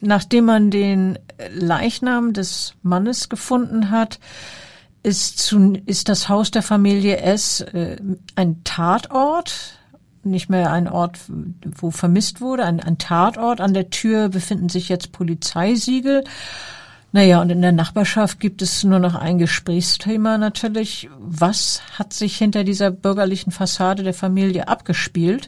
Nachdem 0.02 0.46
man 0.46 0.72
den 0.72 1.18
Leichnam 1.50 2.34
des 2.34 2.76
Mannes 2.84 3.30
gefunden 3.30 3.92
hat, 3.92 4.20
ist, 5.04 5.40
zu, 5.40 5.74
ist 5.86 6.10
das 6.10 6.30
Haus 6.30 6.52
der 6.52 6.64
Familie 6.64 7.18
S 7.18 7.62
äh, 7.62 7.98
ein 8.36 8.64
Tatort, 8.64 9.80
nicht 10.24 10.50
mehr 10.50 10.72
ein 10.72 10.88
Ort, 10.88 11.20
wo 11.78 11.92
vermisst 11.92 12.42
wurde, 12.42 12.66
ein, 12.66 12.80
ein 12.80 12.98
Tatort. 12.98 13.62
An 13.62 13.74
der 13.74 13.90
Tür 13.90 14.30
befinden 14.30 14.70
sich 14.70 14.90
jetzt 14.90 15.12
Polizeisiegel. 15.12 16.24
Naja, 17.12 17.40
und 17.40 17.52
in 17.52 17.62
der 17.62 17.72
Nachbarschaft 17.72 18.40
gibt 18.40 18.62
es 18.62 18.84
nur 18.84 19.00
noch 19.00 19.16
ein 19.16 19.38
Gesprächsthema 19.38 20.38
natürlich. 20.38 21.10
Was 21.18 21.82
hat 21.98 22.12
sich 22.12 22.36
hinter 22.36 22.64
dieser 22.64 22.92
bürgerlichen 22.92 23.52
Fassade 23.52 24.04
der 24.04 24.14
Familie 24.14 24.68
abgespielt? 24.68 25.48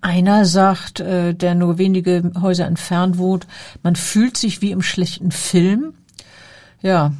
Einer 0.00 0.44
sagt, 0.46 1.00
äh, 1.00 1.34
der 1.34 1.54
nur 1.54 1.78
wenige 1.78 2.32
Häuser 2.40 2.66
entfernt 2.66 3.18
wohnt, 3.18 3.46
man 3.82 3.96
fühlt 3.96 4.36
sich 4.36 4.62
wie 4.62 4.70
im 4.70 4.82
schlechten 4.82 5.30
Film. 5.30 5.94
Ja, 6.80 7.12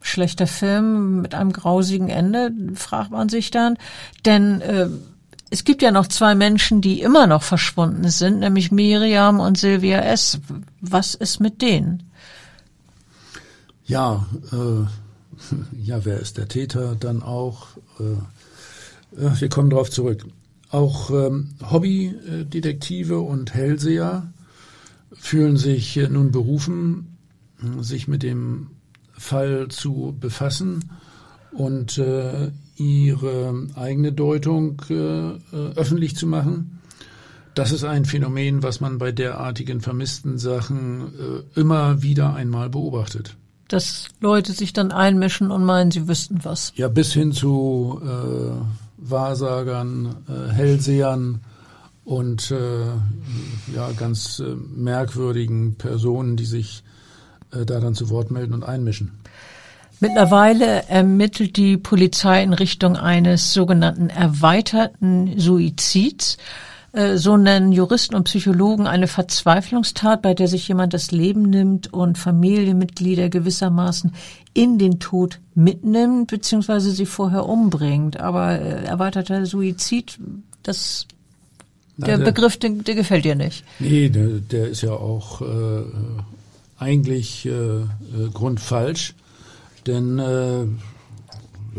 schlechter 0.00 0.46
Film 0.46 1.20
mit 1.20 1.34
einem 1.34 1.52
grausigen 1.52 2.08
Ende, 2.08 2.52
fragt 2.74 3.10
man 3.10 3.28
sich 3.28 3.50
dann. 3.50 3.76
Denn 4.24 4.60
äh, 4.62 4.88
es 5.50 5.64
gibt 5.64 5.82
ja 5.82 5.90
noch 5.90 6.06
zwei 6.06 6.34
Menschen, 6.34 6.80
die 6.80 7.02
immer 7.02 7.26
noch 7.26 7.42
verschwunden 7.42 8.08
sind, 8.08 8.40
nämlich 8.40 8.72
Miriam 8.72 9.40
und 9.40 9.58
Silvia 9.58 10.00
S. 10.00 10.40
Was 10.80 11.14
ist 11.14 11.40
mit 11.40 11.62
denen? 11.62 12.10
Ja, 13.84 14.26
äh, 14.52 14.86
ja, 15.82 16.04
wer 16.04 16.18
ist 16.18 16.38
der 16.38 16.48
Täter 16.48 16.96
dann 16.98 17.22
auch? 17.22 17.68
Äh, 18.00 19.22
äh 19.22 19.40
wir 19.40 19.48
kommen 19.48 19.70
darauf 19.70 19.90
zurück. 19.90 20.24
Auch 20.70 21.10
ähm, 21.10 21.54
Hobbydetektive 21.70 23.20
und 23.20 23.54
Hellseher 23.54 24.32
fühlen 25.12 25.56
sich 25.56 25.96
äh, 25.96 26.08
nun 26.08 26.32
berufen, 26.32 27.16
sich 27.80 28.08
mit 28.08 28.22
dem 28.22 28.68
Fall 29.12 29.68
zu 29.68 30.16
befassen 30.18 30.90
und 31.52 31.98
äh, 31.98 32.50
ihre 32.76 33.66
eigene 33.74 34.12
Deutung 34.12 34.82
äh, 34.90 34.94
äh, 34.94 35.38
öffentlich 35.74 36.16
zu 36.16 36.26
machen. 36.26 36.80
Das 37.54 37.72
ist 37.72 37.84
ein 37.84 38.04
Phänomen, 38.04 38.62
was 38.62 38.80
man 38.80 38.98
bei 38.98 39.12
derartigen 39.12 39.80
vermissten 39.80 40.36
Sachen 40.36 41.14
äh, 41.54 41.60
immer 41.60 42.02
wieder 42.02 42.34
einmal 42.34 42.68
beobachtet. 42.68 43.36
Dass 43.68 44.08
Leute 44.20 44.52
sich 44.52 44.74
dann 44.74 44.92
einmischen 44.92 45.50
und 45.50 45.64
meinen, 45.64 45.90
sie 45.90 46.06
wüssten 46.06 46.40
was. 46.44 46.72
Ja, 46.76 46.88
bis 46.88 47.14
hin 47.14 47.32
zu 47.32 48.00
äh, 48.04 48.85
Wahrsagern, 49.10 50.16
äh, 50.28 50.52
Hellsehern 50.52 51.40
und 52.04 52.50
äh, 52.50 52.86
ja, 53.74 53.90
ganz 53.96 54.40
äh, 54.40 54.54
merkwürdigen 54.54 55.74
Personen, 55.76 56.36
die 56.36 56.44
sich 56.44 56.84
äh, 57.52 57.64
da 57.66 57.80
dann 57.80 57.94
zu 57.94 58.10
Wort 58.10 58.30
melden 58.30 58.54
und 58.54 58.64
einmischen. 58.64 59.12
Mittlerweile 59.98 60.88
ermittelt 60.88 61.56
die 61.56 61.78
Polizei 61.78 62.42
in 62.42 62.52
Richtung 62.52 62.96
eines 62.96 63.54
sogenannten 63.54 64.10
erweiterten 64.10 65.38
Suizids. 65.38 66.36
Äh, 66.92 67.16
so 67.16 67.36
nennen 67.36 67.72
Juristen 67.72 68.14
und 68.14 68.24
Psychologen 68.24 68.86
eine 68.86 69.08
Verzweiflungstat, 69.08 70.20
bei 70.22 70.34
der 70.34 70.48
sich 70.48 70.68
jemand 70.68 70.94
das 70.94 71.12
Leben 71.12 71.42
nimmt 71.42 71.92
und 71.92 72.18
Familienmitglieder 72.18 73.30
gewissermaßen 73.30 74.12
in 74.56 74.78
den 74.78 74.98
Tod 75.00 75.38
mitnimmt, 75.54 76.30
beziehungsweise 76.30 76.90
sie 76.90 77.04
vorher 77.04 77.46
umbringt. 77.46 78.18
Aber 78.18 78.58
äh, 78.58 78.84
erweiterter 78.84 79.44
Suizid, 79.44 80.18
das 80.62 81.06
der, 81.98 82.16
der, 82.16 82.24
Begriff, 82.24 82.56
der, 82.56 82.70
der, 82.70 82.94
gefällt 82.94 83.26
dir 83.26 83.34
nicht. 83.34 83.64
Nee, 83.78 84.08
der, 84.08 84.28
der 84.40 84.68
ist 84.68 84.80
ja 84.80 84.92
auch 84.92 85.42
äh, 85.42 85.84
eigentlich 86.78 87.44
äh, 87.44 87.50
äh 87.50 87.86
grundfalsch. 88.32 89.14
Denn 89.86 90.18
äh, 90.18 90.64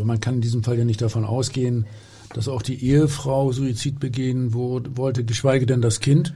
man 0.02 0.20
kann 0.20 0.36
in 0.36 0.40
diesem 0.40 0.62
Fall 0.62 0.78
ja 0.78 0.84
nicht 0.84 1.02
davon 1.02 1.24
ausgehen, 1.24 1.86
dass 2.34 2.46
auch 2.46 2.62
die 2.62 2.84
Ehefrau 2.84 3.52
Suizid 3.52 3.98
begehen 3.98 4.54
wollte, 4.54 5.24
geschweige 5.24 5.66
denn 5.66 5.82
das 5.82 5.98
Kind, 5.98 6.32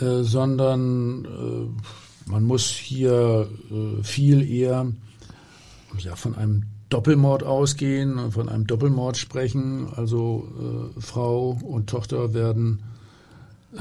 äh, 0.00 0.22
sondern 0.22 1.24
äh, 1.26 2.30
man 2.30 2.44
muss 2.44 2.68
hier 2.68 3.48
äh, 3.70 4.02
viel 4.02 4.48
eher 4.50 4.92
ja, 5.98 6.16
von 6.16 6.36
einem 6.36 6.64
Doppelmord 6.88 7.42
ausgehen, 7.42 8.32
von 8.32 8.48
einem 8.48 8.66
Doppelmord 8.66 9.16
sprechen. 9.16 9.88
Also 9.94 10.92
äh, 10.96 11.00
Frau 11.00 11.58
und 11.62 11.88
Tochter 11.88 12.34
werden 12.34 12.82
äh, 13.76 13.80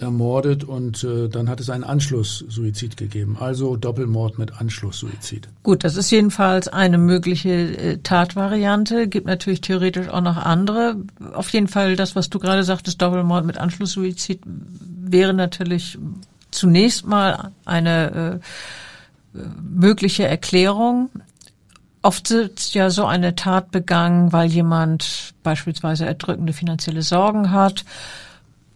ermordet 0.00 0.64
und 0.64 1.04
äh, 1.04 1.28
dann 1.28 1.48
hat 1.48 1.60
es 1.60 1.68
einen 1.68 1.84
Anschlusssuizid 1.84 2.96
gegeben. 2.96 3.36
Also 3.38 3.76
Doppelmord 3.76 4.38
mit 4.38 4.58
Anschlusssuizid. 4.58 5.48
Gut, 5.62 5.84
das 5.84 5.96
ist 5.96 6.10
jedenfalls 6.10 6.68
eine 6.68 6.98
mögliche 6.98 7.50
äh, 7.50 7.98
Tatvariante. 7.98 9.08
Gibt 9.08 9.26
natürlich 9.26 9.60
theoretisch 9.60 10.08
auch 10.08 10.22
noch 10.22 10.38
andere. 10.38 10.96
Auf 11.34 11.50
jeden 11.50 11.68
Fall 11.68 11.96
das, 11.96 12.16
was 12.16 12.30
du 12.30 12.38
gerade 12.38 12.64
sagtest, 12.64 13.02
Doppelmord 13.02 13.44
mit 13.44 13.58
Anschlusssuizid 13.58 14.40
wäre 14.46 15.34
natürlich 15.34 15.98
zunächst 16.50 17.06
mal 17.06 17.52
eine 17.64 18.40
äh, 19.34 19.38
mögliche 19.62 20.26
Erklärung. 20.26 21.10
Oft 22.02 22.30
wird 22.30 22.72
ja 22.72 22.90
so 22.90 23.04
eine 23.04 23.34
Tat 23.34 23.70
begangen, 23.70 24.32
weil 24.32 24.50
jemand 24.50 25.34
beispielsweise 25.42 26.06
erdrückende 26.06 26.52
finanzielle 26.52 27.02
Sorgen 27.02 27.50
hat, 27.50 27.84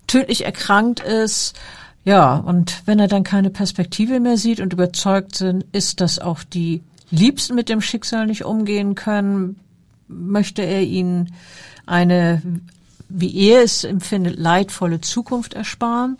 tödlich 0.06 0.44
erkrankt 0.44 1.00
ist. 1.00 1.58
Ja, 2.04 2.36
und 2.36 2.82
wenn 2.84 2.98
er 2.98 3.08
dann 3.08 3.24
keine 3.24 3.48
Perspektive 3.48 4.20
mehr 4.20 4.36
sieht 4.36 4.60
und 4.60 4.74
überzeugt 4.74 5.36
sind, 5.36 5.64
ist, 5.72 6.02
dass 6.02 6.18
auch 6.18 6.42
die 6.42 6.82
Liebsten 7.10 7.54
mit 7.54 7.70
dem 7.70 7.80
Schicksal 7.80 8.26
nicht 8.26 8.44
umgehen 8.44 8.94
können, 8.94 9.58
möchte 10.06 10.62
er 10.62 10.82
ihnen 10.82 11.32
eine, 11.86 12.42
wie 13.08 13.48
er 13.48 13.62
es 13.62 13.84
empfindet, 13.84 14.38
leidvolle 14.38 15.00
Zukunft 15.00 15.54
ersparen. 15.54 16.18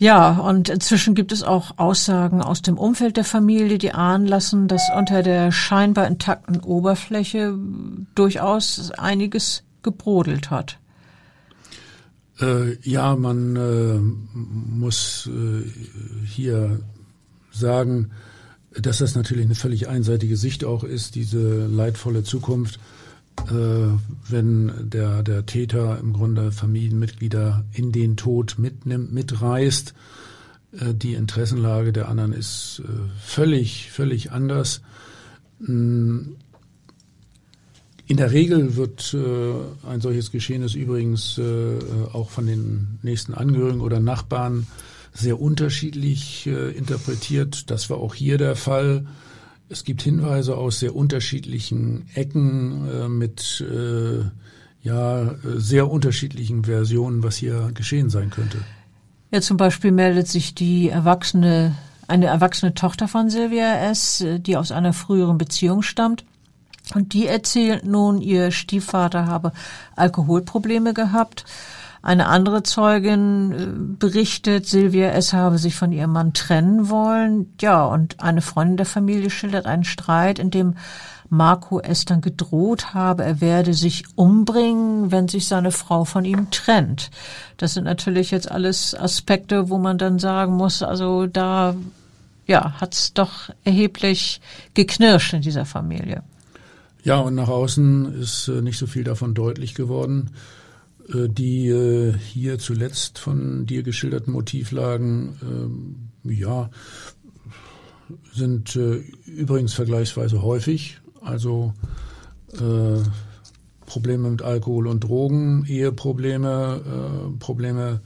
Ja, 0.00 0.38
und 0.38 0.70
inzwischen 0.70 1.14
gibt 1.14 1.30
es 1.30 1.42
auch 1.42 1.76
Aussagen 1.76 2.40
aus 2.40 2.62
dem 2.62 2.78
Umfeld 2.78 3.18
der 3.18 3.24
Familie, 3.24 3.76
die 3.76 3.92
ahnen 3.92 4.26
lassen, 4.26 4.66
dass 4.66 4.90
unter 4.96 5.22
der 5.22 5.52
scheinbar 5.52 6.06
intakten 6.06 6.58
Oberfläche 6.60 7.54
durchaus 8.14 8.90
einiges 8.92 9.62
gebrodelt 9.82 10.50
hat. 10.50 10.78
Äh, 12.40 12.76
ja, 12.80 13.14
man 13.14 13.56
äh, 13.56 13.98
muss 14.32 15.28
äh, 15.30 15.68
hier 16.24 16.80
sagen, 17.52 18.12
dass 18.70 18.98
das 18.98 19.14
natürlich 19.14 19.44
eine 19.44 19.54
völlig 19.54 19.86
einseitige 19.86 20.38
Sicht 20.38 20.64
auch 20.64 20.82
ist, 20.82 21.14
diese 21.14 21.66
leidvolle 21.66 22.22
Zukunft, 22.22 22.80
wenn 23.48 24.90
der, 24.90 25.22
der 25.22 25.46
Täter 25.46 25.98
im 25.98 26.12
Grunde 26.12 26.52
Familienmitglieder 26.52 27.64
in 27.72 27.92
den 27.92 28.16
Tod 28.16 28.58
mitnimmt, 28.58 29.12
mitreißt. 29.12 29.94
Äh, 30.72 30.94
die 30.94 31.14
Interessenlage 31.14 31.92
der 31.92 32.08
anderen 32.08 32.32
ist 32.32 32.82
äh, 32.84 32.88
völlig, 33.20 33.90
völlig 33.90 34.32
anders. 34.32 34.82
Mm, 35.58 36.34
in 38.06 38.16
der 38.16 38.32
Regel 38.32 38.74
wird 38.74 39.14
äh, 39.14 39.88
ein 39.88 40.00
solches 40.00 40.32
Geschehnis 40.32 40.74
übrigens 40.74 41.38
äh, 41.38 41.78
auch 42.12 42.30
von 42.30 42.46
den 42.46 42.98
nächsten 43.02 43.34
Angehörigen 43.34 43.80
oder 43.80 44.00
Nachbarn 44.00 44.66
sehr 45.12 45.40
unterschiedlich 45.40 46.46
äh, 46.46 46.70
interpretiert. 46.72 47.70
Das 47.70 47.88
war 47.88 47.98
auch 47.98 48.14
hier 48.14 48.36
der 48.36 48.56
Fall. 48.56 49.06
Es 49.70 49.84
gibt 49.84 50.02
Hinweise 50.02 50.56
aus 50.56 50.80
sehr 50.80 50.94
unterschiedlichen 50.94 52.06
Ecken 52.14 52.88
äh, 52.90 53.08
mit 53.08 53.64
äh, 53.70 54.24
ja 54.82 55.34
sehr 55.44 55.90
unterschiedlichen 55.90 56.64
Versionen, 56.64 57.22
was 57.22 57.36
hier 57.36 57.70
geschehen 57.72 58.10
sein 58.10 58.30
könnte. 58.30 58.58
Ja, 59.30 59.40
zum 59.40 59.56
Beispiel 59.56 59.92
meldet 59.92 60.26
sich 60.26 60.54
die 60.54 60.88
erwachsene 60.88 61.76
eine 62.08 62.26
erwachsene 62.26 62.74
Tochter 62.74 63.06
von 63.06 63.30
Silvia 63.30 63.88
S., 63.88 64.24
die 64.38 64.56
aus 64.56 64.72
einer 64.72 64.92
früheren 64.92 65.38
Beziehung 65.38 65.82
stammt. 65.82 66.24
Und 66.94 67.12
die 67.12 67.26
erzählt 67.26 67.84
nun, 67.84 68.20
ihr 68.20 68.50
Stiefvater 68.50 69.26
habe 69.26 69.52
Alkoholprobleme 69.94 70.92
gehabt. 70.92 71.44
Eine 72.02 72.28
andere 72.28 72.62
Zeugin 72.62 73.52
äh, 73.52 73.66
berichtet, 73.98 74.66
Silvia 74.66 75.10
S. 75.10 75.32
habe 75.32 75.58
sich 75.58 75.74
von 75.74 75.92
ihrem 75.92 76.12
Mann 76.12 76.32
trennen 76.32 76.88
wollen. 76.88 77.52
Ja, 77.60 77.84
und 77.84 78.22
eine 78.22 78.40
Freundin 78.40 78.78
der 78.78 78.86
Familie 78.86 79.30
schildert 79.30 79.66
einen 79.66 79.84
Streit, 79.84 80.38
in 80.38 80.50
dem 80.50 80.74
Marco 81.30 81.78
S. 81.78 82.04
dann 82.04 82.22
gedroht 82.22 82.92
habe, 82.92 83.24
er 83.24 83.40
werde 83.40 83.72
sich 83.72 84.04
umbringen, 84.16 85.12
wenn 85.12 85.28
sich 85.28 85.46
seine 85.46 85.70
Frau 85.70 86.04
von 86.04 86.24
ihm 86.24 86.50
trennt. 86.50 87.10
Das 87.56 87.74
sind 87.74 87.84
natürlich 87.84 88.32
jetzt 88.32 88.50
alles 88.50 88.96
Aspekte, 88.96 89.70
wo 89.70 89.78
man 89.78 89.96
dann 89.96 90.18
sagen 90.18 90.54
muss, 90.54 90.82
also 90.82 91.26
da 91.26 91.76
ja, 92.46 92.80
hat's 92.80 93.14
doch 93.14 93.50
erheblich 93.62 94.40
geknirscht 94.74 95.32
in 95.32 95.42
dieser 95.42 95.64
Familie. 95.64 96.24
Ja, 97.04 97.18
und 97.18 97.36
nach 97.36 97.48
außen 97.48 98.20
ist 98.20 98.48
äh, 98.48 98.60
nicht 98.60 98.78
so 98.78 98.88
viel 98.88 99.04
davon 99.04 99.32
deutlich 99.32 99.74
geworden. 99.74 100.30
Äh, 101.08 101.28
die 101.28 101.68
äh, 101.68 102.12
hier 102.14 102.58
zuletzt 102.58 103.18
von 103.18 103.66
dir 103.66 103.82
geschilderten 103.82 104.32
Motivlagen, 104.32 105.36
ähm, 105.42 105.96
ja, 106.30 106.70
sind 108.34 108.76
übrigens 109.26 109.72
vergleichsweise 109.72 110.42
häufig. 110.42 110.98
Also 111.20 111.74
Probleme 113.86 114.30
mit 114.30 114.42
Alkohol 114.42 114.88
und 114.88 115.04
Drogen, 115.04 115.64
Eheprobleme, 115.64 117.36
Probleme 117.38 118.00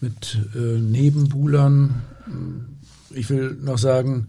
mit 0.00 0.38
Nebenbuhlern. 0.54 2.02
Ich 3.10 3.28
will 3.30 3.58
noch 3.60 3.78
sagen, 3.78 4.28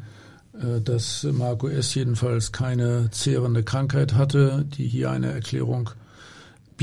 äh, 0.54 0.82
dass 0.82 1.24
Marco 1.32 1.68
S. 1.68 1.94
jedenfalls 1.96 2.52
keine 2.52 3.10
zehrende 3.12 3.64
Krankheit 3.64 4.14
hatte, 4.14 4.66
die 4.78 4.88
hier 4.88 5.12
eine 5.12 5.32
Erklärung 5.32 5.92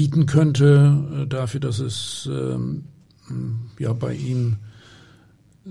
bieten 0.00 0.24
könnte 0.24 1.04
äh, 1.12 1.26
dafür, 1.26 1.60
dass 1.60 1.78
es 1.78 2.26
ähm, 2.32 2.84
ja 3.78 3.92
bei 3.92 4.14
ihm 4.14 4.56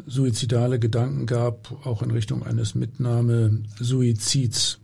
suizidale 0.05 0.77
Gedanken 0.77 1.25
gab, 1.25 1.71
auch 1.83 2.03
in 2.03 2.11
Richtung 2.11 2.45
eines 2.45 2.75
Mitnahme-Suizids. 2.75 4.77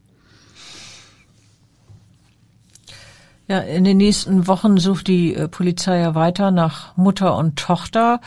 Ja, 3.47 3.59
in 3.59 3.83
den 3.83 3.97
nächsten 3.97 4.47
Wochen 4.47 4.77
sucht 4.77 5.05
die 5.05 5.35
äh, 5.35 5.47
Polizei 5.47 5.99
ja 5.99 6.15
weiter 6.15 6.49
nach 6.49 6.97
Mutter 6.97 7.37
und 7.37 7.55
Tochter. 7.55 8.21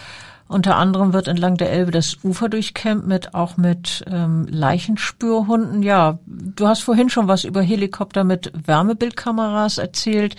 Unter 0.47 0.77
anderem 0.77 1.13
wird 1.13 1.27
entlang 1.27 1.57
der 1.57 1.73
Elbe 1.73 1.91
das 1.91 2.19
Ufer 2.23 2.49
durchkämmt 2.49 3.09
mit 3.09 3.35
auch 3.35 3.57
mit 3.57 4.05
ähm, 4.07 4.47
Leichenspürhunden. 4.49 5.83
Ja, 5.83 6.21
du 6.27 6.69
hast 6.69 6.83
vorhin 6.83 7.11
schon 7.11 7.27
was 7.27 7.43
über 7.43 7.61
Helikopter 7.61 8.23
mit 8.23 8.53
Wärmebildkameras 8.69 9.79
erzählt. 9.79 10.37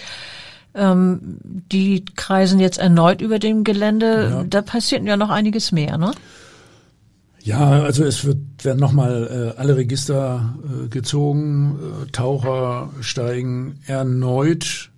Ähm, 0.76 1.40
die 1.44 2.06
kreisen 2.16 2.60
jetzt 2.60 2.78
erneut 2.78 3.22
über 3.22 3.40
dem 3.40 3.64
Gelände. 3.64 4.30
Ja. 4.30 4.44
Da 4.44 4.62
passiert 4.62 5.04
ja 5.04 5.18
noch 5.18 5.30
einiges 5.30 5.72
mehr, 5.72 5.98
ne? 5.98 6.12
Ja, 7.42 7.84
also 7.84 8.04
es 8.04 8.26
wird 8.26 8.38
werden 8.64 8.80
nochmal 8.80 9.54
äh, 9.56 9.60
alle 9.60 9.78
Register 9.78 10.56
äh, 10.64 10.88
gezogen. 10.90 11.80
Äh, 11.80 12.12
Taucher 12.12 12.92
steigen 13.00 13.80
erneut 13.88 14.92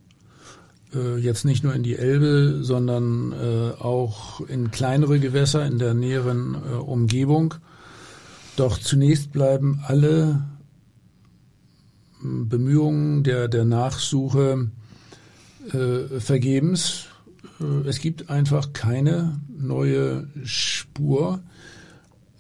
äh, 0.94 1.18
jetzt 1.18 1.46
nicht 1.46 1.64
nur 1.64 1.74
in 1.74 1.84
die 1.84 1.98
Elbe, 1.98 2.60
sondern 2.62 3.32
äh, 3.32 3.82
auch 3.82 4.42
in 4.42 4.72
kleinere 4.72 5.20
Gewässer 5.20 5.66
in 5.66 5.80
der 5.80 5.94
näheren 5.94 6.56
äh, 6.56 6.76
Umgebung. 6.76 7.56
Doch 8.56 8.78
zunächst 8.78 9.32
bleiben 9.32 9.82
alle 9.88 10.44
hm, 12.20 12.50
Bemühungen 12.50 13.24
der, 13.24 13.48
der 13.48 13.66
Nachsuche 13.66 14.70
äh, 15.74 16.20
vergebens. 16.20 17.08
Äh, 17.60 17.88
es 17.88 18.00
gibt 18.00 18.30
einfach 18.30 18.74
keine 18.74 19.40
neue 19.50 20.28
Spur. 20.44 21.42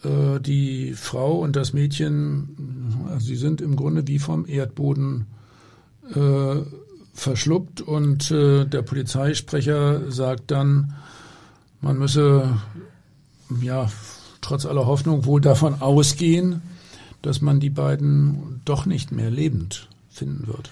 Äh, 0.03 0.39
die 0.39 0.93
Frau 0.93 1.39
und 1.39 1.55
das 1.55 1.73
Mädchen, 1.73 3.05
also 3.07 3.25
sie 3.25 3.35
sind 3.35 3.61
im 3.61 3.75
Grunde 3.75 4.07
wie 4.07 4.19
vom 4.19 4.47
Erdboden 4.47 5.27
äh, 6.13 6.61
verschluckt 7.13 7.81
und 7.81 8.31
äh, 8.31 8.65
der 8.65 8.81
Polizeisprecher 8.81 10.11
sagt 10.11 10.49
dann, 10.51 10.95
man 11.81 11.97
müsse 11.97 12.57
ja 13.61 13.91
trotz 14.39 14.65
aller 14.65 14.85
Hoffnung 14.85 15.25
wohl 15.25 15.41
davon 15.41 15.81
ausgehen, 15.81 16.61
dass 17.21 17.41
man 17.41 17.59
die 17.59 17.69
beiden 17.69 18.61
doch 18.65 18.85
nicht 18.85 19.11
mehr 19.11 19.29
lebend 19.29 19.87
finden 20.09 20.47
wird. 20.47 20.71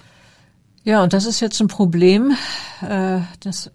Ja, 0.82 1.02
und 1.02 1.12
das 1.12 1.26
ist 1.26 1.40
jetzt 1.40 1.60
ein 1.60 1.68
Problem, 1.68 2.32
äh, 2.80 3.20
das, 3.40 3.66
äh, 3.66 3.70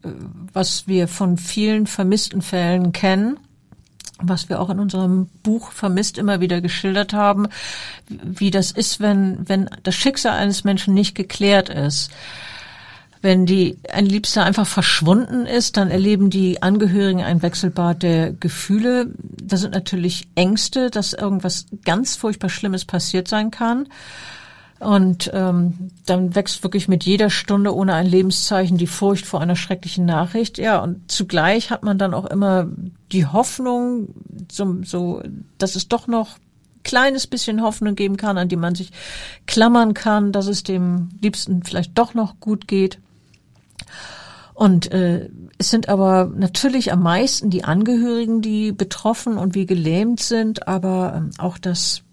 was 0.54 0.88
wir 0.88 1.08
von 1.08 1.38
vielen 1.38 1.86
vermissten 1.86 2.42
Fällen 2.42 2.94
kennen, 2.94 3.38
was 4.20 4.50
wir 4.50 4.60
auch 4.60 4.70
in 4.70 4.80
unserem 4.80 5.28
Buch 5.44 5.72
Vermisst 5.72 6.18
immer 6.18 6.40
wieder 6.40 6.62
geschildert 6.62 7.14
haben, 7.14 7.48
wie 8.08 8.50
das 8.50 8.72
ist, 8.72 9.00
wenn, 9.00 9.48
wenn 9.48 9.70
das 9.84 9.94
Schicksal 9.94 10.34
eines 10.38 10.64
Menschen 10.64 10.94
nicht 10.94 11.14
geklärt 11.14 11.70
ist. 11.70 12.10
Wenn 13.22 13.46
die, 13.46 13.78
ein 13.92 14.06
Liebster 14.06 14.44
einfach 14.44 14.68
verschwunden 14.68 15.46
ist, 15.46 15.78
dann 15.78 15.92
erleben 15.92 16.30
die 16.30 16.62
Angehörigen 16.62 17.22
ein 17.22 17.42
Wechselbad 17.42 18.04
der 18.04 18.32
Gefühle. 18.32 19.12
Das 19.18 19.62
sind 19.62 19.74
natürlich 19.74 20.28
Ängste, 20.36 20.90
dass 20.90 21.14
irgendwas 21.14 21.66
ganz 21.84 22.16
furchtbar 22.16 22.50
Schlimmes 22.50 22.86
passiert 22.86 23.28
sein 23.28 23.52
kann. 23.52 23.88
Und 24.86 25.32
ähm, 25.34 25.90
dann 26.06 26.36
wächst 26.36 26.62
wirklich 26.62 26.88
mit 26.88 27.06
jeder 27.06 27.32
Stunde 27.32 27.74
ohne 27.74 27.96
ein 27.96 28.06
Lebenszeichen 28.06 28.78
die 28.78 28.86
Furcht 28.86 29.26
vor 29.26 29.42
einer 29.42 29.56
schrecklichen 29.56 30.06
Nachricht. 30.06 30.60
Ja, 30.60 30.78
und 30.78 31.12
zugleich 31.12 31.72
hat 31.72 31.82
man 31.82 31.98
dann 31.98 32.14
auch 32.14 32.26
immer 32.26 32.68
die 33.12 33.26
Hoffnung, 33.26 34.10
so, 34.52 34.84
so 34.84 35.24
dass 35.58 35.76
es 35.76 35.88
doch 35.88 36.06
noch 36.06 36.38
kleines 36.84 37.26
bisschen 37.26 37.64
Hoffnung 37.64 37.96
geben 37.96 38.16
kann, 38.16 38.38
an 38.38 38.48
die 38.48 38.58
man 38.58 38.76
sich 38.76 38.92
klammern 39.48 39.96
kann, 39.96 40.32
dass 40.32 40.46
es 40.46 40.62
dem 40.62 41.10
Liebsten 41.20 41.64
vielleicht 41.64 41.98
doch 41.98 42.14
noch 42.14 42.40
gut 42.40 42.68
geht. 42.68 43.00
Und 44.54 44.92
äh, 44.92 45.32
es 45.58 45.72
sind 45.72 45.90
aber 45.90 46.32
natürlich 46.36 46.92
am 46.92 47.02
meisten 47.02 47.50
die 47.50 47.64
Angehörigen, 47.64 48.44
die 48.44 48.72
betroffen 48.72 49.40
und 49.40 49.56
wie 49.56 49.66
gelähmt 49.66 50.20
sind, 50.20 50.68
aber 50.68 51.16
ähm, 51.18 51.32
auch 51.40 51.58
das 51.58 52.04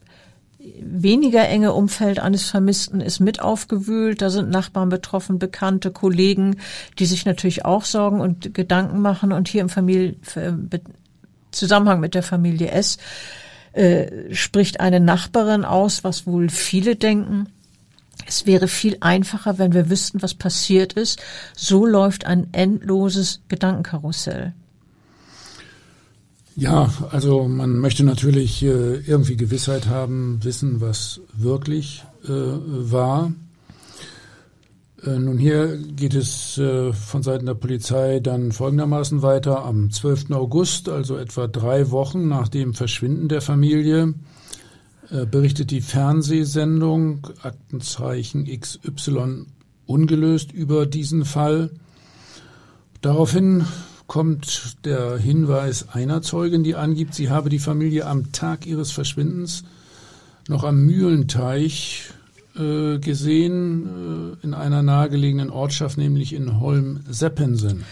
weniger 0.80 1.48
enge 1.48 1.72
Umfeld 1.72 2.20
eines 2.20 2.50
Vermissten 2.50 3.00
ist 3.00 3.20
mit 3.20 3.40
aufgewühlt. 3.40 4.22
Da 4.22 4.30
sind 4.30 4.50
Nachbarn 4.50 4.88
betroffen, 4.88 5.38
Bekannte, 5.38 5.90
Kollegen, 5.90 6.56
die 6.98 7.06
sich 7.06 7.24
natürlich 7.24 7.64
auch 7.64 7.84
Sorgen 7.84 8.20
und 8.20 8.54
Gedanken 8.54 9.00
machen. 9.00 9.32
Und 9.32 9.48
hier 9.48 9.62
im 9.62 9.68
Familie, 9.68 10.16
Zusammenhang 11.50 12.00
mit 12.00 12.14
der 12.14 12.22
Familie 12.22 12.70
S 12.70 12.98
äh, 13.72 14.34
spricht 14.34 14.80
eine 14.80 15.00
Nachbarin 15.00 15.64
aus, 15.64 16.04
was 16.04 16.26
wohl 16.26 16.48
viele 16.48 16.96
denken. 16.96 17.48
Es 18.26 18.46
wäre 18.46 18.68
viel 18.68 18.96
einfacher, 19.00 19.58
wenn 19.58 19.72
wir 19.72 19.90
wüssten, 19.90 20.22
was 20.22 20.34
passiert 20.34 20.92
ist. 20.92 21.20
So 21.56 21.86
läuft 21.86 22.26
ein 22.26 22.48
endloses 22.52 23.40
Gedankenkarussell. 23.48 24.54
Ja, 26.54 26.90
also 27.10 27.48
man 27.48 27.78
möchte 27.78 28.04
natürlich 28.04 28.62
äh, 28.62 28.96
irgendwie 28.96 29.36
Gewissheit 29.36 29.86
haben, 29.86 30.38
wissen, 30.42 30.80
was 30.80 31.20
wirklich 31.32 32.04
äh, 32.24 32.28
war. 32.28 33.32
Äh, 35.02 35.18
nun 35.18 35.38
hier 35.38 35.78
geht 35.78 36.14
es 36.14 36.60
von 36.92 37.22
Seiten 37.22 37.46
der 37.46 37.54
Polizei 37.54 38.20
dann 38.20 38.52
folgendermaßen 38.52 39.22
weiter. 39.22 39.64
Am 39.64 39.90
12. 39.90 40.32
August, 40.32 40.88
also 40.90 41.16
etwa 41.16 41.46
drei 41.46 41.90
Wochen 41.90 42.28
nach 42.28 42.48
dem 42.48 42.74
Verschwinden 42.74 43.28
der 43.28 43.40
Familie, 43.40 44.14
berichtet 45.30 45.70
die 45.70 45.82
Fernsehsendung 45.82 47.26
Aktenzeichen 47.42 48.46
XY 48.46 49.44
ungelöst 49.84 50.52
über 50.52 50.86
diesen 50.86 51.26
Fall. 51.26 51.70
Daraufhin 53.02 53.66
kommt 54.12 54.84
der 54.84 55.16
Hinweis 55.16 55.88
einer 55.88 56.20
Zeugin, 56.20 56.62
die 56.62 56.74
angibt, 56.74 57.14
sie 57.14 57.30
habe 57.30 57.48
die 57.48 57.58
Familie 57.58 58.04
am 58.04 58.30
Tag 58.30 58.66
ihres 58.66 58.92
Verschwindens 58.92 59.64
noch 60.48 60.64
am 60.64 60.84
Mühlenteich 60.84 62.10
äh, 62.54 62.98
gesehen, 62.98 64.36
äh, 64.42 64.44
in 64.44 64.52
einer 64.52 64.82
nahegelegenen 64.82 65.48
Ortschaft, 65.48 65.96
nämlich 65.96 66.34
in 66.34 66.60
Holm-Seppensen. 66.60 67.86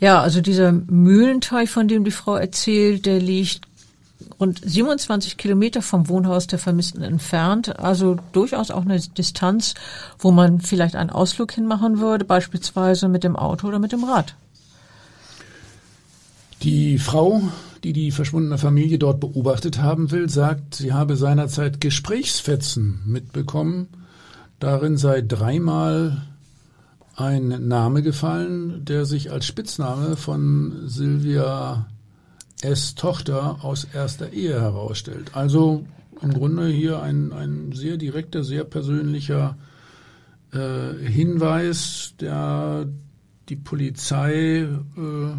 Ja, 0.00 0.22
also 0.22 0.40
dieser 0.40 0.72
Mühlenteich, 0.72 1.68
von 1.68 1.88
dem 1.88 2.04
die 2.04 2.10
Frau 2.10 2.36
erzählt, 2.36 3.04
der 3.04 3.20
liegt 3.20 3.66
rund 4.40 4.62
27 4.64 5.36
Kilometer 5.36 5.82
vom 5.82 6.08
Wohnhaus 6.08 6.46
der 6.46 6.58
Vermissten 6.58 7.02
entfernt. 7.02 7.78
Also 7.78 8.16
durchaus 8.32 8.70
auch 8.70 8.86
eine 8.86 8.98
Distanz, 8.98 9.74
wo 10.18 10.30
man 10.30 10.62
vielleicht 10.62 10.96
einen 10.96 11.10
Ausflug 11.10 11.52
hinmachen 11.52 11.98
würde, 12.00 12.24
beispielsweise 12.24 13.08
mit 13.08 13.24
dem 13.24 13.36
Auto 13.36 13.68
oder 13.68 13.78
mit 13.78 13.92
dem 13.92 14.04
Rad. 14.04 14.36
Die 16.62 16.98
Frau, 16.98 17.42
die 17.82 17.92
die 17.92 18.12
verschwundene 18.12 18.56
Familie 18.56 18.98
dort 18.98 19.18
beobachtet 19.18 19.82
haben 19.82 20.12
will, 20.12 20.28
sagt, 20.28 20.76
sie 20.76 20.92
habe 20.92 21.16
seinerzeit 21.16 21.80
Gesprächsfetzen 21.80 23.00
mitbekommen. 23.04 23.88
Darin 24.60 24.96
sei 24.96 25.22
dreimal 25.22 26.22
ein 27.16 27.66
Name 27.66 28.02
gefallen, 28.02 28.84
der 28.84 29.06
sich 29.06 29.32
als 29.32 29.44
Spitzname 29.44 30.16
von 30.16 30.88
Silvia 30.88 31.88
S. 32.60 32.94
Tochter 32.94 33.64
aus 33.64 33.84
erster 33.92 34.32
Ehe 34.32 34.60
herausstellt. 34.60 35.32
Also 35.34 35.84
im 36.20 36.32
Grunde 36.32 36.68
hier 36.68 37.02
ein, 37.02 37.32
ein 37.32 37.72
sehr 37.72 37.96
direkter, 37.96 38.44
sehr 38.44 38.62
persönlicher 38.62 39.56
äh, 40.52 40.94
Hinweis, 41.04 42.14
der 42.20 42.86
die 43.48 43.56
Polizei 43.56 44.60
äh, 44.60 45.32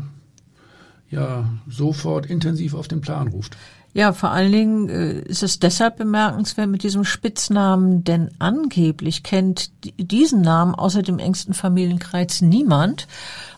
ja 1.14 1.50
sofort 1.68 2.26
intensiv 2.26 2.74
auf 2.74 2.88
den 2.88 3.02
Plan 3.02 3.28
ruft. 3.30 3.58
Ja, 3.96 4.12
vor 4.12 4.32
allen 4.32 4.52
Dingen 4.52 4.90
äh, 4.90 5.20
ist 5.22 5.44
es 5.44 5.60
deshalb 5.60 5.98
bemerkenswert 5.98 6.68
mit 6.68 6.82
diesem 6.82 7.06
Spitznamen, 7.06 8.04
denn 8.04 8.32
angeblich 8.40 9.22
kennt 9.22 9.70
diesen 9.98 10.42
Namen 10.42 10.74
außer 10.74 11.04
dem 11.04 11.20
engsten 11.20 11.54
Familienkreis 11.54 12.42
niemand. 12.42 13.08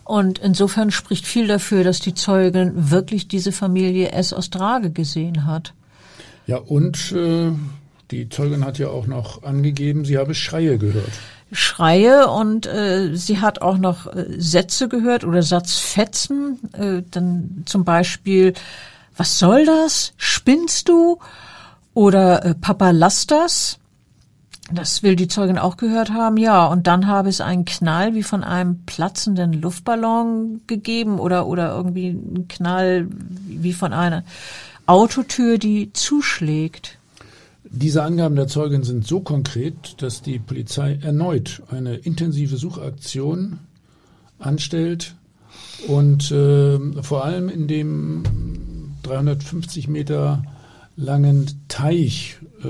Und 0.04 0.38
insofern 0.38 0.90
spricht 0.90 1.26
viel 1.26 1.46
dafür, 1.46 1.84
dass 1.84 2.00
die 2.00 2.12
Zeugin 2.12 2.90
wirklich 2.90 3.28
diese 3.28 3.50
Familie 3.50 4.12
S 4.12 4.34
aus 4.34 4.50
Drage 4.50 4.90
gesehen 4.90 5.46
hat. 5.46 5.72
Ja, 6.46 6.58
und 6.58 7.12
äh, 7.12 7.50
die 8.10 8.28
Zeugin 8.28 8.64
hat 8.64 8.78
ja 8.78 8.88
auch 8.88 9.06
noch 9.06 9.42
angegeben, 9.42 10.04
sie 10.04 10.18
habe 10.18 10.34
Schreie 10.34 10.76
gehört. 10.76 11.12
Schreie 11.52 12.28
und 12.28 12.66
äh, 12.66 13.14
sie 13.14 13.40
hat 13.40 13.62
auch 13.62 13.78
noch 13.78 14.06
äh, 14.06 14.26
Sätze 14.38 14.88
gehört 14.88 15.24
oder 15.24 15.42
Satzfetzen, 15.42 16.58
äh, 16.72 17.02
dann 17.10 17.62
zum 17.66 17.84
Beispiel, 17.84 18.54
was 19.16 19.38
soll 19.38 19.64
das? 19.64 20.12
Spinnst 20.16 20.88
du? 20.88 21.18
Oder 21.94 22.44
äh, 22.44 22.54
Papa, 22.54 22.90
lass 22.90 23.26
das? 23.26 23.78
Das 24.72 25.04
will 25.04 25.14
die 25.14 25.28
Zeugin 25.28 25.58
auch 25.58 25.76
gehört 25.76 26.10
haben, 26.10 26.36
ja. 26.36 26.66
Und 26.66 26.88
dann 26.88 27.06
habe 27.06 27.28
es 27.28 27.40
einen 27.40 27.64
Knall 27.64 28.14
wie 28.14 28.24
von 28.24 28.42
einem 28.42 28.84
platzenden 28.84 29.52
Luftballon 29.52 30.62
gegeben 30.66 31.20
oder, 31.20 31.46
oder 31.46 31.70
irgendwie 31.76 32.08
einen 32.08 32.48
Knall 32.48 33.06
wie 33.46 33.72
von 33.72 33.92
einer 33.92 34.24
Autotür, 34.86 35.58
die 35.58 35.92
zuschlägt. 35.92 36.95
Diese 37.70 38.02
Angaben 38.02 38.36
der 38.36 38.46
Zeugin 38.46 38.84
sind 38.84 39.06
so 39.06 39.20
konkret, 39.20 40.00
dass 40.00 40.22
die 40.22 40.38
Polizei 40.38 40.98
erneut 41.02 41.62
eine 41.70 41.96
intensive 41.96 42.56
Suchaktion 42.56 43.58
anstellt 44.38 45.14
und 45.88 46.30
äh, 46.30 46.78
vor 47.02 47.24
allem 47.24 47.48
in 47.48 47.66
dem 47.66 48.22
350 49.02 49.88
Meter 49.88 50.42
langen 50.96 51.46
Teich 51.68 52.38
äh, 52.62 52.68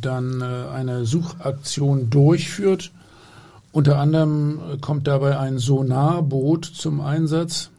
dann 0.00 0.40
äh, 0.40 0.44
eine 0.44 1.06
Suchaktion 1.06 2.10
durchführt. 2.10 2.92
Unter 3.72 3.98
anderem 3.98 4.58
äh, 4.58 4.76
kommt 4.78 5.06
dabei 5.06 5.38
ein 5.38 5.58
Sonarboot 5.58 6.64
zum 6.64 7.00
Einsatz. 7.00 7.70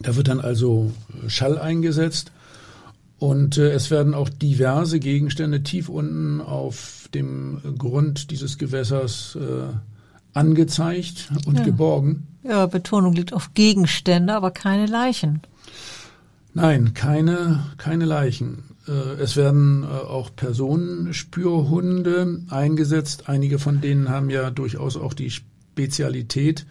Da 0.00 0.16
wird 0.16 0.28
dann 0.28 0.40
also 0.40 0.92
äh, 1.24 1.28
Schall 1.28 1.58
eingesetzt 1.58 2.32
und 3.22 3.56
äh, 3.56 3.70
es 3.70 3.92
werden 3.92 4.14
auch 4.14 4.28
diverse 4.28 4.98
Gegenstände 4.98 5.62
tief 5.62 5.88
unten 5.88 6.40
auf 6.40 7.08
dem 7.14 7.60
Grund 7.78 8.32
dieses 8.32 8.58
Gewässers 8.58 9.38
äh, 9.40 9.68
angezeigt 10.36 11.30
und 11.46 11.58
ja. 11.58 11.64
geborgen. 11.64 12.26
Ja, 12.42 12.66
Betonung 12.66 13.12
liegt 13.12 13.32
auf 13.32 13.54
Gegenstände, 13.54 14.34
aber 14.34 14.50
keine 14.50 14.86
Leichen. 14.86 15.40
Nein, 16.52 16.94
keine, 16.94 17.64
keine 17.76 18.06
Leichen. 18.06 18.64
Äh, 18.88 19.22
es 19.22 19.36
werden 19.36 19.84
äh, 19.84 19.86
auch 19.86 20.34
Personenspürhunde 20.34 22.40
eingesetzt. 22.50 23.28
Einige 23.28 23.60
von 23.60 23.80
denen 23.80 24.08
haben 24.08 24.30
ja 24.30 24.50
durchaus 24.50 24.96
auch 24.96 25.14
die 25.14 25.30
Spezialität, 25.30 26.66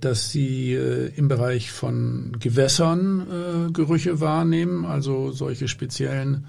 dass 0.00 0.30
sie 0.30 0.72
äh, 0.72 1.12
im 1.14 1.28
Bereich 1.28 1.70
von 1.70 2.36
Gewässern 2.40 3.68
äh, 3.68 3.72
Gerüche 3.72 4.20
wahrnehmen, 4.20 4.84
also 4.84 5.30
solche 5.30 5.68
speziellen 5.68 6.46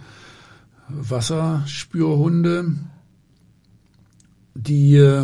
Wasserspürhunde, 0.88 2.74
die 4.56 5.24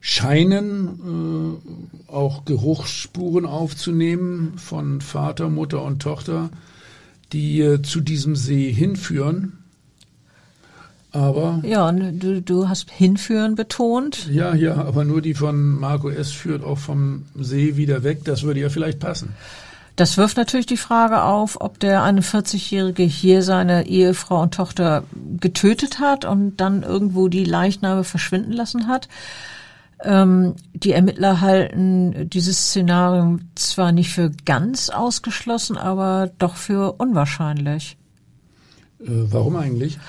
scheinen 0.00 1.62
auch 2.08 2.44
Geruchsspuren 2.44 3.46
aufzunehmen 3.46 4.58
von 4.58 5.00
Vater, 5.00 5.48
Mutter 5.48 5.82
und 5.82 6.02
Tochter, 6.02 6.50
die 7.32 7.78
zu 7.82 8.00
diesem 8.00 8.34
See 8.34 8.72
hinführen. 8.72 9.63
Aber 11.14 11.60
ja, 11.62 11.92
du, 11.92 12.42
du 12.42 12.68
hast 12.68 12.90
hinführen 12.90 13.54
betont. 13.54 14.28
Ja, 14.32 14.52
ja, 14.52 14.74
aber 14.74 15.04
nur 15.04 15.22
die 15.22 15.34
von 15.34 15.78
Marco 15.78 16.10
S. 16.10 16.32
führt 16.32 16.64
auch 16.64 16.78
vom 16.78 17.26
See 17.38 17.76
wieder 17.76 18.02
weg. 18.02 18.24
Das 18.24 18.42
würde 18.42 18.58
ja 18.58 18.68
vielleicht 18.68 18.98
passen. 18.98 19.32
Das 19.94 20.16
wirft 20.16 20.36
natürlich 20.36 20.66
die 20.66 20.76
Frage 20.76 21.22
auf, 21.22 21.60
ob 21.60 21.78
der 21.78 22.02
41-Jährige 22.02 23.04
hier 23.04 23.44
seine 23.44 23.86
Ehefrau 23.86 24.42
und 24.42 24.54
Tochter 24.54 25.04
getötet 25.38 26.00
hat 26.00 26.24
und 26.24 26.56
dann 26.56 26.82
irgendwo 26.82 27.28
die 27.28 27.44
Leichname 27.44 28.02
verschwinden 28.02 28.50
lassen 28.52 28.88
hat. 28.88 29.08
Ähm, 30.02 30.56
die 30.72 30.90
Ermittler 30.90 31.40
halten 31.40 32.28
dieses 32.28 32.58
Szenario 32.58 33.38
zwar 33.54 33.92
nicht 33.92 34.10
für 34.10 34.32
ganz 34.44 34.90
ausgeschlossen, 34.90 35.76
aber 35.76 36.28
doch 36.40 36.56
für 36.56 36.94
unwahrscheinlich. 36.94 37.96
Äh, 39.00 39.06
warum 39.06 39.54
eigentlich? 39.54 40.00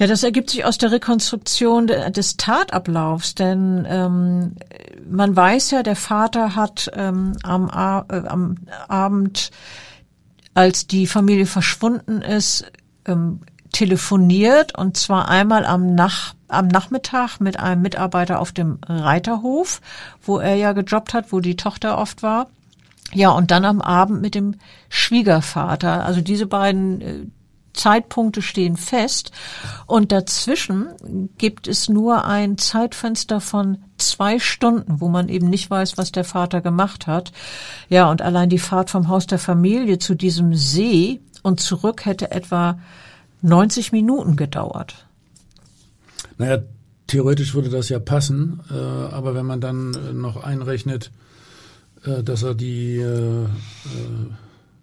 Ja, 0.00 0.06
das 0.06 0.22
ergibt 0.22 0.48
sich 0.48 0.64
aus 0.64 0.78
der 0.78 0.92
Rekonstruktion 0.92 1.86
des 1.86 2.38
Tatablaufs, 2.38 3.34
denn 3.34 3.86
ähm, 3.86 4.56
man 5.06 5.36
weiß 5.36 5.72
ja, 5.72 5.82
der 5.82 5.94
Vater 5.94 6.56
hat 6.56 6.90
ähm, 6.94 7.34
am, 7.42 7.68
äh, 7.68 8.26
am 8.26 8.56
Abend, 8.88 9.50
als 10.54 10.86
die 10.86 11.06
Familie 11.06 11.44
verschwunden 11.44 12.22
ist, 12.22 12.72
ähm, 13.04 13.40
telefoniert 13.72 14.76
und 14.78 14.96
zwar 14.96 15.28
einmal 15.28 15.66
am, 15.66 15.94
Nach 15.94 16.34
am 16.48 16.68
Nachmittag 16.68 17.38
mit 17.38 17.60
einem 17.60 17.82
Mitarbeiter 17.82 18.40
auf 18.40 18.52
dem 18.52 18.78
Reiterhof, 18.88 19.82
wo 20.22 20.38
er 20.38 20.54
ja 20.54 20.72
gejobbt 20.72 21.12
hat, 21.12 21.30
wo 21.30 21.40
die 21.40 21.56
Tochter 21.56 21.98
oft 21.98 22.22
war. 22.22 22.46
Ja, 23.12 23.32
und 23.32 23.50
dann 23.50 23.66
am 23.66 23.82
Abend 23.82 24.22
mit 24.22 24.34
dem 24.34 24.54
Schwiegervater. 24.88 26.06
Also 26.06 26.22
diese 26.22 26.46
beiden 26.46 27.00
äh, 27.02 27.26
Zeitpunkte 27.72 28.42
stehen 28.42 28.76
fest 28.76 29.32
und 29.86 30.12
dazwischen 30.12 31.30
gibt 31.38 31.68
es 31.68 31.88
nur 31.88 32.24
ein 32.24 32.58
Zeitfenster 32.58 33.40
von 33.40 33.78
zwei 33.98 34.38
Stunden, 34.38 35.00
wo 35.00 35.08
man 35.08 35.28
eben 35.28 35.48
nicht 35.48 35.70
weiß, 35.70 35.96
was 35.98 36.12
der 36.12 36.24
Vater 36.24 36.60
gemacht 36.60 37.06
hat. 37.06 37.32
Ja, 37.88 38.10
und 38.10 38.22
allein 38.22 38.48
die 38.48 38.58
Fahrt 38.58 38.90
vom 38.90 39.08
Haus 39.08 39.26
der 39.26 39.38
Familie 39.38 39.98
zu 39.98 40.14
diesem 40.14 40.54
See 40.54 41.20
und 41.42 41.60
zurück 41.60 42.06
hätte 42.06 42.30
etwa 42.30 42.78
90 43.42 43.92
Minuten 43.92 44.36
gedauert. 44.36 45.06
Naja, 46.38 46.62
theoretisch 47.06 47.54
würde 47.54 47.70
das 47.70 47.88
ja 47.88 47.98
passen, 47.98 48.60
äh, 48.70 48.74
aber 48.74 49.34
wenn 49.34 49.46
man 49.46 49.60
dann 49.60 49.94
äh, 49.94 50.12
noch 50.12 50.42
einrechnet, 50.42 51.10
äh, 52.04 52.22
dass 52.22 52.42
er 52.42 52.54
die 52.54 53.04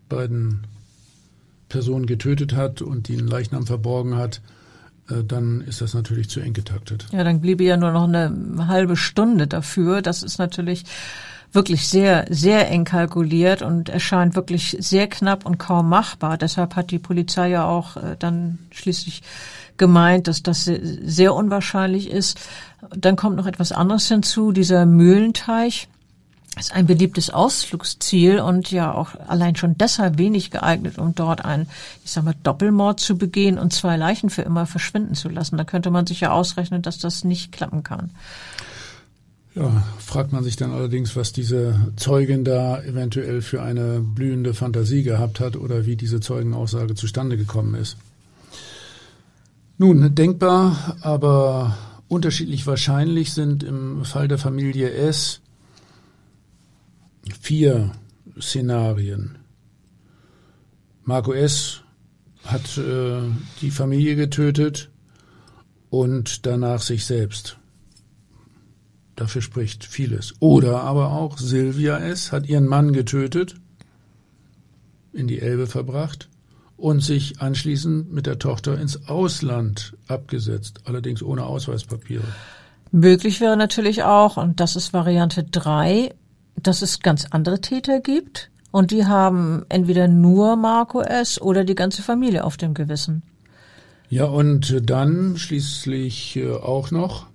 beiden 0.10 0.66
Person 1.70 2.06
getötet 2.06 2.56
hat 2.56 2.82
und 2.82 3.10
den 3.10 3.28
Leichnam 3.28 3.66
verborgen 3.66 4.16
hat, 4.16 4.42
äh, 5.10 5.24
dann 5.24 5.62
ist 5.62 5.82
das 5.82 5.94
natürlich 5.94 6.30
zu 6.30 6.40
eng 6.40 6.54
getaktet. 6.54 7.08
Ja, 7.12 7.24
dann 7.24 7.42
bliebe 7.42 7.64
ja 7.64 7.78
nur 7.78 7.92
noch 7.92 8.08
eine 8.08 8.68
halbe 8.68 8.98
Stunde 8.98 9.48
dafür. 9.48 10.02
Das 10.02 10.24
ist 10.24 10.38
natürlich 10.38 10.86
wirklich 11.54 11.88
sehr, 11.88 12.26
sehr 12.30 12.70
eng 12.70 12.84
kalkuliert 12.84 13.62
und 13.62 13.90
erscheint 13.90 14.36
wirklich 14.36 14.78
sehr 14.80 15.08
knapp 15.08 15.46
und 15.46 15.58
kaum 15.58 15.90
machbar. 15.90 16.38
Deshalb 16.38 16.76
hat 16.76 16.92
die 16.92 17.00
Polizei 17.00 17.50
ja 17.50 17.66
auch 17.66 17.98
äh, 17.98 18.16
dann 18.20 18.60
schließlich 18.72 19.24
gemeint, 19.78 20.28
dass 20.28 20.44
das 20.44 20.66
sehr 20.66 21.34
unwahrscheinlich 21.34 22.10
ist. 22.10 22.40
Dann 22.96 23.16
kommt 23.16 23.38
noch 23.38 23.46
etwas 23.46 23.72
anderes 23.72 24.08
hinzu, 24.08 24.52
dieser 24.52 24.86
Mühlenteich 24.86 25.88
ist 26.60 26.74
ein 26.74 26.88
beliebtes 26.88 27.30
Ausflugsziel 27.30 28.40
und 28.40 28.72
ja 28.72 28.94
auch 28.94 29.16
allein 29.28 29.56
schon 29.56 29.78
deshalb 29.78 30.18
wenig 30.18 30.52
geeignet, 30.52 30.98
um 30.98 31.16
dort 31.16 31.46
einen, 31.46 31.68
ich 32.04 32.12
sag 32.12 32.24
mal, 32.24 32.36
Doppelmord 32.44 33.00
zu 33.00 33.18
begehen 33.18 33.58
und 33.58 33.74
zwei 33.74 33.98
Leichen 33.98 34.30
für 34.30 34.42
immer 34.42 34.66
verschwinden 34.66 35.16
zu 35.16 35.30
lassen. 35.30 35.58
Da 35.58 35.64
könnte 35.64 35.92
man 35.92 36.08
sich 36.08 36.22
ja 36.22 36.32
ausrechnen, 36.32 36.82
dass 36.82 36.98
das 36.98 37.24
nicht 37.24 37.52
klappen 37.52 37.84
kann. 37.84 38.12
Ja, 39.56 39.84
fragt 39.98 40.34
man 40.34 40.44
sich 40.44 40.56
dann 40.56 40.72
allerdings, 40.72 41.16
was 41.16 41.32
diese 41.32 41.92
Zeugin 41.96 42.44
da 42.44 42.80
eventuell 42.84 43.42
für 43.42 43.64
eine 43.64 44.02
blühende 44.02 44.54
Fantasie 44.54 45.02
gehabt 45.02 45.40
hat 45.40 45.56
oder 45.56 45.88
wie 45.88 45.96
diese 45.96 46.20
Zeugenaussage 46.20 46.94
zustande 46.94 47.38
gekommen 47.38 47.74
ist. 47.74 47.98
Nun, 49.80 50.14
denkbar, 50.14 50.98
aber 51.02 51.78
unterschiedlich 52.08 52.68
wahrscheinlich 52.68 53.34
sind 53.34 53.64
im 53.64 54.06
Fall 54.06 54.28
der 54.28 54.38
Familie 54.38 54.92
S 54.92 55.42
vier 57.36 57.92
Szenarien. 58.40 59.38
Marco 61.04 61.34
S. 61.34 61.82
hat 62.44 62.78
äh, 62.78 63.22
die 63.62 63.72
Familie 63.72 64.16
getötet 64.16 64.90
und 65.90 66.46
danach 66.46 66.82
sich 66.82 67.06
selbst. 67.06 67.58
Dafür 69.16 69.42
spricht 69.42 69.84
vieles. 69.84 70.36
Oder 70.40 70.82
aber 70.82 71.12
auch 71.12 71.38
Silvia 71.38 71.98
S. 71.98 72.32
hat 72.32 72.48
ihren 72.48 72.68
Mann 72.68 72.94
getötet, 72.94 73.56
in 75.14 75.28
die 75.28 75.40
Elbe 75.40 75.66
verbracht 75.66 76.30
und 76.78 77.02
sich 77.02 77.42
anschließend 77.42 78.14
mit 78.14 78.28
der 78.28 78.38
Tochter 78.38 78.80
ins 78.80 79.08
Ausland 79.08 79.98
abgesetzt, 80.08 80.82
allerdings 80.86 81.24
ohne 81.24 81.46
Ausweispapiere. 81.46 82.24
Möglich 82.92 83.42
wäre 83.42 83.58
natürlich 83.58 84.04
auch, 84.04 84.38
und 84.38 84.60
das 84.60 84.76
ist 84.76 84.94
Variante 84.94 85.44
drei 85.44 86.14
dass 86.62 86.82
es 86.82 87.00
ganz 87.00 87.26
andere 87.32 87.62
Täter 87.62 88.00
gibt 88.00 88.50
und 88.72 88.92
die 88.92 89.06
haben 89.06 89.66
entweder 89.70 90.08
nur 90.08 90.56
Marco 90.56 91.02
S. 91.02 91.40
oder 91.42 91.64
die 91.64 91.76
ganze 91.76 92.02
Familie 92.02 92.44
auf 92.44 92.58
dem 92.58 92.74
Gewissen. 92.74 93.24
Ja, 94.10 94.26
und 94.26 94.90
dann 94.90 95.38
schließlich 95.38 96.38
äh, 96.38 96.52
auch 96.52 96.92
noch, 96.92 97.28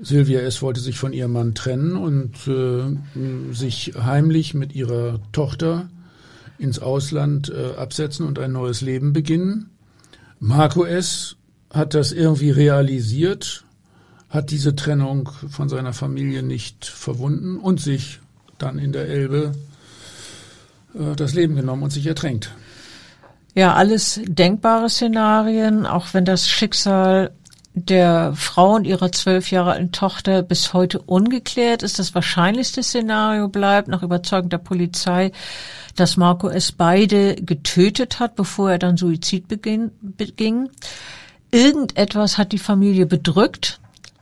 Silvia 0.00 0.40
S. 0.40 0.60
wollte 0.62 0.80
sich 0.80 0.98
von 0.98 1.12
ihrem 1.12 1.32
Mann 1.32 1.54
trennen 1.54 1.96
und 1.96 2.46
äh, 2.48 3.54
sich 3.54 3.94
heimlich 3.98 4.52
mit 4.52 4.74
ihrer 4.74 5.20
Tochter 5.32 5.88
ins 6.58 6.78
Ausland 6.78 7.50
äh, 7.50 7.76
absetzen 7.76 8.26
und 8.26 8.38
ein 8.38 8.52
neues 8.52 8.80
Leben 8.80 9.12
beginnen. 9.12 9.70
Marco 10.38 10.84
S. 10.84 11.36
hat 11.70 11.94
das 11.94 12.12
irgendwie 12.12 12.50
realisiert, 12.50 13.64
hat 14.28 14.50
diese 14.50 14.76
Trennung 14.76 15.30
von 15.48 15.68
seiner 15.68 15.92
Familie 15.92 16.42
nicht 16.42 16.84
verwunden 16.84 17.56
und 17.58 17.80
sich 17.80 18.20
dann 18.58 18.78
in 18.78 18.92
der 18.92 19.08
Elbe 19.08 19.52
äh, 20.94 21.14
das 21.16 21.34
Leben 21.34 21.56
genommen 21.56 21.82
und 21.82 21.90
sich 21.90 22.06
ertränkt. 22.06 22.52
Ja, 23.54 23.74
alles 23.74 24.20
denkbare 24.24 24.90
Szenarien, 24.90 25.86
auch 25.86 26.08
wenn 26.12 26.26
das 26.26 26.48
Schicksal 26.48 27.32
der 27.76 28.32
Frau 28.34 28.74
und 28.74 28.86
ihrer 28.86 29.12
zwölf 29.12 29.50
Jahre 29.50 29.72
alten 29.72 29.92
Tochter 29.92 30.42
bis 30.42 30.72
heute 30.72 30.98
ungeklärt 30.98 31.82
ist. 31.82 31.98
Das 31.98 32.14
wahrscheinlichste 32.14 32.82
Szenario 32.82 33.48
bleibt 33.48 33.88
nach 33.88 34.02
Überzeugung 34.02 34.48
der 34.48 34.58
Polizei, 34.58 35.30
dass 35.94 36.16
Marco 36.16 36.48
es 36.48 36.72
beide 36.72 37.34
getötet 37.34 38.18
hat, 38.18 38.34
bevor 38.34 38.72
er 38.72 38.78
dann 38.78 38.96
Suizid 38.96 39.46
beging. 39.48 40.70
Irgendetwas 41.50 42.38
hat 42.38 42.52
die 42.52 42.58
Familie 42.58 43.04
bedrückt, 43.04 43.78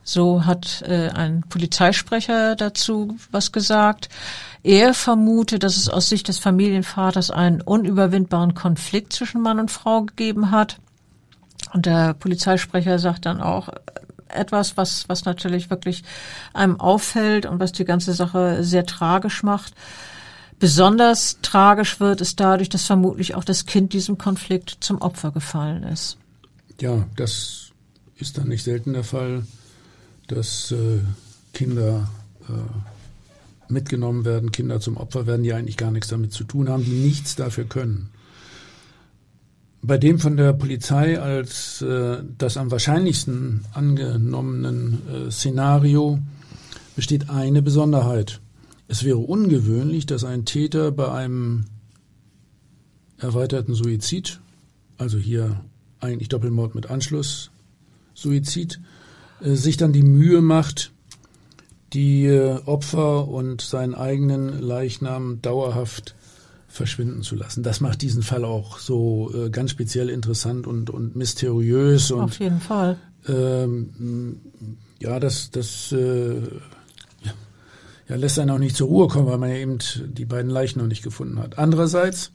so 0.07 0.45
hat 0.45 0.83
äh, 0.83 1.09
ein 1.09 1.41
Polizeisprecher 1.49 2.55
dazu 2.55 3.17
was 3.31 3.51
gesagt. 3.51 4.07
Er 4.61 4.93
vermutet, 4.93 5.63
dass 5.63 5.77
es 5.77 5.89
aus 5.89 6.09
Sicht 6.09 6.27
des 6.27 6.37
Familienvaters 6.37 7.31
einen 7.31 7.61
unüberwindbaren 7.61 8.53
Konflikt 8.53 9.13
zwischen 9.13 9.41
Mann 9.41 9.59
und 9.59 9.71
Frau 9.71 10.03
gegeben 10.03 10.51
hat. 10.51 10.79
Und 11.73 11.87
der 11.87 12.13
Polizeisprecher 12.13 12.99
sagt 12.99 13.25
dann 13.25 13.41
auch 13.41 13.69
etwas, 14.27 14.77
was, 14.77 15.09
was 15.09 15.25
natürlich 15.25 15.71
wirklich 15.71 16.03
einem 16.53 16.79
auffällt 16.79 17.47
und 17.47 17.59
was 17.59 17.71
die 17.71 17.85
ganze 17.85 18.13
Sache 18.13 18.63
sehr 18.63 18.85
tragisch 18.85 19.41
macht. 19.41 19.73
Besonders 20.59 21.39
tragisch 21.41 21.99
wird 21.99 22.21
es 22.21 22.35
dadurch, 22.35 22.69
dass 22.69 22.85
vermutlich 22.85 23.33
auch 23.33 23.43
das 23.43 23.65
Kind 23.65 23.91
diesem 23.91 24.19
Konflikt 24.19 24.77
zum 24.81 25.01
Opfer 25.01 25.31
gefallen 25.31 25.83
ist. 25.83 26.17
Ja, 26.79 27.05
das 27.15 27.71
ist 28.17 28.37
dann 28.37 28.49
nicht 28.49 28.63
selten 28.63 28.93
der 28.93 29.03
Fall 29.03 29.43
dass 30.27 30.71
äh, 30.71 30.99
Kinder 31.53 32.09
äh, 32.47 33.71
mitgenommen 33.71 34.25
werden, 34.25 34.51
Kinder 34.51 34.79
zum 34.79 34.97
Opfer 34.97 35.25
werden, 35.27 35.43
die 35.43 35.53
eigentlich 35.53 35.77
gar 35.77 35.91
nichts 35.91 36.09
damit 36.09 36.31
zu 36.31 36.43
tun 36.43 36.69
haben, 36.69 36.83
die 36.83 36.91
nichts 36.91 37.35
dafür 37.35 37.65
können. 37.65 38.09
Bei 39.81 39.97
dem 39.97 40.17
von 40.17 40.35
der 40.35 40.53
Polizei 40.53 41.19
als 41.19 41.81
äh, 41.81 42.17
das 42.37 42.57
am 42.57 42.71
wahrscheinlichsten 42.71 43.65
angenommenen 43.73 45.01
äh, 45.07 45.31
Szenario 45.31 46.19
besteht 46.95 47.29
eine 47.29 47.61
Besonderheit. 47.61 48.41
Es 48.87 49.03
wäre 49.03 49.17
ungewöhnlich, 49.17 50.05
dass 50.05 50.23
ein 50.23 50.45
Täter 50.45 50.91
bei 50.91 51.11
einem 51.11 51.65
erweiterten 53.17 53.75
Suizid, 53.75 54.39
also 54.97 55.17
hier 55.17 55.61
eigentlich 55.99 56.29
Doppelmord 56.29 56.75
mit 56.75 56.89
Anschluss, 56.89 57.51
Suizid, 58.13 58.79
sich 59.41 59.77
dann 59.77 59.93
die 59.93 60.03
Mühe 60.03 60.41
macht, 60.41 60.91
die 61.93 62.25
äh, 62.25 62.59
Opfer 62.65 63.27
und 63.27 63.61
seinen 63.61 63.95
eigenen 63.95 64.61
Leichnam 64.61 65.41
dauerhaft 65.41 66.15
verschwinden 66.67 67.21
zu 67.21 67.35
lassen. 67.35 67.63
Das 67.63 67.79
macht 67.79 68.01
diesen 68.01 68.21
Fall 68.21 68.43
auch 68.43 68.79
so 68.79 69.31
äh, 69.33 69.49
ganz 69.49 69.71
speziell 69.71 70.09
interessant 70.09 70.67
und, 70.67 70.89
und 70.89 71.15
mysteriös. 71.15 72.11
Und, 72.11 72.21
Auf 72.21 72.39
jeden 72.39 72.59
Fall. 72.59 72.97
Ähm, 73.27 74.41
ja, 74.99 75.19
das, 75.19 75.51
das 75.51 75.91
äh, 75.93 76.41
ja, 78.09 78.15
lässt 78.15 78.37
einen 78.39 78.51
auch 78.51 78.59
nicht 78.59 78.75
zur 78.75 78.87
Ruhe 78.87 79.07
kommen, 79.07 79.27
weil 79.27 79.37
man 79.37 79.49
ja 79.49 79.55
eben 79.55 79.79
die 80.05 80.25
beiden 80.25 80.51
Leichen 80.51 80.79
noch 80.79 80.87
nicht 80.87 81.03
gefunden 81.03 81.39
hat. 81.39 81.57
Andererseits, 81.57 82.31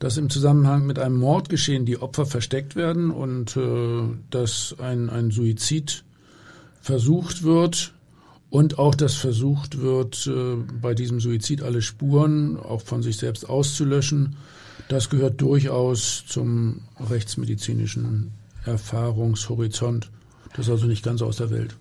dass 0.00 0.16
im 0.16 0.28
Zusammenhang 0.28 0.84
mit 0.84 0.98
einem 0.98 1.16
Mordgeschehen 1.16 1.86
die 1.86 2.02
Opfer 2.02 2.26
versteckt 2.26 2.74
werden 2.74 3.10
und 3.10 3.56
äh, 3.56 4.02
dass 4.30 4.74
ein, 4.78 5.08
ein 5.08 5.30
Suizid 5.30 6.04
versucht 6.82 7.42
wird 7.42 7.94
und 8.50 8.78
auch, 8.78 8.94
dass 8.94 9.14
versucht 9.14 9.80
wird, 9.80 10.26
äh, 10.26 10.56
bei 10.80 10.92
diesem 10.92 11.20
Suizid 11.20 11.62
alle 11.62 11.80
Spuren 11.80 12.58
auch 12.58 12.82
von 12.82 13.02
sich 13.02 13.16
selbst 13.16 13.48
auszulöschen. 13.48 14.36
Das 14.88 15.08
gehört 15.08 15.40
durchaus 15.40 16.24
zum 16.26 16.82
rechtsmedizinischen 17.08 18.32
Erfahrungshorizont. 18.66 20.10
Das 20.54 20.66
ist 20.66 20.72
also 20.72 20.86
nicht 20.86 21.02
ganz 21.02 21.22
aus 21.22 21.36
der 21.36 21.50
Welt. 21.50 21.76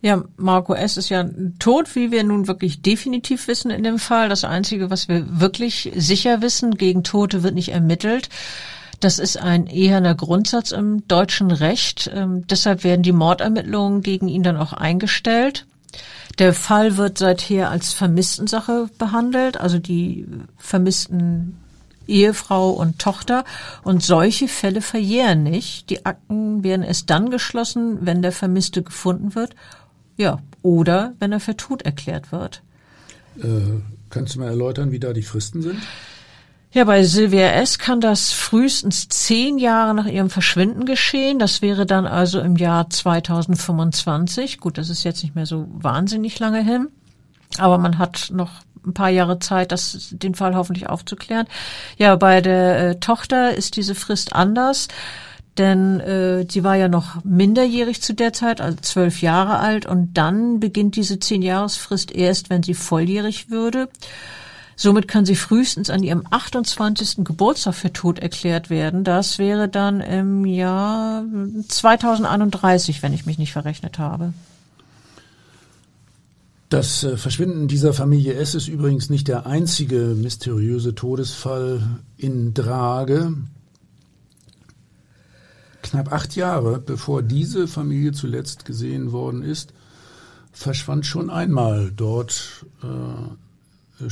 Ja, 0.00 0.24
Marco 0.36 0.74
S. 0.74 0.96
ist 0.96 1.08
ja 1.08 1.28
tot, 1.58 1.94
wie 1.96 2.10
wir 2.10 2.22
nun 2.22 2.46
wirklich 2.46 2.80
definitiv 2.80 3.48
wissen 3.48 3.70
in 3.70 3.82
dem 3.82 3.98
Fall. 3.98 4.28
Das 4.28 4.44
Einzige, 4.44 4.90
was 4.90 5.08
wir 5.08 5.40
wirklich 5.40 5.92
sicher 5.96 6.42
wissen, 6.42 6.76
gegen 6.76 7.02
Tote 7.02 7.42
wird 7.42 7.54
nicht 7.54 7.70
ermittelt. 7.70 8.28
Das 9.00 9.18
ist 9.18 9.38
ein 9.38 9.66
eherner 9.66 10.14
Grundsatz 10.14 10.72
im 10.72 11.06
deutschen 11.06 11.50
Recht. 11.50 12.10
Ähm, 12.14 12.46
deshalb 12.46 12.84
werden 12.84 13.02
die 13.02 13.12
Mordermittlungen 13.12 14.02
gegen 14.02 14.28
ihn 14.28 14.42
dann 14.42 14.56
auch 14.56 14.72
eingestellt. 14.72 15.66
Der 16.38 16.52
Fall 16.52 16.96
wird 16.96 17.18
seither 17.18 17.70
als 17.70 17.92
Vermisstensache 17.92 18.90
behandelt, 18.98 19.58
also 19.58 19.78
die 19.78 20.26
vermissten 20.58 21.56
Ehefrau 22.06 22.70
und 22.70 22.98
Tochter. 22.98 23.44
Und 23.82 24.02
solche 24.02 24.48
Fälle 24.48 24.80
verjähren 24.80 25.42
nicht. 25.42 25.90
Die 25.90 26.04
Akten 26.06 26.62
werden 26.62 26.82
erst 26.82 27.10
dann 27.10 27.30
geschlossen, 27.30 27.98
wenn 28.02 28.22
der 28.22 28.32
Vermisste 28.32 28.82
gefunden 28.82 29.34
wird. 29.34 29.54
Ja, 30.16 30.38
oder 30.62 31.14
wenn 31.18 31.32
er 31.32 31.40
für 31.40 31.56
tot 31.56 31.82
erklärt 31.82 32.32
wird. 32.32 32.62
Äh, 33.42 33.80
kannst 34.08 34.34
du 34.34 34.40
mal 34.40 34.48
erläutern, 34.48 34.92
wie 34.92 35.00
da 35.00 35.12
die 35.12 35.22
Fristen 35.22 35.62
sind? 35.62 35.80
Ja, 36.76 36.84
bei 36.84 37.04
Sylvia 37.04 37.52
S. 37.52 37.78
kann 37.78 38.02
das 38.02 38.32
frühestens 38.32 39.08
zehn 39.08 39.56
Jahre 39.56 39.94
nach 39.94 40.04
ihrem 40.04 40.28
Verschwinden 40.28 40.84
geschehen. 40.84 41.38
Das 41.38 41.62
wäre 41.62 41.86
dann 41.86 42.06
also 42.06 42.38
im 42.38 42.56
Jahr 42.56 42.90
2025. 42.90 44.60
Gut, 44.60 44.76
das 44.76 44.90
ist 44.90 45.02
jetzt 45.02 45.22
nicht 45.22 45.34
mehr 45.34 45.46
so 45.46 45.66
wahnsinnig 45.70 46.38
lange 46.38 46.62
hin. 46.62 46.88
Aber 47.56 47.78
man 47.78 47.96
hat 47.96 48.28
noch 48.30 48.50
ein 48.84 48.92
paar 48.92 49.08
Jahre 49.08 49.38
Zeit, 49.38 49.72
das, 49.72 50.08
den 50.10 50.34
Fall 50.34 50.54
hoffentlich 50.54 50.86
aufzuklären. 50.86 51.46
Ja, 51.96 52.14
bei 52.16 52.42
der 52.42 52.90
äh, 52.90 53.00
Tochter 53.00 53.54
ist 53.54 53.76
diese 53.76 53.94
Frist 53.94 54.34
anders, 54.34 54.88
denn 55.56 56.00
äh, 56.00 56.44
sie 56.46 56.62
war 56.62 56.76
ja 56.76 56.88
noch 56.88 57.24
minderjährig 57.24 58.02
zu 58.02 58.12
der 58.12 58.34
Zeit, 58.34 58.60
also 58.60 58.76
zwölf 58.82 59.22
Jahre 59.22 59.60
alt, 59.60 59.86
und 59.86 60.12
dann 60.12 60.60
beginnt 60.60 60.96
diese 60.96 61.18
Zehn-Jahresfrist 61.20 62.12
erst, 62.12 62.50
wenn 62.50 62.62
sie 62.62 62.74
volljährig 62.74 63.48
würde. 63.48 63.88
Somit 64.78 65.08
kann 65.08 65.24
sie 65.24 65.36
frühestens 65.36 65.88
an 65.88 66.02
ihrem 66.02 66.24
28. 66.30 67.24
Geburtstag 67.24 67.74
für 67.74 67.92
tot 67.94 68.18
erklärt 68.18 68.68
werden. 68.68 69.04
Das 69.04 69.38
wäre 69.38 69.70
dann 69.70 70.02
im 70.02 70.44
Jahr 70.44 71.24
2031, 71.66 73.02
wenn 73.02 73.14
ich 73.14 73.24
mich 73.24 73.38
nicht 73.38 73.52
verrechnet 73.52 73.98
habe. 73.98 74.34
Das 76.68 77.04
äh, 77.04 77.16
Verschwinden 77.16 77.68
dieser 77.68 77.94
Familie 77.94 78.34
S 78.34 78.54
ist 78.54 78.68
übrigens 78.68 79.08
nicht 79.08 79.28
der 79.28 79.46
einzige 79.46 80.14
mysteriöse 80.14 80.94
Todesfall 80.94 82.00
in 82.18 82.52
Drage. 82.52 83.32
Knapp 85.82 86.12
acht 86.12 86.34
Jahre 86.36 86.80
bevor 86.80 87.22
diese 87.22 87.68
Familie 87.68 88.12
zuletzt 88.12 88.64
gesehen 88.64 89.12
worden 89.12 89.42
ist, 89.42 89.72
verschwand 90.52 91.06
schon 91.06 91.30
einmal 91.30 91.92
dort 91.94 92.66
äh, 92.82 94.04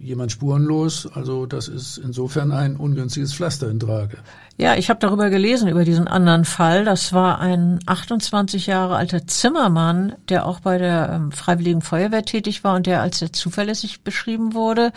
jemand 0.00 0.32
spurenlos. 0.32 1.06
Also 1.12 1.46
das 1.46 1.68
ist 1.68 1.98
insofern 1.98 2.52
ein 2.52 2.76
ungünstiges 2.76 3.34
Pflaster 3.34 3.70
in 3.70 3.78
Drage. 3.78 4.18
Ja, 4.56 4.74
ich 4.76 4.90
habe 4.90 5.00
darüber 5.00 5.30
gelesen, 5.30 5.68
über 5.68 5.84
diesen 5.84 6.08
anderen 6.08 6.44
Fall. 6.44 6.84
Das 6.84 7.12
war 7.12 7.38
ein 7.38 7.78
28 7.86 8.66
Jahre 8.66 8.96
alter 8.96 9.26
Zimmermann, 9.26 10.14
der 10.28 10.46
auch 10.46 10.60
bei 10.60 10.78
der 10.78 11.10
ähm, 11.14 11.32
Freiwilligen 11.32 11.82
Feuerwehr 11.82 12.24
tätig 12.24 12.64
war 12.64 12.76
und 12.76 12.86
der 12.86 13.02
als 13.02 13.18
sehr 13.18 13.32
zuverlässig 13.32 14.02
beschrieben 14.02 14.54
wurde. 14.54 14.92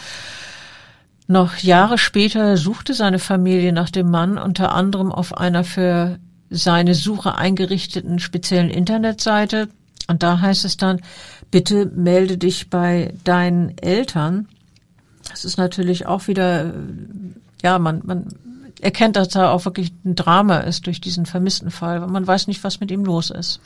Noch 1.28 1.58
Jahre 1.58 1.98
später 1.98 2.58
suchte 2.58 2.94
seine 2.94 3.20
Familie 3.20 3.72
nach 3.72 3.90
dem 3.90 4.10
Mann 4.10 4.38
unter 4.38 4.74
anderem 4.74 5.12
auf 5.12 5.38
einer 5.38 5.64
für 5.64 6.20
seine 6.50 6.94
Suche 6.94 7.36
eingerichteten 7.36 8.20
speziellen 8.20 8.70
Internetseite. 8.70 9.70
Und 10.08 10.22
da 10.22 10.42
heißt 10.42 10.66
es 10.66 10.78
dann, 10.78 11.02
bitte 11.50 11.86
melde 11.86 12.38
dich 12.38 12.70
bei 12.70 13.14
deinen 13.24 13.78
Eltern. 13.78 14.48
Das 15.30 15.46
ist 15.46 15.58
natürlich 15.58 16.06
auch 16.06 16.28
wieder, 16.28 16.74
ja, 17.62 17.80
man, 17.80 18.02
man 18.06 18.28
erkennt, 18.82 19.16
dass 19.16 19.30
da 19.30 19.52
auch 19.52 19.66
wirklich 19.66 19.94
ein 20.06 20.16
Drama 20.16 20.60
ist 20.60 20.86
durch 20.86 21.02
diesen 21.02 21.26
vermissten 21.26 21.72
Fall, 21.72 22.06
man 22.08 22.28
weiß 22.28 22.48
nicht, 22.48 22.64
was 22.64 22.80
mit 22.80 22.92
ihm 22.92 23.06
los 23.06 23.30
ist. 23.30 23.60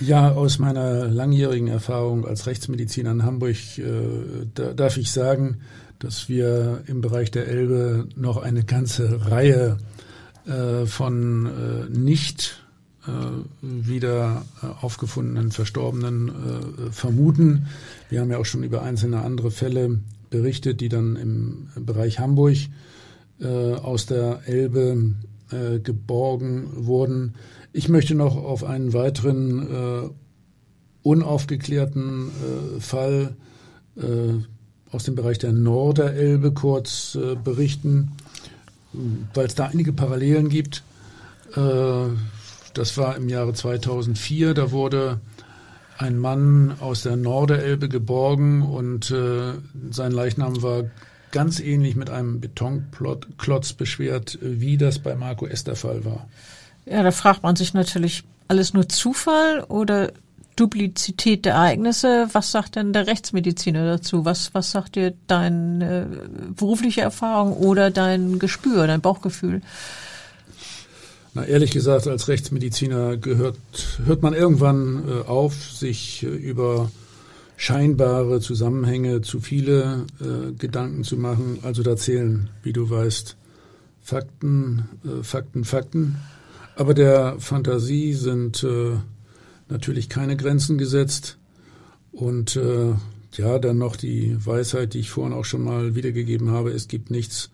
Ja, 0.00 0.32
aus 0.32 0.58
meiner 0.58 1.06
langjährigen 1.06 1.68
Erfahrung 1.68 2.26
als 2.26 2.46
Rechtsmediziner 2.46 3.12
in 3.12 3.24
Hamburg 3.24 3.56
äh, 3.78 4.46
da 4.54 4.72
darf 4.74 4.96
ich 4.98 5.10
sagen, 5.10 5.60
dass 5.98 6.28
wir 6.28 6.82
im 6.86 7.00
Bereich 7.00 7.30
der 7.30 7.48
Elbe 7.48 8.08
noch 8.14 8.36
eine 8.36 8.64
ganze 8.64 9.30
Reihe 9.30 9.78
äh, 10.46 10.84
von 10.86 11.46
äh, 11.46 11.98
nicht 11.98 12.62
äh, 13.06 13.10
wieder 13.62 14.44
äh, 14.62 14.66
aufgefundenen 14.84 15.50
Verstorbenen 15.50 16.28
äh, 16.28 16.92
vermuten. 16.92 17.68
Wir 18.10 18.20
haben 18.20 18.30
ja 18.30 18.38
auch 18.38 18.44
schon 18.44 18.62
über 18.62 18.82
einzelne 18.82 19.22
andere 19.22 19.50
Fälle 19.50 20.00
berichtet, 20.30 20.80
die 20.80 20.88
dann 20.88 21.16
im 21.16 21.68
Bereich 21.84 22.18
Hamburg 22.18 22.56
äh, 23.40 23.74
aus 23.74 24.06
der 24.06 24.40
Elbe 24.46 25.14
äh, 25.50 25.78
geborgen 25.78 26.68
wurden. 26.74 27.34
Ich 27.72 27.88
möchte 27.88 28.14
noch 28.14 28.36
auf 28.36 28.64
einen 28.64 28.92
weiteren 28.92 29.62
äh, 29.62 30.10
unaufgeklärten 31.02 32.28
äh, 32.28 32.80
Fall 32.80 33.36
äh, 33.96 34.02
aus 34.90 35.04
dem 35.04 35.14
Bereich 35.14 35.38
der 35.38 35.52
Norderelbe 35.52 36.52
kurz 36.52 37.14
äh, 37.14 37.36
berichten, 37.36 38.12
weil 39.34 39.46
es 39.46 39.54
da 39.54 39.66
einige 39.66 39.92
Parallelen 39.92 40.48
gibt. 40.48 40.82
das 41.54 42.96
war 42.96 43.16
im 43.16 43.28
Jahre 43.28 43.52
2004, 43.52 44.54
da 44.54 44.70
wurde 44.72 45.20
ein 45.98 46.18
Mann 46.18 46.76
aus 46.80 47.02
der 47.02 47.16
Norderelbe 47.16 47.88
geborgen 47.88 48.62
und 48.62 49.14
sein 49.90 50.12
Leichnam 50.12 50.62
war 50.62 50.84
ganz 51.32 51.60
ähnlich 51.60 51.96
mit 51.96 52.10
einem 52.10 52.40
Betonklotz 52.40 53.72
beschwert, 53.72 54.38
wie 54.40 54.76
das 54.76 54.98
bei 54.98 55.14
Marco 55.14 55.46
S. 55.46 55.64
der 55.64 55.76
Fall 55.76 56.04
war. 56.04 56.28
Ja, 56.86 57.02
da 57.02 57.10
fragt 57.10 57.42
man 57.42 57.56
sich 57.56 57.74
natürlich, 57.74 58.24
alles 58.48 58.72
nur 58.72 58.88
Zufall 58.88 59.64
oder 59.64 60.12
Duplizität 60.56 61.44
der 61.44 61.54
Ereignisse? 61.54 62.28
Was 62.32 62.50
sagt 62.50 62.76
denn 62.76 62.92
der 62.92 63.06
Rechtsmediziner 63.06 63.84
dazu? 63.86 64.24
Was, 64.24 64.54
was 64.54 64.70
sagt 64.70 64.96
dir 64.96 65.12
deine 65.26 66.02
äh, 66.02 66.52
berufliche 66.54 67.02
Erfahrung 67.02 67.52
oder 67.52 67.90
dein 67.90 68.38
Gespür, 68.38 68.86
dein 68.86 69.02
Bauchgefühl? 69.02 69.60
Na, 71.36 71.44
ehrlich 71.44 71.70
gesagt, 71.70 72.06
als 72.06 72.28
Rechtsmediziner 72.28 73.18
gehört, 73.18 73.58
hört 74.06 74.22
man 74.22 74.32
irgendwann 74.32 75.04
äh, 75.06 75.28
auf, 75.28 75.70
sich 75.70 76.22
äh, 76.22 76.28
über 76.28 76.90
scheinbare 77.58 78.40
Zusammenhänge 78.40 79.20
zu 79.20 79.40
viele 79.40 80.06
äh, 80.18 80.52
Gedanken 80.52 81.04
zu 81.04 81.18
machen. 81.18 81.58
Also 81.60 81.82
da 81.82 81.94
zählen, 81.94 82.48
wie 82.62 82.72
du 82.72 82.88
weißt, 82.88 83.36
Fakten, 84.00 84.88
äh, 85.04 85.22
Fakten, 85.22 85.64
Fakten. 85.64 86.16
Aber 86.74 86.94
der 86.94 87.36
Fantasie 87.38 88.14
sind 88.14 88.64
äh, 88.64 88.92
natürlich 89.68 90.08
keine 90.08 90.38
Grenzen 90.38 90.78
gesetzt. 90.78 91.36
Und 92.12 92.56
äh, 92.56 92.94
ja, 93.32 93.58
dann 93.58 93.76
noch 93.76 93.96
die 93.96 94.38
Weisheit, 94.42 94.94
die 94.94 95.00
ich 95.00 95.10
vorhin 95.10 95.34
auch 95.34 95.44
schon 95.44 95.64
mal 95.64 95.94
wiedergegeben 95.94 96.48
habe. 96.50 96.70
Es 96.70 96.88
gibt 96.88 97.10
nichts, 97.10 97.50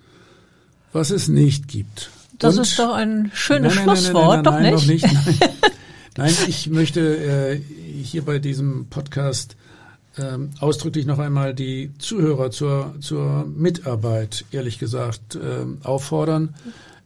was 0.93 1.11
es 1.11 1.27
nicht 1.27 1.67
gibt. 1.67 2.13
Das 2.43 2.57
Und, 2.57 2.63
ist 2.63 2.79
doch 2.79 2.95
ein 2.95 3.31
schönes 3.35 3.77
nein, 3.77 3.87
nein, 3.87 3.97
Schlusswort, 3.97 4.45
nein, 4.45 4.63
nein, 4.63 4.73
doch 4.75 4.85
nicht? 4.87 5.05
Nein, 5.05 5.25
nicht, 5.27 5.51
nein, 6.17 6.35
ich 6.49 6.71
möchte 6.71 7.01
äh, 7.01 7.61
hier 8.03 8.25
bei 8.25 8.41
diesem 8.41 8.87
Podcast 8.87 9.57
ähm, 10.19 10.51
ausdrücklich 10.59 11.07
noch 11.07 11.21
einmal 11.21 11.55
die 11.55 11.93
Zuhörer 11.99 12.51
zur, 12.51 12.97
zur 13.01 13.47
Mitarbeit, 13.47 14.45
ehrlich 14.51 14.81
gesagt, 14.81 15.39
ähm, 15.41 15.79
auffordern. 15.85 16.55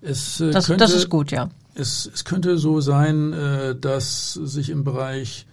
Es, 0.01 0.41
äh, 0.41 0.51
das, 0.51 0.69
könnte, 0.69 0.85
das 0.85 0.95
ist 0.95 1.11
gut, 1.11 1.31
ja. 1.31 1.51
Es, 1.75 2.11
es 2.13 2.25
könnte 2.25 2.57
so 2.57 2.81
sein, 2.81 3.35
äh, 3.35 3.77
dass 3.77 4.33
sich 4.33 4.71
im 4.71 4.85
Bereich 4.85 5.47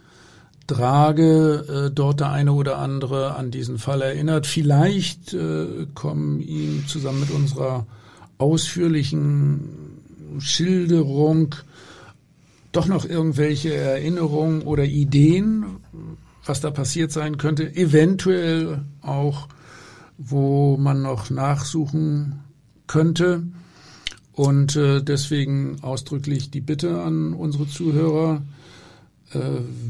Drage 0.65 1.87
äh, 1.87 1.91
dort 1.91 2.21
der 2.21 2.31
eine 2.31 2.53
oder 2.53 2.77
andere 2.77 3.35
an 3.35 3.51
diesen 3.51 3.79
Fall 3.79 4.01
erinnert. 4.01 4.47
Vielleicht 4.47 5.33
äh, 5.33 5.87
kommen 5.93 6.39
ihm 6.39 6.87
zusammen 6.87 7.19
mit 7.19 7.31
unserer 7.31 7.85
ausführlichen 8.37 9.99
Schilderung 10.39 11.55
doch 12.71 12.87
noch 12.87 13.05
irgendwelche 13.05 13.73
Erinnerungen 13.73 14.63
oder 14.63 14.83
Ideen, 14.83 15.65
was 16.45 16.59
da 16.59 16.71
passiert 16.71 17.11
sein 17.11 17.37
könnte, 17.37 17.75
eventuell 17.75 18.83
auch, 19.01 19.47
wo 20.17 20.77
man 20.77 21.01
noch 21.01 21.29
nachsuchen 21.29 22.39
könnte. 22.87 23.43
Und 24.33 24.75
äh, 24.75 25.03
deswegen 25.03 25.83
ausdrücklich 25.83 26.49
die 26.49 26.61
Bitte 26.61 27.03
an 27.03 27.33
unsere 27.33 27.67
Zuhörer, 27.67 28.41
äh, 29.31 29.39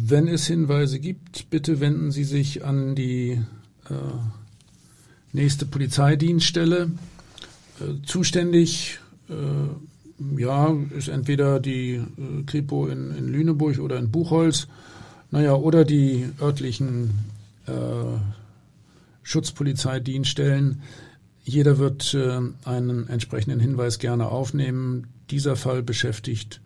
wenn 0.06 0.28
es 0.28 0.46
Hinweise 0.48 1.00
gibt, 1.00 1.50
bitte 1.50 1.80
wenden 1.80 2.12
Sie 2.12 2.26
sich 2.26 2.66
an 2.66 2.96
die 2.96 3.42
äh, 3.90 3.94
nächste 5.32 5.66
Polizeidienststelle. 5.66 6.92
Äh, 7.80 8.06
zuständig 8.06 9.00
äh, 9.30 9.34
ja, 10.38 10.76
ist 10.96 11.08
entweder 11.08 11.60
die 11.60 11.96
äh, 11.96 12.44
Kripo 12.46 12.88
in, 12.88 13.16
in 13.16 13.28
Lüneburg 13.28 13.80
oder 13.80 13.98
in 13.98 14.12
Buchholz. 14.12 14.68
Naja, 15.32 15.56
oder 15.56 15.84
die 15.84 16.30
örtlichen 16.40 17.12
äh, 17.66 17.72
Schutzpolizeidienststellen. 19.24 20.82
jeder 21.44 21.78
wird 21.80 22.14
äh, 22.14 22.40
einen 22.66 23.08
entsprechenden 23.10 23.60
Hinweis 23.60 24.00
gerne 24.00 24.28
aufnehmen. 24.28 25.08
Dieser 25.32 25.56
Fall 25.56 25.82
beschäftigt 25.82 26.62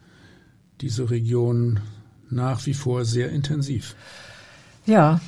diese 0.82 1.10
Region 1.10 1.80
nach 2.30 2.66
wie 2.66 2.74
vor 2.74 3.06
sehr 3.06 3.30
intensiv. 3.30 3.96
Ja, 4.86 5.22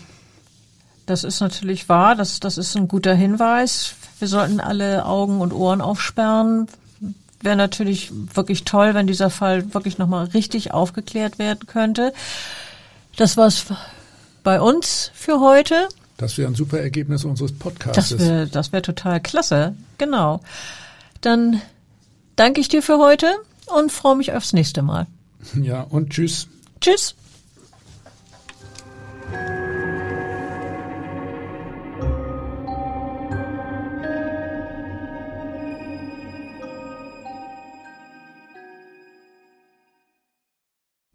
das 1.09 1.23
ist 1.23 1.39
natürlich 1.39 1.89
wahr. 1.89 2.15
Das, 2.15 2.39
das 2.39 2.57
ist 2.57 2.75
ein 2.77 2.87
guter 2.87 3.13
Hinweis. 3.13 3.95
Wir 4.19 4.27
sollten 4.27 4.59
alle 4.59 5.05
Augen 5.05 5.41
und 5.41 5.53
Ohren 5.53 5.81
aufsperren. 5.81 6.67
Wäre 7.41 7.55
natürlich 7.55 8.11
wirklich 8.33 8.63
toll, 8.65 8.93
wenn 8.93 9.07
dieser 9.07 9.29
Fall 9.29 9.73
wirklich 9.73 9.97
nochmal 9.97 10.25
richtig 10.25 10.71
aufgeklärt 10.71 11.39
werden 11.39 11.65
könnte. 11.67 12.13
Das 13.15 13.37
war's 13.37 13.65
bei 14.43 14.61
uns 14.61 15.11
für 15.13 15.39
heute. 15.39 15.87
Das 16.17 16.37
wäre 16.37 16.49
ein 16.49 16.55
super 16.55 16.79
Ergebnis 16.79 17.23
unseres 17.23 17.53
Podcasts. 17.53 18.09
Das 18.09 18.19
wäre 18.19 18.47
das 18.47 18.71
wär 18.71 18.83
total 18.83 19.21
klasse. 19.21 19.73
Genau. 19.97 20.41
Dann 21.21 21.61
danke 22.35 22.61
ich 22.61 22.67
dir 22.67 22.83
für 22.83 22.97
heute 22.97 23.33
und 23.65 23.91
freue 23.91 24.15
mich 24.15 24.33
aufs 24.33 24.53
nächste 24.53 24.81
Mal. 24.81 25.07
Ja, 25.59 25.81
und 25.81 26.11
tschüss. 26.11 26.47
Tschüss. 26.81 27.15